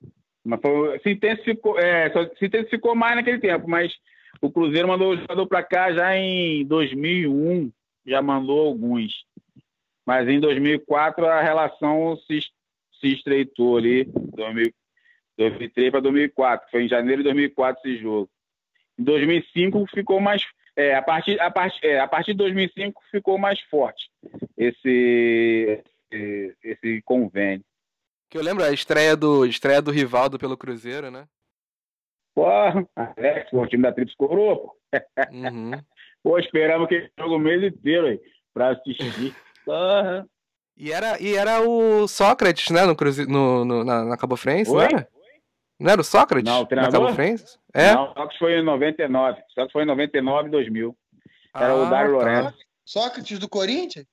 Mas 0.44 0.60
foi, 0.60 0.98
se, 1.00 1.10
intensificou, 1.10 1.78
é, 1.78 2.10
se 2.38 2.46
intensificou 2.46 2.94
mais 2.94 3.16
naquele 3.16 3.38
tempo, 3.38 3.68
mas 3.68 3.92
o 4.40 4.50
Cruzeiro 4.50 4.88
mandou 4.88 5.12
o 5.12 5.16
jogador 5.16 5.46
para 5.46 5.62
cá 5.62 5.92
já 5.92 6.16
em 6.16 6.64
2001, 6.66 7.70
já 8.06 8.22
mandou 8.22 8.68
alguns. 8.68 9.24
Mas 10.06 10.28
em 10.28 10.40
2004 10.40 11.26
a 11.26 11.40
relação 11.40 12.16
se, 12.26 12.40
se 13.00 13.12
estreitou 13.12 13.76
ali, 13.76 14.04
2000, 14.04 14.72
2003 15.36 15.90
para 15.90 16.00
2004, 16.00 16.70
foi 16.70 16.84
em 16.84 16.88
janeiro 16.88 17.18
de 17.18 17.24
2004 17.24 17.82
esse 17.84 18.02
jogo. 18.02 18.30
Em 18.98 19.04
2005 19.04 19.86
ficou 19.94 20.20
mais 20.20 20.42
é, 20.76 20.94
a 20.94 21.02
partir 21.02 21.40
a 21.40 21.50
partir 21.50 21.84
é, 21.84 22.00
a 22.00 22.08
partir 22.08 22.32
de 22.32 22.38
2005 22.38 23.02
ficou 23.10 23.36
mais 23.36 23.60
forte 23.62 24.08
esse 24.56 25.82
esse, 26.10 26.56
esse 26.62 27.02
convênio. 27.02 27.64
Que 28.28 28.38
eu 28.38 28.42
lembro, 28.42 28.64
a 28.64 28.70
estreia 28.70 29.16
do, 29.16 29.44
estreia 29.44 29.82
do 29.82 29.90
Rivaldo 29.90 30.38
pelo 30.38 30.56
Cruzeiro, 30.56 31.10
né? 31.10 31.26
Porra, 32.34 32.86
Alex, 32.94 33.52
o 33.52 33.66
time 33.66 33.82
da 33.82 33.92
Trips 33.92 34.14
coroa, 34.14 34.56
pô. 34.56 34.76
Uhum. 35.32 35.72
pô, 36.22 36.38
esperamos 36.38 36.88
que 36.88 36.94
ele 36.94 37.10
jogue 37.18 37.34
o 37.34 37.38
mês 37.38 37.62
inteiro 37.62 38.06
aí, 38.06 38.20
pra 38.54 38.70
assistir. 38.70 39.34
Porra. 39.64 40.26
E 40.76 40.92
era, 40.92 41.20
e 41.20 41.34
era 41.34 41.60
o 41.60 42.08
Sócrates, 42.08 42.70
né, 42.70 42.86
no, 42.86 42.96
cruze... 42.96 43.26
no, 43.26 43.64
no 43.64 43.84
na, 43.84 44.04
na 44.04 44.16
Cabo 44.16 44.36
Friense, 44.36 44.72
não 44.72 44.80
era? 44.80 45.08
Não 45.78 45.90
era 45.90 46.00
o 46.00 46.04
Sócrates? 46.04 46.50
Não, 46.50 46.62
o 46.62 46.66
treinador? 46.66 47.00
Na 47.00 47.06
Cabo 47.06 47.16
Friense? 47.16 47.58
É? 47.74 47.92
Não, 47.92 48.04
o 48.04 48.08
Sócrates 48.08 48.38
foi 48.38 48.52
em 48.58 48.64
99. 48.64 49.42
Sócrates 49.48 49.72
foi 49.72 49.82
em 49.82 49.86
99 49.86 50.48
e 50.48 50.50
2000. 50.52 50.96
Era 51.54 51.72
ah, 51.72 51.74
o 51.74 51.90
Dário 51.90 52.10
tá. 52.10 52.16
Lourenço. 52.16 52.58
Sócrates 52.84 53.38
do 53.38 53.48
Corinthians? 53.48 54.06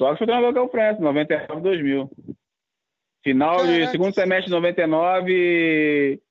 Sócrates 0.00 0.18
foi 0.18 0.24
o 0.24 0.28
treinador 0.28 0.52
do 0.52 0.54
Cabo 0.54 0.70
Friense, 0.70 1.02
99 1.02 1.58
e 1.58 1.62
2000. 1.62 2.10
Final 3.22 3.56
Caraca. 3.58 3.72
de 3.72 3.90
segundo 3.90 4.14
semestre 4.14 4.46
de 4.46 4.52
99 4.52 6.22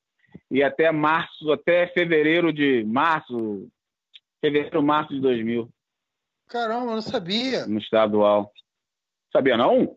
e 0.49 0.63
até 0.63 0.91
março, 0.91 1.51
até 1.51 1.85
fevereiro 1.85 2.51
de 2.51 2.83
março, 2.83 3.69
fevereiro, 4.41 4.81
março 4.81 5.13
de 5.13 5.21
2000. 5.21 5.69
Caramba, 6.47 6.93
eu 6.93 6.95
não 6.95 7.01
sabia. 7.03 7.67
No 7.67 7.77
estadual. 7.77 8.51
Sabia 9.31 9.55
não? 9.55 9.95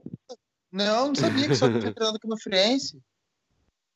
Não, 0.70 1.08
não 1.08 1.14
sabia 1.14 1.48
que 1.48 1.54
só 1.54 1.66
tinha 1.66 1.80
treinado 1.94 2.20
como 2.20 2.38
Friense. 2.38 3.00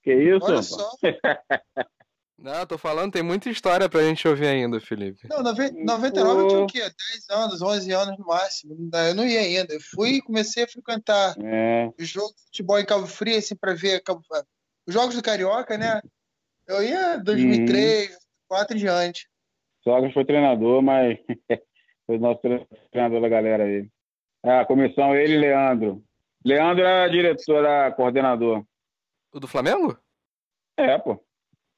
Que 0.02 0.14
isso? 0.14 0.46
Olha 0.46 0.62
só. 0.62 0.90
Não, 2.38 2.66
tô 2.66 2.76
falando, 2.76 3.12
tem 3.12 3.22
muita 3.22 3.48
história 3.48 3.88
pra 3.88 4.02
gente 4.02 4.28
ouvir 4.28 4.46
ainda, 4.46 4.78
Felipe. 4.78 5.26
Não, 5.28 5.42
99 5.42 6.42
eu 6.42 6.48
tinha 6.48 6.60
o 6.60 6.66
quê? 6.66 6.80
10 6.80 6.94
anos, 7.30 7.62
11 7.62 7.92
anos 7.92 8.18
no 8.18 8.26
máximo. 8.26 8.90
Eu 8.92 9.14
não 9.14 9.26
ia 9.26 9.40
ainda. 9.40 9.72
Eu 9.72 9.80
fui 9.80 10.20
comecei 10.20 10.64
a 10.64 10.68
frequentar 10.68 11.34
é. 11.42 11.90
os 11.98 12.08
jogos 12.08 12.36
de 12.36 12.42
futebol 12.44 12.78
em 12.78 12.84
Cabo 12.84 13.06
Frio, 13.06 13.38
assim, 13.38 13.56
pra 13.56 13.72
ver 13.72 14.02
Cabo... 14.02 14.20
os 14.86 14.92
jogos 14.92 15.14
do 15.14 15.22
Carioca, 15.22 15.78
né? 15.78 16.02
Eu 16.66 16.82
ia 16.82 17.16
2003, 17.18 18.10
uhum. 18.10 18.16
2004 18.48 18.76
em 18.76 18.80
diante. 18.80 19.28
Só 19.82 20.12
foi 20.12 20.24
treinador, 20.24 20.82
mas 20.82 21.18
foi 22.06 22.18
nosso 22.18 22.42
treinador 22.90 23.20
da 23.22 23.28
galera 23.28 23.64
aí. 23.64 23.88
É, 24.44 24.60
a 24.60 24.66
comissão, 24.66 25.14
ele 25.14 25.34
e 25.34 25.38
Leandro. 25.38 26.04
Leandro 26.44 26.84
era 26.84 27.08
diretor, 27.08 27.64
era 27.64 27.90
coordenador. 27.92 28.64
O 29.32 29.40
do 29.40 29.48
Flamengo? 29.48 29.98
É, 30.76 30.98
pô. 30.98 31.25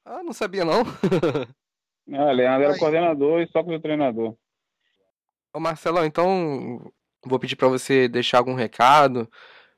Ah, 0.05 0.23
não 0.23 0.33
sabia 0.33 0.65
não. 0.65 0.81
ah, 2.13 2.31
Leandro 2.31 2.63
era 2.63 2.79
coordenador 2.79 3.41
e 3.41 3.47
só 3.47 3.59
o 3.59 3.79
treinador. 3.79 4.35
Ô 5.53 5.59
Marcelo, 5.59 6.03
então 6.05 6.91
vou 7.25 7.39
pedir 7.39 7.55
para 7.55 7.67
você 7.67 8.07
deixar 8.07 8.37
algum 8.37 8.53
recado, 8.53 9.27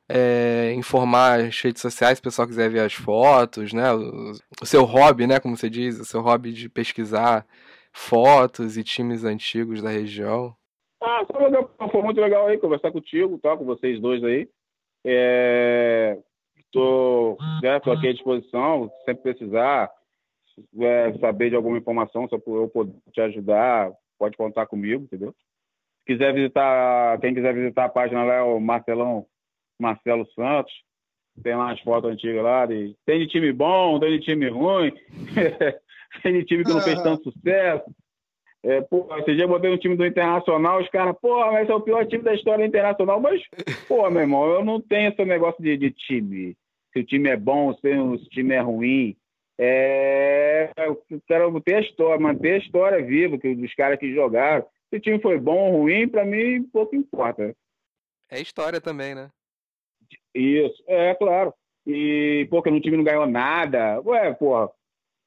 é, 0.09 0.73
informar 0.73 1.39
as 1.39 1.59
redes 1.61 1.81
sociais, 1.81 2.17
se 2.17 2.21
o 2.21 2.23
pessoal 2.23 2.47
quiser 2.47 2.69
ver 2.69 2.81
as 2.81 2.93
fotos, 2.93 3.71
né? 3.71 3.93
O, 3.93 4.31
o, 4.61 4.65
seu 4.65 4.83
hobby, 4.83 5.25
né? 5.25 5.39
Como 5.39 5.55
você 5.55 5.69
diz, 5.69 5.99
o 5.99 6.05
seu 6.05 6.21
hobby 6.21 6.51
de 6.51 6.69
pesquisar 6.69 7.45
fotos 7.93 8.77
e 8.77 8.83
times 8.83 9.23
antigos 9.23 9.81
da 9.81 9.89
região. 9.89 10.53
Ah, 11.01 11.25
foi, 11.25 11.43
legal, 11.43 11.71
foi 11.91 12.01
muito 12.01 12.21
legal 12.21 12.47
aí 12.47 12.57
conversar 12.57 12.91
contigo, 12.91 13.39
tá? 13.39 13.55
Com 13.55 13.65
vocês 13.65 13.99
dois 13.99 14.23
aí. 14.23 14.49
É, 15.05 16.17
tô, 16.71 17.37
né, 17.61 17.79
tô 17.79 17.91
aqui 17.91 18.07
à 18.07 18.13
disposição, 18.13 18.91
sempre 19.05 19.33
precisar 19.33 19.89
é, 20.79 21.13
saber 21.19 21.49
de 21.49 21.55
alguma 21.55 21.77
informação, 21.77 22.27
se 22.27 22.35
eu 22.35 22.69
poder 22.69 22.93
te 23.11 23.21
ajudar, 23.21 23.91
pode 24.17 24.37
contar 24.37 24.65
comigo, 24.67 25.03
entendeu? 25.03 25.33
Se 25.99 26.05
quiser 26.13 26.33
visitar, 26.33 27.19
quem 27.19 27.33
quiser 27.33 27.53
visitar 27.53 27.85
a 27.85 27.89
página 27.89 28.23
lá 28.23 28.35
é 28.35 28.41
o 28.41 28.59
Marcelão 28.59 29.25
Marcelo 29.79 30.27
Santos. 30.33 30.73
Tem 31.41 31.55
lá 31.55 31.71
as 31.71 31.79
fotos 31.81 32.11
antigas 32.11 32.43
lá. 32.43 32.65
De, 32.65 32.95
tem 33.05 33.19
de 33.19 33.27
time 33.27 33.51
bom, 33.51 33.99
tem 33.99 34.19
de 34.19 34.25
time 34.25 34.47
ruim. 34.49 34.91
tem 36.21 36.33
de 36.33 36.45
time 36.45 36.63
que 36.63 36.71
não 36.71 36.81
fez 36.81 36.99
ah. 36.99 37.03
tanto 37.03 37.31
sucesso. 37.31 37.85
É, 38.63 38.79
pô, 38.81 39.07
esse 39.17 39.33
dia 39.33 39.45
eu 39.45 39.47
botei 39.47 39.71
um 39.71 39.77
time 39.77 39.95
do 39.95 40.05
Internacional, 40.05 40.79
os 40.79 40.89
caras, 40.89 41.15
pô, 41.19 41.39
mas 41.51 41.63
esse 41.63 41.71
é 41.71 41.75
o 41.75 41.81
pior 41.81 42.05
time 42.05 42.23
da 42.23 42.33
história 42.35 42.63
Internacional. 42.63 43.19
Mas, 43.19 43.41
pô, 43.87 44.07
meu 44.09 44.21
irmão, 44.21 44.45
eu 44.45 44.63
não 44.63 44.79
tenho 44.79 45.09
esse 45.09 45.25
negócio 45.25 45.61
de, 45.63 45.75
de 45.77 45.89
time. 45.91 46.55
Se 46.93 46.99
o 46.99 47.03
time 47.03 47.29
é 47.29 47.37
bom, 47.37 47.73
se 47.73 47.87
o 47.87 48.17
time 48.29 48.53
é 48.53 48.59
ruim. 48.59 49.15
É, 49.63 50.71
eu 50.75 50.99
quero 51.27 51.61
ter 51.61 51.75
a 51.75 51.81
história, 51.81 52.19
manter 52.19 52.53
a 52.53 52.57
história 52.57 53.05
viva 53.05 53.37
que, 53.37 53.53
dos 53.53 53.75
caras 53.75 53.99
que 53.99 54.11
jogaram. 54.11 54.65
Se 54.89 54.97
o 54.97 54.99
time 54.99 55.21
foi 55.21 55.37
bom 55.37 55.71
ou 55.71 55.81
ruim, 55.83 56.07
para 56.07 56.25
mim 56.25 56.63
pouco 56.63 56.95
importa. 56.95 57.55
É 58.27 58.41
história 58.41 58.81
também, 58.81 59.13
né? 59.13 59.29
Isso, 60.33 60.83
é 60.87 61.13
claro. 61.13 61.53
E, 61.85 62.47
pô, 62.49 62.63
que 62.63 62.71
no 62.71 62.81
time 62.81 62.97
não 62.97 63.03
ganhou 63.03 63.27
nada. 63.27 64.01
Ué, 64.01 64.33
pô, 64.33 64.63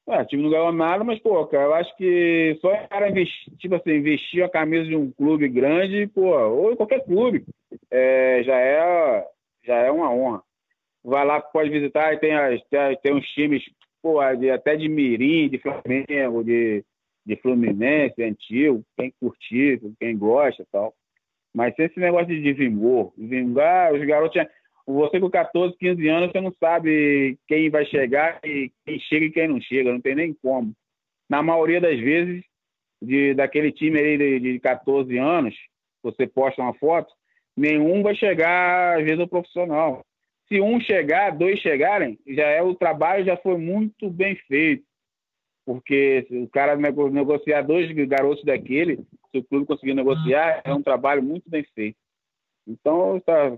é, 0.09 0.21
o 0.21 0.25
time 0.25 0.43
não 0.43 0.49
ganhou 0.49 0.73
nada, 0.73 1.03
mas, 1.05 1.17
pô, 1.19 1.47
cara, 1.47 1.63
eu 1.63 1.73
acho 1.73 1.95
que 1.95 2.57
só 2.59 2.73
o 2.73 2.87
cara 2.89 3.09
investir, 3.09 3.55
tipo 3.57 3.75
assim, 3.75 3.91
investir 3.91 4.43
a 4.43 4.49
camisa 4.49 4.83
de 4.83 4.97
um 4.97 5.11
clube 5.11 5.47
grande, 5.47 6.07
pô, 6.07 6.37
ou 6.37 6.75
qualquer 6.75 7.05
clube, 7.05 7.45
é, 7.89 8.43
já, 8.43 8.59
é, 8.59 9.27
já 9.63 9.75
é 9.77 9.89
uma 9.89 10.11
honra. 10.11 10.43
Vai 11.03 11.25
lá, 11.25 11.39
pode 11.39 11.69
visitar 11.69 12.13
e 12.13 12.19
tem, 12.19 12.35
as, 12.35 12.61
tem, 12.65 12.97
tem 13.01 13.13
uns 13.15 13.25
times, 13.29 13.63
pô, 14.05 14.21
de, 14.35 14.51
até 14.51 14.75
de 14.75 14.87
Mirim, 14.87 15.49
de 15.49 15.57
Flamengo, 15.57 16.43
de, 16.43 16.85
de 17.25 17.35
Fluminense, 17.37 18.21
antigo, 18.21 18.85
quem 18.95 19.11
curtir, 19.19 19.81
quem 19.99 20.15
gosta 20.15 20.63
tal. 20.71 20.93
Mas 21.51 21.73
sem 21.73 21.85
esse 21.85 21.99
negócio 21.99 22.27
de 22.27 22.53
vingor, 22.53 23.11
vingar, 23.17 23.91
os 23.95 24.05
garotos 24.05 24.39
você 24.85 25.19
com 25.19 25.27
14, 25.27 25.75
15 25.79 26.07
anos, 26.07 26.31
você 26.31 26.39
não 26.39 26.53
sabe 26.59 27.39
quem 27.47 27.71
vai 27.71 27.83
chegar 27.87 28.39
e 28.45 28.71
quem 28.85 28.99
chega 28.99 29.25
e 29.25 29.31
quem 29.31 29.47
não 29.47 29.59
chega, 29.59 29.91
não 29.91 29.99
tem 29.99 30.13
nem 30.13 30.35
como. 30.35 30.71
Na 31.27 31.41
maioria 31.41 31.81
das 31.81 31.99
vezes, 31.99 32.43
de, 33.01 33.33
daquele 33.33 33.71
time 33.71 33.97
aí 33.97 34.19
de, 34.19 34.39
de 34.39 34.59
14 34.59 35.17
anos, 35.17 35.55
você 36.03 36.27
posta 36.27 36.61
uma 36.61 36.75
foto, 36.75 37.11
nenhum 37.57 38.03
vai 38.03 38.13
chegar, 38.13 38.99
às 38.99 39.03
vezes, 39.03 39.19
ao 39.19 39.27
profissional. 39.27 40.05
Se 40.47 40.61
um 40.61 40.79
chegar, 40.79 41.31
dois 41.31 41.59
chegarem, 41.59 42.19
já 42.27 42.45
é 42.45 42.61
o 42.61 42.75
trabalho 42.75 43.25
já 43.25 43.35
foi 43.37 43.57
muito 43.57 44.09
bem 44.09 44.35
feito. 44.47 44.83
Porque 45.65 46.25
se 46.27 46.37
o 46.37 46.47
cara 46.47 46.75
negociar 46.75 47.63
dois 47.63 47.91
garotos 48.07 48.43
daquele, 48.43 48.97
se 49.31 49.39
o 49.39 49.43
clube 49.43 49.65
conseguir 49.65 49.95
negociar, 49.95 50.61
é 50.63 50.71
um 50.71 50.83
trabalho 50.83 51.23
muito 51.23 51.49
bem 51.49 51.65
feito. 51.73 51.97
Então, 52.67 53.19
tá, 53.19 53.57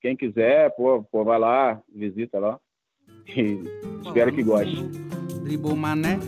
quem 0.00 0.16
quiser, 0.16 0.74
pô, 0.76 1.02
pô 1.02 1.24
vai 1.24 1.38
lá, 1.38 1.82
visita 1.92 2.38
lá. 2.38 2.60
E 3.26 3.58
espero 4.04 4.32
que 4.32 4.42
goste. 4.42 4.76
Dribou 5.42 5.74
Mané, 5.74 6.18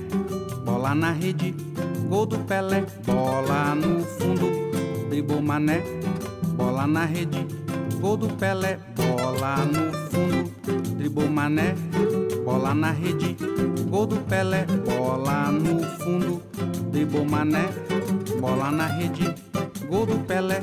bola 0.65 0.95
na 0.95 1.13
rede, 1.13 1.55
gol 2.09 2.27
do 2.27 2.39
Pelé, 2.47 2.85
bola 3.07 3.75
no 3.75 4.01
fundo. 4.01 5.09
Dribou 5.09 5.41
Mané, 5.41 5.81
bola 6.57 6.87
na 6.87 7.05
rede, 7.05 7.39
gol 8.01 8.17
do 8.17 8.29
Pelé, 8.29 8.79
bola 8.97 9.57
no 9.67 9.93
fundo. 10.09 10.51
Dribou 10.97 11.29
Mané, 11.29 11.75
bola 12.45 12.75
na 12.75 12.93
rede, 12.93 13.37
gol 13.91 14.07
do 14.07 14.17
Pelé, 14.17 14.65
bola 14.87 15.53
no 15.53 15.83
fundo. 15.99 16.43
Dribou 16.91 17.25
Mané, 17.25 17.69
bola 18.41 18.71
na 18.71 18.87
rede, 18.87 19.35
gol 19.89 20.07
do 20.07 20.19
Pelé, 20.27 20.61